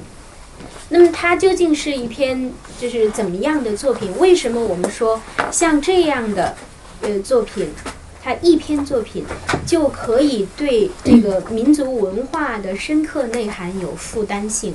[0.89, 4.17] 那么，它究竟是一篇就是怎么样的作品？
[4.19, 5.21] 为什么我们说
[5.51, 6.57] 像这样的
[7.03, 7.71] 呃作品，
[8.23, 9.25] 它一篇作品
[9.67, 14.75] 就可以对这个民族文化的深刻内涵有负担性？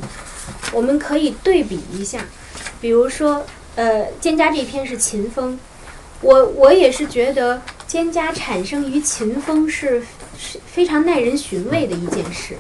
[0.72, 2.26] 我们可以对比一下，
[2.80, 3.46] 比如说。
[3.78, 5.60] 呃，蒹葭这篇是秦风，
[6.22, 10.02] 我我也是觉得蒹葭产生于秦风是
[10.38, 12.58] 是非常耐人寻味的一件事，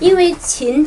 [0.00, 0.86] 因为秦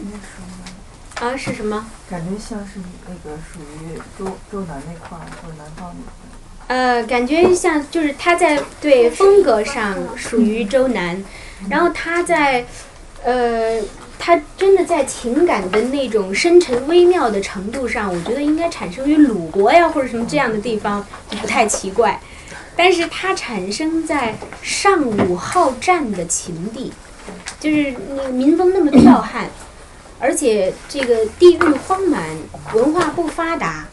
[1.20, 1.86] 啊是什么？
[2.10, 6.76] 感觉像是那个属于周周南那块儿，或者南方那块。
[6.76, 11.24] 呃，感觉像就是他在对风格上属于周南，
[11.70, 12.66] 然后他在
[13.24, 13.82] 呃。
[14.20, 22.20] 他真的在情感的那种深沉微妙的程度上，我觉得应该产生于鲁国呀，或者什么这样的地方就不太奇怪。
[22.78, 26.94] 但是它产生在尚武好战的秦地，
[27.60, 29.50] 就是那民风那么剽悍，
[30.20, 32.24] 而且这个地域荒蛮，
[32.74, 33.88] 文化不发达，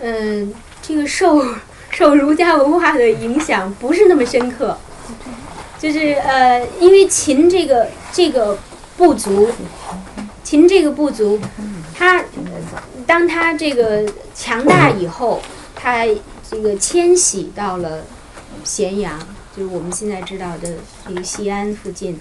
[0.00, 1.42] 嗯，这个受
[1.90, 4.78] 受儒家文化的影响不是那么深刻，
[5.80, 8.56] 就是呃，因为秦这个这个。
[8.94, 9.48] 部族，
[10.44, 11.40] 秦这个部族，
[11.94, 12.22] 他
[13.06, 15.40] 当他这个强大以后，
[15.74, 16.04] 他
[16.52, 18.04] 这个迁徙到了
[18.62, 19.18] 咸阳，
[19.56, 20.74] 就是我们现在知道的
[21.08, 22.20] 这个西安附近。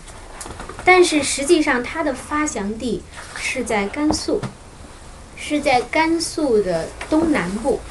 [0.85, 3.03] 但是实际上，他的发祥地
[3.35, 4.39] 是在甘肃，
[5.35, 7.81] 是在甘肃的东南部。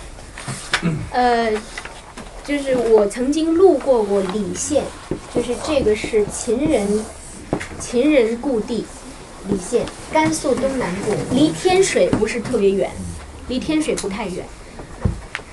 [1.12, 1.52] 呃，
[2.42, 4.84] 就是我曾经路过过礼县，
[5.34, 7.04] 就是这个是秦人。
[7.78, 8.86] 秦人故地，
[9.50, 12.90] 礼县，甘肃东南部，离天水不是特别远，
[13.48, 14.46] 离天水不太远。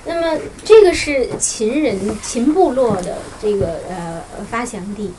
[0.08, 5.12] 那么这个是秦人秦部落的这个呃发祥地，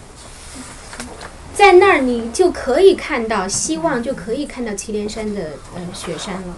[1.55, 6.57] 在那儿你就可以看到，希望就可以看到祁连山的呃雪山了。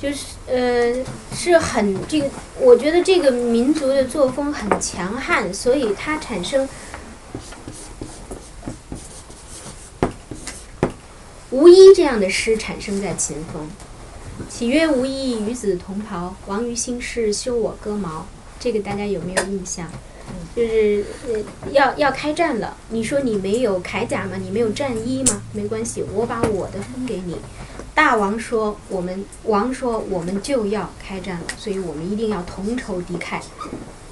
[0.00, 1.04] 就是呃
[1.36, 2.28] 是很这个，
[2.58, 6.68] 我觉得这个民族的作风很强悍，所以它产生
[11.50, 13.68] 无衣这样的诗产生在秦风。
[14.48, 16.34] 岂曰无衣，与子同袍。
[16.46, 18.26] 王于兴师，修我戈矛。
[18.60, 19.88] 这个大家有没有印象？
[20.54, 21.40] 就是呃
[21.72, 24.36] 要要开战了，你说你没有铠甲吗？
[24.40, 25.42] 你没有战衣吗？
[25.52, 27.36] 没关系，我把我的分给你。
[27.94, 33.40] 大王说：“我们王说我们就要开战了，所以我们一定要同仇敌忾。”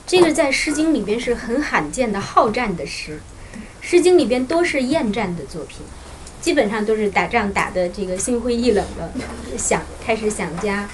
[0.07, 3.20] 这个在《诗经》里边是很罕见的好战的诗，
[3.81, 5.78] 《诗经》里边多是厌战的作品，
[6.40, 9.12] 基本上都是打仗打的这个心灰意冷的，
[9.58, 10.88] 想开始想家。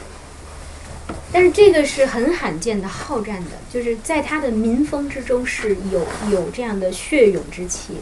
[1.32, 7.98] 但是这个是很罕见的好战的，就是在他的民风之中是有有这样的血勇之气。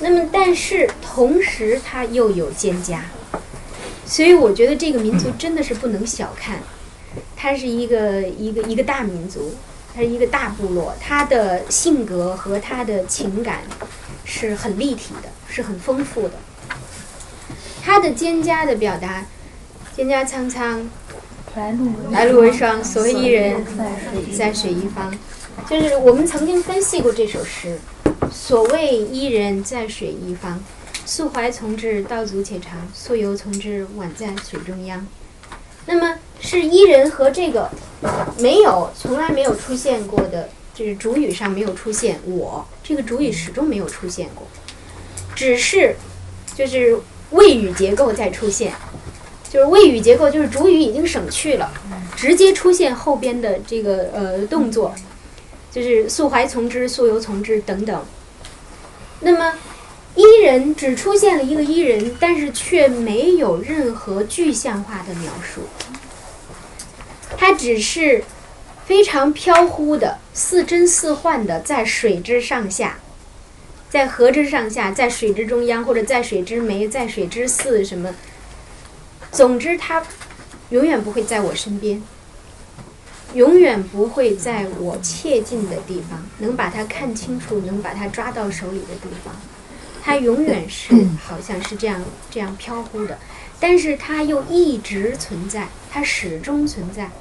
[0.00, 2.98] 那么，但是同时他又有蒹葭。
[4.06, 6.58] 所以我觉得这个民族真的是不能小看，
[7.34, 9.54] 它是一个一个一个大民族，
[9.94, 13.62] 它是一个大部落，它的性格和它的情感
[14.24, 16.34] 是很立体的，是很丰富的。
[17.80, 19.24] 他的蒹葭的表达，
[19.96, 20.88] 蒹葭苍苍，
[21.54, 23.64] 来路为霜，所谓伊人，
[24.36, 25.16] 在水一方。
[25.70, 27.78] 就是我们曾经分析过这首诗，
[28.32, 30.60] 所谓伊人，在水一方。
[31.06, 35.06] 溯洄从之，道阻且长；溯游从之，宛在水中央。
[35.86, 37.70] 那么是伊人和这个
[38.38, 44.48] 没有从来没有出现过的，就是主语上没有出现我，这个主语始终没有出现过，
[45.34, 45.96] 只是
[46.54, 46.98] 就是
[47.30, 48.72] 谓语结构在出现，
[49.50, 51.72] 就是谓语结构就是主语已经省去了，
[52.16, 54.94] 直接出现后边的这个呃动作，
[55.70, 58.04] 就是溯淮从之、溯游从之等等。
[59.20, 59.54] 那么。
[60.16, 65.62] 伊人只出现了一个伊人，但是却没有任何具象化的描述。
[67.36, 68.22] 它只是
[68.86, 73.00] 非常飘忽的、似真似幻的，在水之上下，
[73.94, 78.12] 在河之上下，在水之中央，或者在水之湄，在水之涘，什么？
[79.30, 80.02] 总之，它
[80.70, 82.02] 永远不会在我身边，
[83.34, 89.32] 永远不会在我切近的地方，能把它看清楚，能把它抓到手里的地方。
[90.02, 90.92] 它永远是
[91.24, 93.16] 好像是这样这样飘忽的，
[93.60, 97.12] 但是它又一直存在，它始终存在。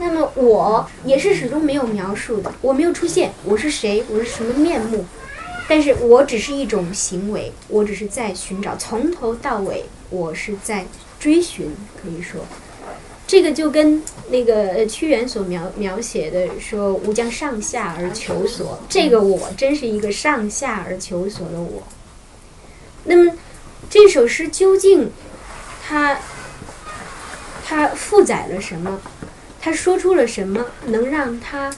[0.00, 5.06] 那么我也是始终没有描述的，我没有出现，我是谁，我是什么面目？
[5.74, 10.84] 但是我只是一种行为，我只是在寻找，从头到尾我是在
[11.18, 11.74] 追寻。
[11.96, 12.44] 可以说，
[13.26, 21.82] 这个就跟那个屈原所描描写的说“吾将上下而求索”，这个我真是一个上下而求索的我。
[23.04, 23.32] 那么，
[23.88, 25.10] 这首诗究竟，
[25.82, 26.18] 它，
[27.64, 29.00] 它负载了什么？
[29.58, 31.74] 它说出了什么，能让它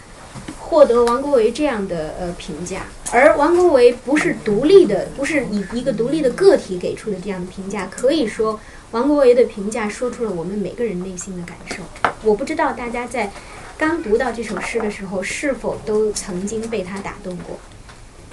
[0.65, 2.87] 获得王国维这样的呃评价？
[3.13, 7.87] 而王国维不是独立的，不是以一个独立的个体给出的这样的评价。
[7.91, 8.59] 可以说，
[8.91, 11.83] 王国维的评价说出了我们每个人内心的感受。
[12.23, 13.31] 我不知道大家在
[13.77, 17.59] 刚读到这首诗的时候，是否都曾经被他打动过。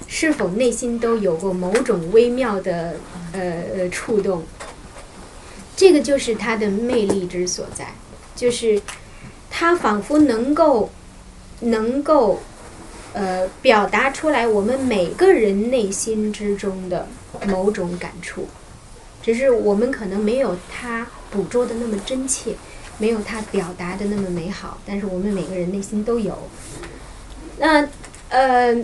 [0.08, 2.96] 是否内心都有过某种微妙的
[3.32, 4.42] 呃呃触动？
[5.76, 7.94] 这个就是他的魅力之所在，
[8.34, 8.80] 就是
[9.50, 10.90] 他仿佛能够
[11.62, 12.40] 能够
[13.12, 17.08] 呃表达出来我们每个人内心之中的
[17.46, 18.46] 某种感触，
[19.22, 22.54] 只是我们可能没有他捕捉的那么真切，
[22.98, 26.36] 没有他表达的那么美好，但是我们每个人内心都有。
[27.58, 27.88] 那
[28.28, 28.76] 呃。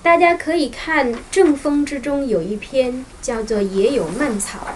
[0.00, 4.68] 大家可以看《正风》之中有一篇叫做《野有蔓草》，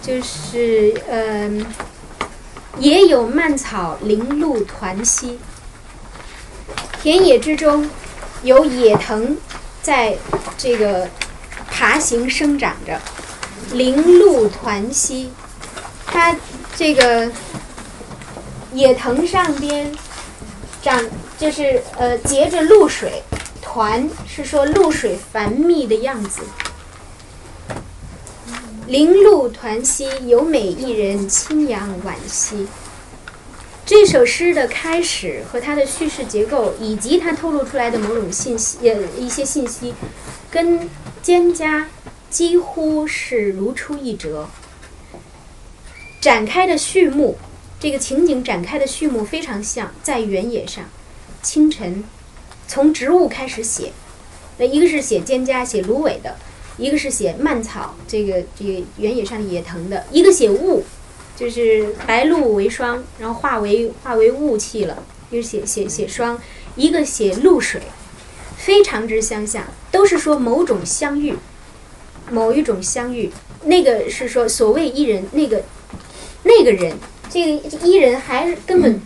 [0.00, 1.66] 就是嗯，
[2.78, 5.38] 野有蔓草，零露团兮。
[7.02, 7.88] 田野之中
[8.42, 9.36] 有野藤
[9.82, 10.16] 在
[10.56, 11.08] 这个
[11.70, 13.00] 爬行生长着，
[13.72, 15.30] 零露团兮，
[16.06, 16.34] 它
[16.76, 17.30] 这个
[18.72, 19.92] 野藤上边
[20.82, 21.02] 长。
[21.38, 23.22] 就是呃结着露水，
[23.62, 26.40] 团是说露水繁密的样子。
[28.88, 32.66] 零露团兮，有美一人，清扬婉兮。
[33.84, 39.92] 这首诗的开始和它的叙事结构，以及它透露出来的某种信息呃一些信息，
[40.50, 40.88] 跟
[41.22, 41.84] 蒹葭
[42.30, 44.48] 几乎是如出一辙，
[46.18, 47.36] 展开的序幕，
[47.78, 50.82] 这个情景展开的序幕非常像在原野上，
[51.42, 52.04] 清晨，
[52.66, 53.92] 从植物开始写，
[54.56, 56.38] 那一个是写蒹葭、写芦苇的，
[56.78, 60.84] 一个是写蔓草，这个这个原野上野藤的，一个写雾，
[61.36, 66.40] 就是白露为霜，然后化为化为雾气了，一个写写写霜，
[66.76, 67.82] 一个写露水，
[68.56, 71.34] 非常之相像，都是说某种相遇，
[72.30, 73.30] 某一种相遇。
[73.64, 75.64] 那个是说所谓伊人，那个
[76.44, 76.96] 那个人，
[77.28, 79.02] 这个伊人还是根本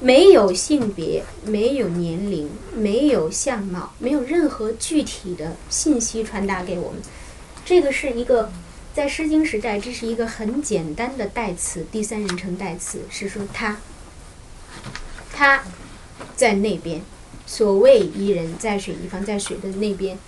[0.00, 7.00] 没有性别，没有年龄，没有相貌，没有任何具体的信息传达给我们。
[7.64, 8.52] 这个是一个
[8.94, 13.78] 在《诗经》时代，这是一个很简单的代词，第三人称代词，是说他，
[15.32, 15.64] 他
[16.36, 17.00] 在那边。
[17.48, 20.18] 所谓伊人，在水一方，在水的那边。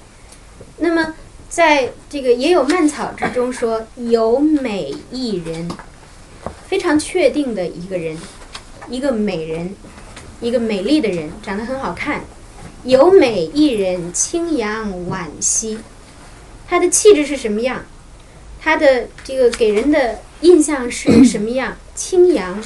[0.76, 1.14] 那么，
[1.48, 5.68] 在这个也有蔓草之中说有美一人，
[6.68, 8.16] 非常确定的一个人，
[8.90, 9.74] 一个美人，
[10.40, 12.23] 一个美丽的人，长得很好看。
[12.85, 15.78] 有美一人，清扬婉兮。
[16.66, 17.85] 她的气质是什么样？
[18.60, 21.77] 她的这个给人的印象是 什么样？
[21.94, 22.62] 清扬，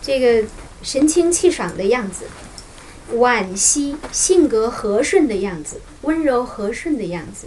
[0.00, 0.48] 这个
[0.82, 2.24] 神清气爽的样子。
[3.14, 7.46] 婉兮，性格和顺的样子，温柔和顺的样子。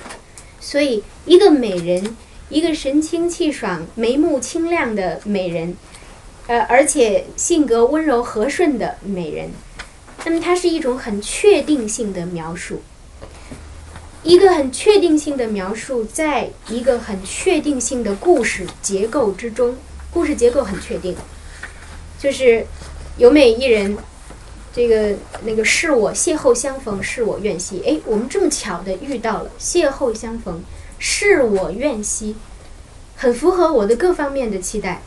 [0.59, 2.15] 所以，一个美人，
[2.49, 5.75] 一个神清气爽、眉目清亮的美人，
[6.47, 9.51] 呃，而且性格温柔和顺的美人，
[10.25, 12.81] 那么它是一种很确定性的描述。
[14.23, 19.75] 一个很确定性的描述，在一个很确定性的故事结构之中，
[20.11, 21.15] 故事结构很确定，
[22.19, 22.65] 就是
[23.17, 23.97] 有美一人。
[24.75, 27.83] 这个那个是我邂逅相逢，是我愿兮。
[27.85, 30.63] 哎，我们这么巧的遇到了，邂逅相逢，
[30.97, 32.35] 是我愿兮，
[33.15, 35.01] 很符合我的各方面的期待。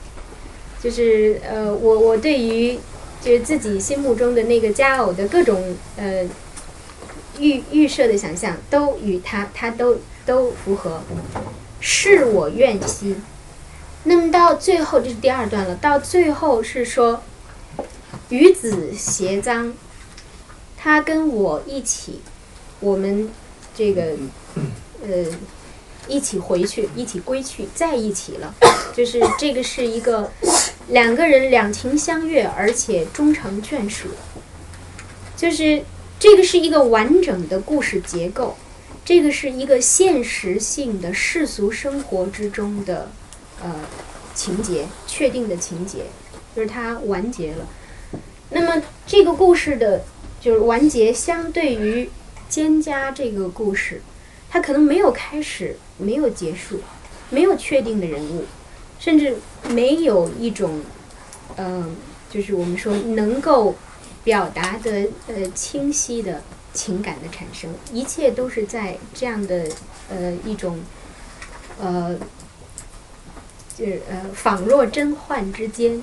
[0.83, 2.79] 就是呃，我我对于
[3.21, 6.25] 就是自己心目中的那个佳偶的各种呃
[7.39, 11.03] 预预设的想象，都与他他都都符合，
[11.81, 13.17] 是我愿兮。
[14.05, 15.75] 那么到最后，这是第二段了。
[15.77, 17.23] 到最后是说。
[18.29, 19.73] 与子偕臧，
[20.77, 22.21] 他跟我一起，
[22.81, 23.31] 我们
[23.73, 24.03] 这个
[25.07, 25.25] 呃
[26.09, 28.55] 一起回去，一起归去，在一起了。
[28.95, 30.31] 就是这个是一个
[30.89, 34.09] 两个人两情相悦，而且终成眷属。
[35.37, 35.83] 就是
[36.19, 38.57] 这个是一个完整的故事结构，
[39.05, 43.11] 这个是一个现实性的世俗生活之中的
[43.63, 43.75] 呃
[44.35, 46.07] 情节，确定的情节，
[46.55, 47.69] 就是它完结了。
[48.49, 50.05] 那么这个故事的，
[50.41, 52.09] 就是完结，相对于
[52.51, 54.01] 蒹葭这个故事，
[54.49, 56.81] 它可能没有开始，没有结束，
[57.31, 58.45] 没有确定的人物，
[58.99, 59.37] 甚至
[59.69, 60.83] 没有一种，
[61.57, 61.97] 嗯，
[62.31, 63.75] 就是我们说能够
[64.25, 66.43] 表达的呃清晰的
[66.73, 69.67] 情感的产生，一切都是在这样的
[70.09, 70.81] 呃一种，
[71.81, 72.17] 呃，
[73.77, 76.03] 就是呃仿若真幻之间，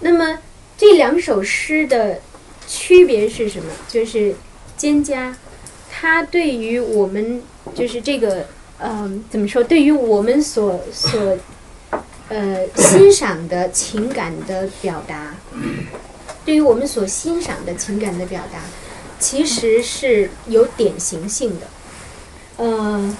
[0.00, 0.38] 那么。
[0.76, 2.20] 这两首诗的
[2.66, 3.70] 区别是什么？
[3.86, 4.34] 就是
[4.76, 5.32] 蒹葭，
[5.88, 7.40] 它对于我们
[7.76, 8.48] 就是这个，
[8.78, 9.62] 嗯，怎么说？
[9.62, 11.38] 对于我们所所
[12.28, 15.34] 呃欣赏的情感的表达，
[16.44, 18.60] 对于我们所欣赏的情感的表达，
[19.18, 21.66] 其实是有典型性的，
[22.58, 23.16] 嗯。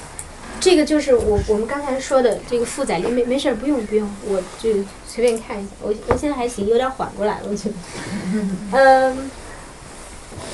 [0.60, 4.70] 这个就是我我们刚才说的这个负载力，没没事儿，不用不用，我就
[5.06, 5.70] 随便看一下。
[5.82, 7.74] 我我现在还行，有点缓过来了，我觉得。
[8.72, 9.30] 嗯，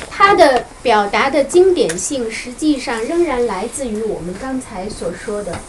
[0.08, 5.60] 它的表达的经典性，实际上仍然来自于我们刚才所说的，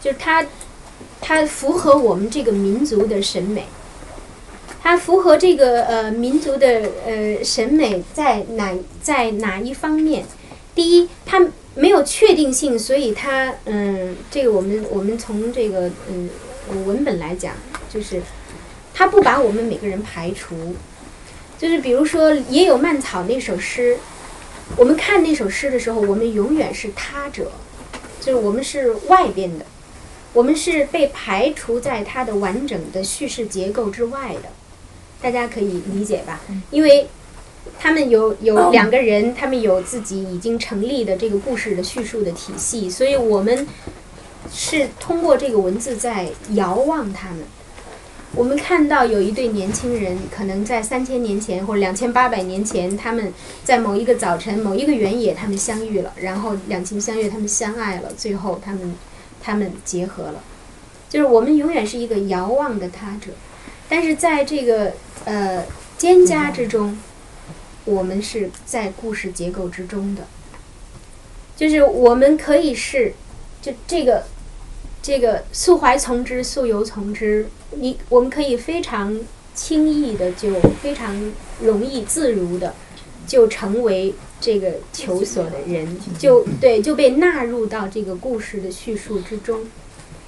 [0.00, 0.46] 就是它
[1.20, 3.66] 它符合我们这个民族的审美，
[4.82, 10.24] 它符合这个呃民族的呃审美在哪在哪一方面？
[10.74, 11.46] 第一，它。
[11.76, 16.28] 没有确定性，所以它嗯，这个我们我们从这个嗯
[16.84, 17.54] 文本来讲，
[17.88, 18.20] 就是
[18.92, 20.74] 它不把我们每个人排除，
[21.60, 23.98] 就是比如说也有蔓草那首诗，
[24.76, 27.52] 我们看那首诗的时候，我们永远是他者，
[28.18, 29.66] 就是我们是外边的，
[30.32, 34.48] 我们是被排除在它的完整的叙事结构之外的，
[35.20, 36.40] 大家可以理解吧？
[36.70, 37.08] 因为。
[37.78, 43.66] 他们有有两个人，他们有自己已经成立的这个故事的叙述的体系，所以我们
[44.50, 47.40] 是通过这个文字在遥望他们。
[48.32, 53.32] 我们看到有一对年轻人，可能在三千年前或者两千八百年前，他们
[53.64, 58.94] 在某一个早晨、某一个原野，他们相遇了，然后两情相悦，他们相爱了，最后他们
[59.42, 60.44] 他们结合了。
[61.08, 63.32] 就是我们永远是一个遥望的他者，
[63.88, 64.92] 但是在这个
[65.24, 65.64] 呃
[65.98, 66.96] 蒹葭之中，
[67.84, 70.28] 我们是在故事结构之中的。
[71.56, 73.12] 就是我们可以是，
[73.60, 74.24] 就这个
[75.02, 77.46] 这个素怀从之，素由从之。
[77.72, 79.18] 你我们可以非常
[79.54, 81.32] 轻易的，就非常
[81.62, 82.74] 容易自如的，
[83.26, 89.66] 就成为这个求索的人，就对，就被纳入到这个故事的叙述之中，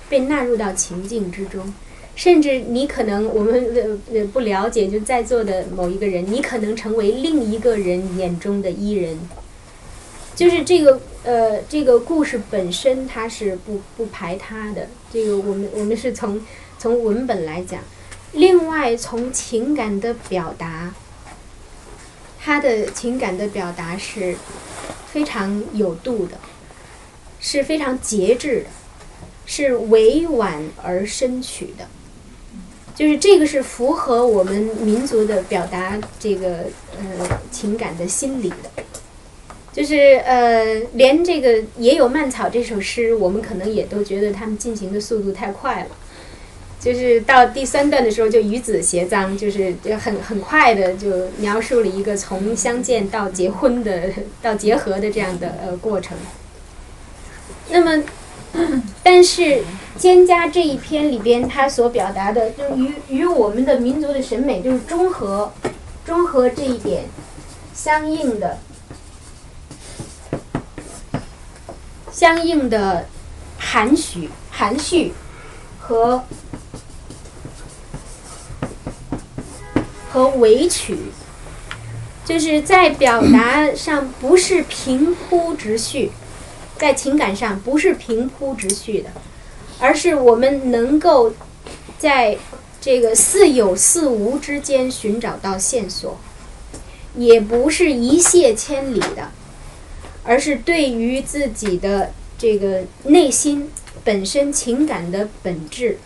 [0.09, 1.75] 被纳入到情境之中。
[2.15, 9.19] 甚至你可能我们呃呃不了解，就在座的某一个人，你可能成为另一个人眼中的伊人。
[10.35, 14.89] 就是这个呃，这个故事本身它是不不排他的。
[15.13, 16.41] 这个我们我们是从
[16.79, 17.81] 从文本来讲，
[18.33, 20.95] 另外从情感的表达，
[22.41, 24.35] 他的情感的表达是
[25.13, 26.39] 非常有度的，
[27.39, 28.71] 是非常节制的，
[29.45, 31.87] 是委婉而深曲的。
[32.95, 36.65] 就是这个是符合我们民族的表达这个
[36.99, 38.83] 呃情感的心理的。
[39.73, 45.87] 就是呃，连这个也有蔓草这首诗，我们可能也都觉得他们进行的速度太快了。
[46.79, 54.11] 就是到第三段的时候，就与子偕臧，就是很很快的就描述了一个从相见到结婚的
[54.43, 56.19] 到结合的这样的呃过程。
[57.71, 58.05] 那么，
[59.03, 59.43] 但是
[59.99, 65.53] 《蒹葭》这一篇里边，它所表达的，就与与我们的民族的审美就是中和，
[66.05, 67.05] 中和这一点
[67.73, 68.59] 相应的。
[72.13, 73.09] 相应的
[73.59, 75.13] 含蓄、含蓄
[75.81, 76.23] 和
[80.11, 80.99] 和委曲，
[82.25, 86.13] 就是在表达上不是平铺直叙，
[86.77, 89.11] 在情感上不是平铺直叙的，
[89.81, 91.33] 而是我们能够
[91.99, 92.37] 在
[92.79, 96.19] 这个似有似无之间寻找到线索，
[97.17, 99.31] 也不是一泻千里的。
[100.25, 103.71] 而是对于自己的这个内心
[104.05, 105.99] 本身情感的本质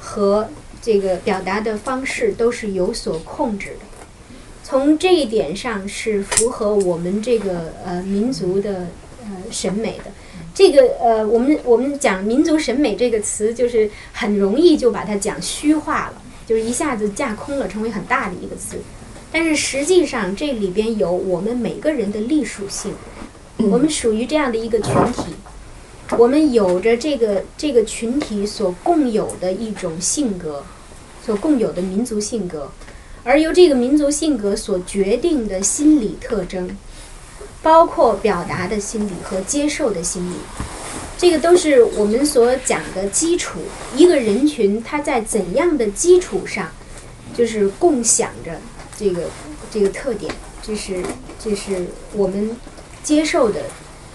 [0.00, 0.48] 和
[0.82, 3.86] 这个表达的方式都是有所控制的。
[4.62, 8.88] 从这一点上是符合我们这个呃民族的
[9.20, 10.04] 呃审美的。
[10.54, 18.78] 这个呃我们我们讲民族审美这个词，就是很容易就把它讲虚化了，就是一下子架空了，成为很大的一个词。
[19.32, 22.94] 但是实际上这里边有我们每个人的隶属性。
[23.56, 25.22] 我们属于这样的一个群体，
[26.18, 30.64] 我们有着这个这个群体所共有的一种性格，
[31.24, 32.70] 所共有的民族性格，
[33.22, 36.76] 而由这个民族性格所决定的心理特征，
[37.62, 40.34] 包括表达的心理和接受的心理，
[41.16, 43.60] 这个都是我们所讲的基础。
[43.94, 46.72] 一个人群他在怎样的基础上，
[47.34, 48.60] 就是共享着
[48.98, 49.22] 这个
[49.70, 51.02] 这个特点，这是
[51.42, 52.54] 这是我们。
[53.04, 53.60] 接受的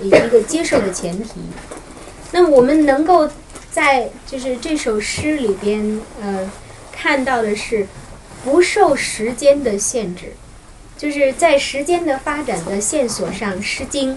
[0.01, 1.39] 一个接受的前提，
[2.31, 3.29] 那我们能够
[3.71, 6.51] 在就是这首诗里边呃
[6.91, 7.87] 看到的是
[8.43, 10.33] 不受时间的限制，
[10.97, 14.13] 就是在时间的发展的线索上，《诗经》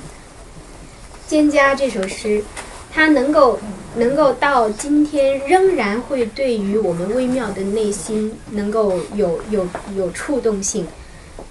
[1.28, 2.43] 蒹葭这首诗，
[2.90, 3.59] 它能够
[3.97, 10.86] 能够到今天仍然会对于我们微妙的内心能够有有有触动性，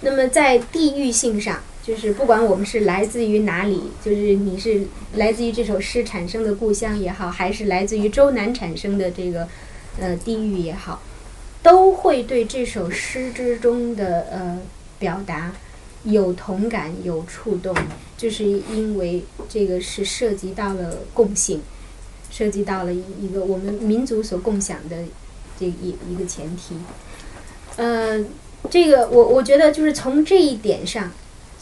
[0.00, 1.60] 那么在地域性上。
[1.84, 9.48] 就是不管我们是来自于哪里，就是你是来自于这首诗产生的故乡也好，还是来自于周南产生的这个
[9.98, 11.02] 呃地域也好，
[11.60, 14.60] 都会对这首诗之中的呃
[15.00, 15.52] 表达
[16.04, 17.74] 有同感、有触动，
[18.16, 21.62] 就是因为这个是涉及到了共性，
[22.30, 24.98] 涉及到了一个我们民族所共享的
[25.58, 26.76] 这一一个前提。
[27.74, 28.24] 呃，
[28.70, 31.10] 这个我我觉得就是从这一点上。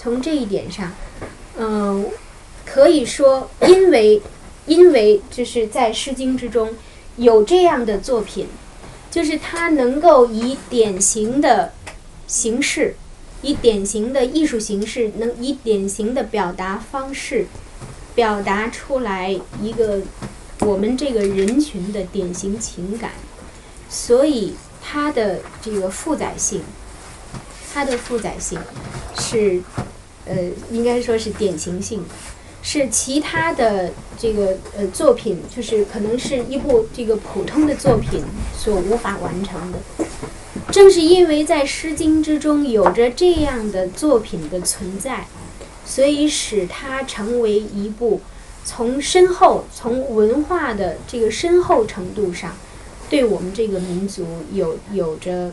[0.02, 0.90] 从这一点上，
[1.58, 2.06] 嗯，
[2.64, 4.22] 可以说，因为，
[4.64, 6.70] 因为就是在《诗经》之中
[7.16, 8.46] 有这样的作品，
[9.10, 11.74] 就是它能够以典型的
[12.26, 12.96] 形式，
[13.42, 17.44] 以典型的艺术形式，能以典型的表达方式，
[18.14, 20.00] 表达出来一个
[20.60, 23.10] 我们这个人群的典型情感，
[23.90, 26.62] 所以它的这个负载性。
[27.72, 28.58] 它的负载性
[29.18, 29.62] 是，
[30.26, 30.36] 呃，
[30.70, 32.04] 应该说是典型性。
[32.62, 38.22] 是其他的这个呃作品，就是可能是一部这个普通的作品
[38.54, 39.78] 所无法完成的。
[40.70, 45.26] 正是因为在《诗经》之中有着这样的作品的存在，
[45.86, 48.20] 所以使它成为一部
[48.62, 52.54] 从深厚、从文化的这个深厚程度上，
[53.08, 55.52] 对我们这个民族有有着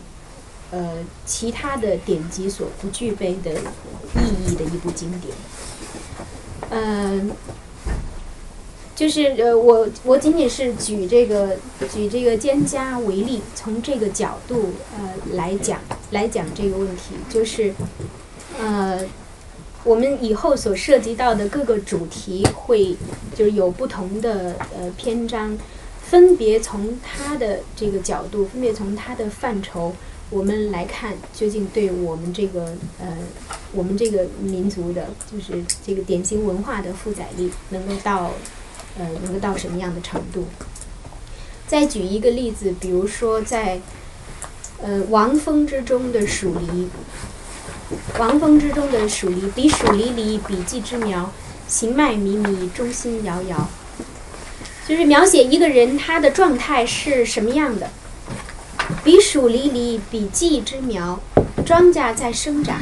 [0.72, 5.34] 呃其他的典籍所不具备的意义的一部经典。
[6.70, 7.32] 嗯、
[8.94, 11.56] 就是呃，我我仅仅是举这个
[11.94, 15.80] 举这个蒹葭为例，从这个角度呃来讲
[16.12, 17.74] 来讲这个问题，就是
[18.60, 19.00] 呃，
[19.86, 22.98] 我们以后所涉及到的各个主题会
[23.34, 25.58] 就是有不同的呃篇章，
[26.02, 29.96] 分别从它的这个角度，分别从它的范畴，
[30.30, 33.18] 我们来看究竟对我们这个呃
[33.72, 38.34] 我们这个民族的，就是这个典型文化的负载力能够到
[38.98, 40.46] 呃能够到什么样的程度？
[41.66, 43.80] 再举一个例子，比如说在
[44.82, 46.90] 呃王风之中的黍离，
[48.20, 51.32] 王风之中的黍离，彼黍离离，彼稷之苗，
[51.68, 53.70] 行迈靡靡，中心摇摇，
[54.88, 57.90] 就是描写一个人他的状态是什么样的。
[59.04, 61.20] 彼黍离离，彼稷之苗，
[61.66, 62.80] 庄稼在生长，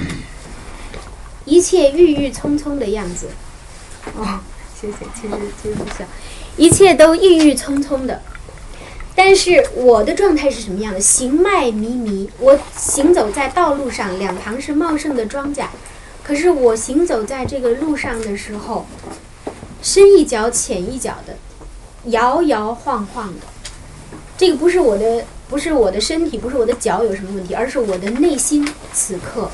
[1.46, 3.30] 一切郁郁葱葱的样子。
[4.16, 4.40] 哦，
[4.80, 6.08] 谢谢，其实其实不像，
[6.58, 8.22] 一切都郁郁葱葱的。
[9.16, 11.00] 但是我的状态是什么样的？
[11.00, 15.68] 行迈靡靡，我行走在道路上，两旁是茂盛的庄稼，
[16.22, 18.86] 可是我行走在这个路上的时候，
[19.82, 21.38] 深一脚浅一脚的，
[22.12, 23.48] 摇摇晃晃的。
[24.38, 29.50] 这个不是我的，不是我的身体，不是我的脚有什么问题，而是我的内心此刻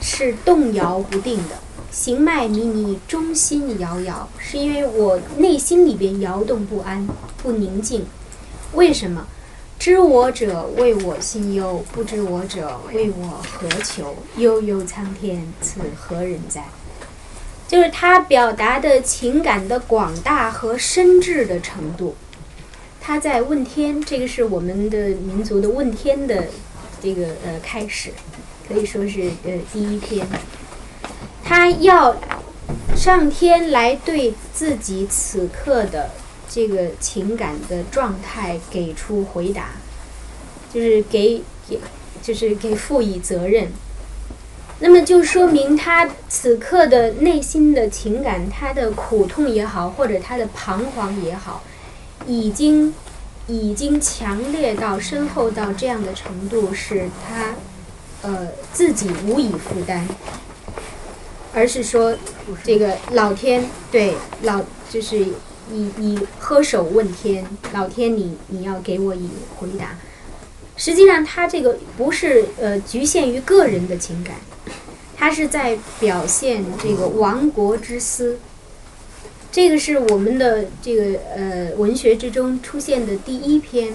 [0.00, 1.56] 是动摇不定的，
[1.90, 7.06] 行迈靡靡，中心摇摇，是因为我内心里边摇动不安，
[7.42, 8.06] 不宁静。
[8.72, 9.26] 为什么？
[9.78, 14.14] 知我者谓我心忧，不知我者谓我何求？
[14.36, 16.64] 悠悠苍天，此何人哉？
[17.66, 22.14] 就是他表达的情感的广大和深挚的程度。
[23.00, 26.44] 他在问天，这个是我们的民族的问天的
[27.02, 28.10] 这个呃开始，
[28.68, 30.26] 可以说是呃第一篇。
[31.42, 32.14] 他要
[32.94, 36.10] 上天来对自己此刻的
[36.48, 39.70] 这个情感的状态给出回答，
[40.72, 41.80] 就是给给
[42.22, 43.68] 就是给赋予责任。
[44.78, 51.64] 那么就说明他此刻的内心的情感，他的苦痛也好，或者他的彷徨也好。
[52.26, 52.94] 已经
[53.46, 57.54] 已经强烈到深厚到这样的程度，是他
[58.22, 60.06] 呃自己无以负担，
[61.52, 62.16] 而是说
[62.62, 69.96] 这个老天对老就是以以喝手问天，老天你你要给我以回答。
[70.76, 74.36] 实际上，他这个不是呃局限于个人的情感，
[75.16, 78.38] 他是在表现这个亡国之思。
[79.52, 83.92] 这个是我们的这个呃文学之中出现的第一篇，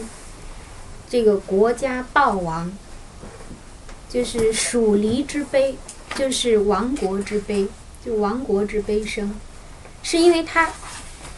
[1.10, 2.78] 这个国家暴亡，
[4.10, 5.78] 就是黍离之悲，
[6.16, 7.68] 就是亡国之悲，
[8.06, 9.34] 就亡国之悲声，
[10.04, 10.74] 是因为它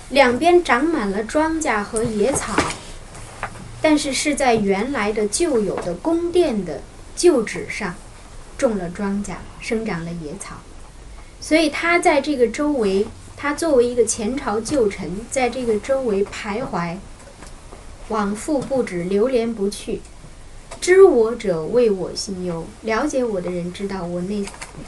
[0.09, 2.55] 两边长满了庄稼和野草，
[3.83, 6.81] 但是是在原来的旧有的宫殿的
[7.15, 7.93] 旧址上
[8.57, 10.55] 种了庄稼，生长了野草，
[11.39, 13.05] 所以它在这个周围。
[13.39, 16.97] 他作为一个前朝旧臣，在这个周围徘徊，
[18.09, 20.01] 往复不止，流连不去。
[20.81, 24.43] 知我者谓我心忧，了解我的人知道我内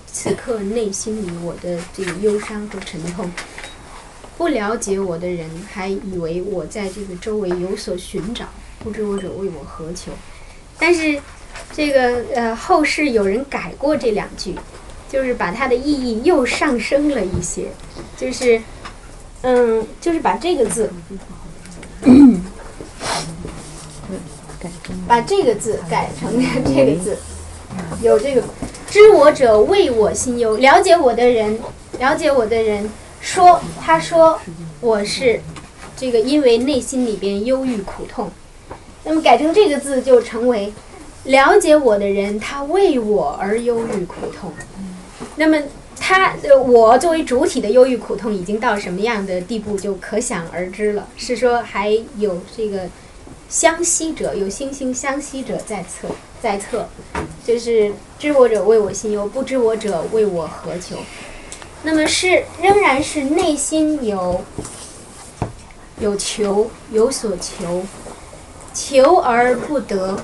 [0.07, 3.31] 此刻内心里我的这个忧伤和沉痛。
[4.35, 8.47] 不了解我的人还以为我在这个周围有所寻找，
[8.79, 10.11] 不知我者谓我何求。
[10.79, 11.21] 但是，
[11.71, 14.55] 这个呃后世有人改过这两句。
[15.11, 17.69] 就是把它的意义又上升了一些，
[18.15, 18.61] 就是，
[19.41, 20.91] 嗯，就是把这个字，
[25.07, 27.17] 把这个字改成这个字，
[28.03, 28.43] 有这个
[28.87, 31.59] “知我者谓我心忧”，了解我的人，
[31.97, 32.87] 了解我的人
[33.19, 34.39] 说，他说
[34.79, 35.41] 我是
[35.97, 38.31] 这个因为内心里边忧郁苦痛，
[39.03, 40.71] 那么改成这个字就成为
[41.23, 44.53] 了解我的人，他为我而忧郁苦痛。
[45.39, 45.57] 那么，
[45.97, 51.07] 他呃，我作为主体的忧郁苦痛已经到什么样的地步，就可想而知了。
[51.15, 52.89] 是说还有这个
[53.47, 56.09] 相惜者，有惺惺相惜者在侧，
[56.41, 56.89] 在侧，
[57.45, 60.97] 就是知我者谓我心忧，不知我者谓我何求。
[61.83, 64.43] 那么是仍然是内心有
[66.01, 67.85] 有求，有所求，
[68.73, 70.19] 求而不得，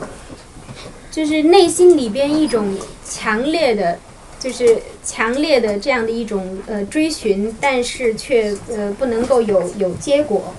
[1.10, 2.78] 就是内心里边一种
[3.10, 3.98] 强烈的，
[4.45, 10.53] 就是强烈的这样的一种呃追寻，但是却呃不能够有有结果，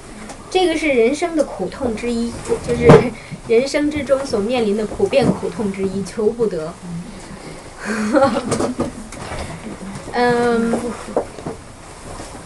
[0.50, 2.32] 这个是人生的苦痛之一，
[2.66, 2.88] 就是
[3.46, 6.74] 人生之中所面临的普遍苦痛之一，求不得。
[10.10, 10.76] 嗯，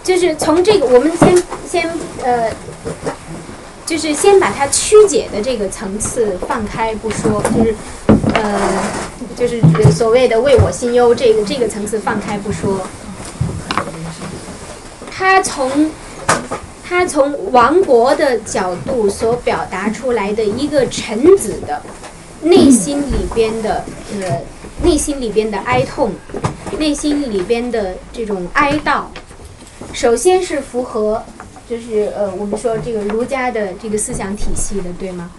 [0.04, 1.90] 就是从这个，我们先先
[2.22, 2.52] 呃，
[3.90, 7.74] 就是先把它曲解的这个层次放开不说，就是
[8.34, 8.84] 呃，
[9.34, 9.60] 就是
[9.90, 12.86] 所谓的为我心忧这个这个层次放开不说，
[15.10, 15.90] 他从
[16.88, 21.82] 他从亡国的角度所表达出来的一个臣子的
[22.42, 23.84] 内心里边的
[24.20, 24.40] 呃
[24.84, 26.12] 内心里边的哀痛。
[26.78, 29.02] 内心里边的这种哀悼，
[29.92, 31.22] 首先是符合，
[31.70, 35.30] 就是呃，我们说这个儒家的这个思想体系的，对吗？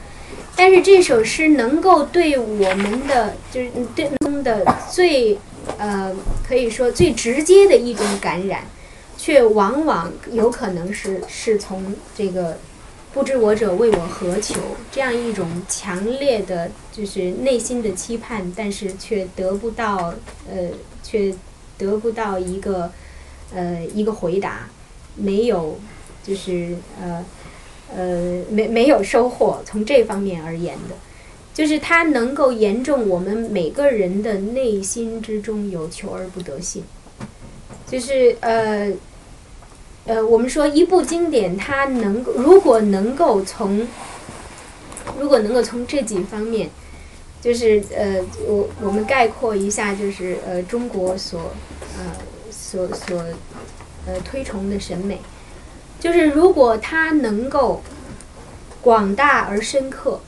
[0.56, 5.38] 但是这首诗能够对我们的，就是对中的最
[5.78, 6.16] 呃，
[6.48, 8.64] 可以说最直接的一种感染，
[9.18, 12.58] 却往往有可能是是从这个
[13.14, 14.56] “不知我者为我何求”
[14.90, 20.14] 这样一种强烈的，就是内心的期盼，但是却得不到
[20.50, 20.70] 呃。
[21.04, 21.34] 却
[21.80, 22.90] 得不到一个
[23.54, 24.70] 呃一个回答，
[25.16, 25.78] 没有
[26.24, 27.26] 就是呃
[27.96, 29.62] 呃没没有收获。
[29.66, 30.96] 从这方面而言的，
[31.54, 36.84] 就是它能够严重我们每个人的内心之中有求而不得性。
[37.88, 38.92] 就是呃
[40.06, 43.88] 呃，我们说一部经典，它能够如果能够从
[45.20, 46.70] 如果能够从这几方面。
[47.44, 51.52] 就是呃，我我们概括一下，就是呃，中国所
[51.98, 52.14] 呃
[52.52, 53.20] 所所
[54.06, 55.20] 呃推崇的审美，
[56.02, 57.82] 就是如果它能够
[58.82, 60.20] 广大而深刻，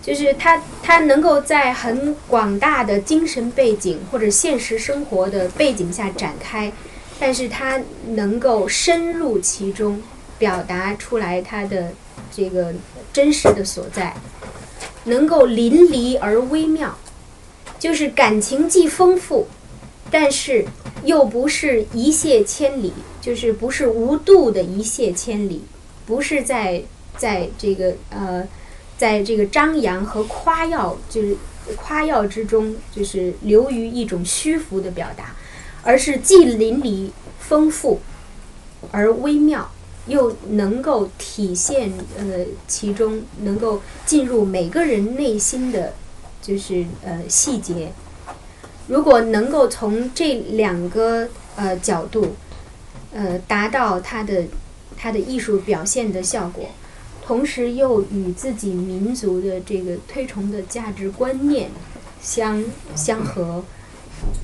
[0.00, 6.72] 就是它它能够在很广大的精神背景或者现实生活的背景下展开，
[7.18, 10.00] 但是它能够深入其中，
[10.38, 11.92] 表达出来它的
[12.32, 12.72] 这个
[13.12, 14.14] 真实的所在。
[15.06, 16.96] 能够淋漓而微妙，
[17.78, 19.48] 就是感情既丰富，
[20.10, 20.64] 但是
[21.04, 25.62] 又不是一泻千里，就是不是无度的一泻千里，
[26.06, 26.82] 不是在
[27.16, 28.46] 在这个呃，
[28.98, 31.36] 在这个张扬和夸耀，就是
[31.76, 35.34] 夸耀之中，就是流于一种虚浮的表达，
[35.82, 38.00] 而是既淋漓丰富
[38.90, 39.70] 而微妙。
[40.06, 45.94] 又能够体现呃其中能够进入每个人内心的，
[46.42, 47.90] 就是呃细节。
[48.88, 52.36] 如果能够从这两个呃角度，
[53.12, 54.44] 呃达到他的
[54.96, 56.68] 他的艺术表现的效果，
[57.24, 61.70] 同时又与自己民族的这个推崇的价值观念
[62.20, 63.64] 相相合，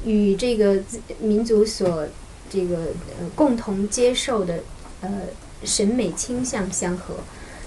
[0.04, 0.82] 与这个
[1.20, 2.06] 民族所
[2.48, 2.76] 这个
[3.18, 4.60] 呃共同接受的
[5.00, 5.10] 呃。
[5.62, 7.16] 审美倾向相合，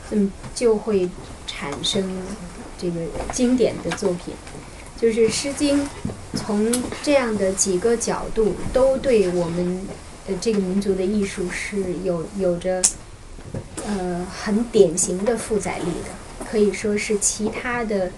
[0.09, 1.07] 那么就会
[1.45, 2.23] 产生
[2.75, 3.01] 这个
[3.31, 4.33] 经典的作品。
[5.03, 5.83] 就是《诗经》
[6.33, 6.71] 从
[7.01, 9.85] 这样的几个角度，都对我们
[10.29, 12.81] 呃这个民族的艺术是有有着
[13.85, 18.13] 呃很典型的负载力的，可以说是其他的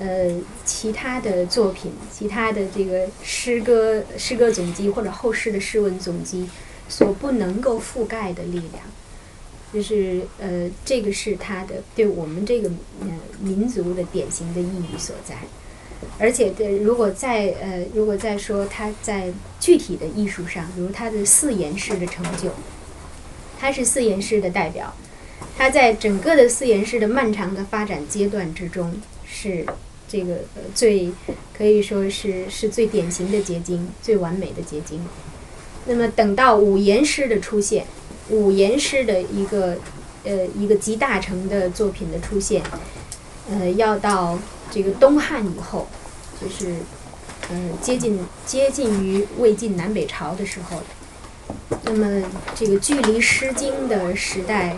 [0.00, 6.50] 呃其他的作品、其他的这个诗歌诗歌总集或者后世的诗文总集
[6.88, 8.82] 所不能够覆盖的力量。
[9.72, 12.68] 就是呃，这个是它的对我们这个
[13.02, 13.08] 呃
[13.38, 15.36] 民族的典型的意义所在，
[16.18, 16.52] 而且
[16.82, 22.50] 如果再呃，如果再说他在具体的艺术上，比如他的四言诗的成就，
[23.58, 24.94] 他是四言诗的代表，
[25.56, 29.66] 他在整个的四言诗的漫长的发展阶段之中，是
[30.08, 30.40] 这个
[30.74, 31.12] 最
[31.56, 35.04] 可以说是是最典型的结晶，最完美的结晶。
[35.86, 37.86] 那么等到五言诗的出现。
[38.28, 39.76] 五言诗的一个
[40.24, 42.60] 呃一个集大成的作品的出现，
[43.48, 44.36] 呃，要到
[44.70, 45.86] 这个东汉以后，
[46.40, 46.76] 就是
[47.50, 50.82] 呃接近接近于魏晋南北朝的时候，
[51.84, 52.22] 那么
[52.54, 54.76] 这个距离《诗经》的时代，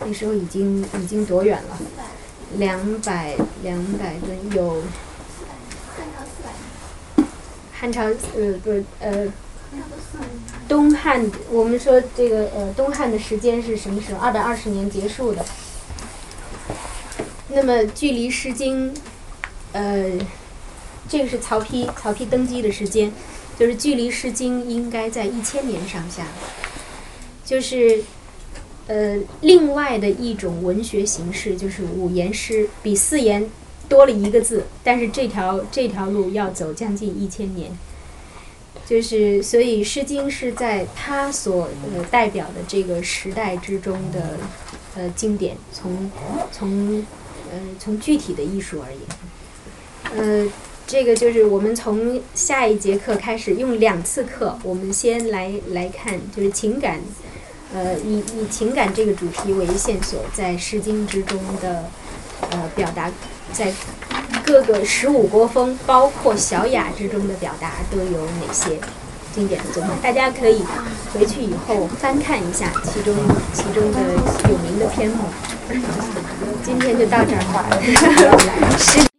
[0.00, 1.78] 那时候已经已经多远了？
[2.56, 4.82] 两百两百吨有
[5.96, 6.50] 汉朝四百
[7.16, 7.28] 年。
[7.72, 8.02] 汉朝
[8.36, 9.28] 呃不是呃。
[10.68, 14.20] 东汉，我们说这个呃，东汉的时间是什么时候？
[14.20, 15.44] 二百二十年结束的。
[17.48, 18.94] 那么距离《诗经》，
[19.72, 20.12] 呃，
[21.08, 23.12] 这个是曹丕，曹丕登基的时间，
[23.58, 26.26] 就是距离《诗经》应该在一千年上下，
[27.44, 28.02] 就是
[28.86, 33.50] 呃另外的一种文学形式，就是五言诗，比四言
[33.88, 37.70] 多了一个字，但是这条这条路要走将近一千年。
[38.86, 44.36] 就是，所以《诗经》是在它所呃代表的这个时代之中的
[44.96, 46.10] 呃经典，从
[46.50, 47.06] 从
[47.52, 49.00] 呃从具体的艺术而言，
[50.16, 50.46] 呃，
[50.86, 57.00] 这个就是我们从下一节课开始用两次课，我们先来来看，就是情感，
[57.72, 61.84] 呃，以以情感这个主题为线索，在《诗经》之中的
[62.50, 63.10] 呃表达，
[63.52, 63.72] 在
[64.44, 68.80] 各个十五国风，包括小雅之中的表达都有哪些
[69.32, 69.92] 经典的作品？
[70.02, 70.64] 大家可以
[71.14, 73.14] 回去以后翻看一下其中
[73.54, 74.00] 其中的
[74.48, 75.18] 有名的篇目。
[76.64, 77.40] 今天就到这儿，
[78.76, 79.09] 诗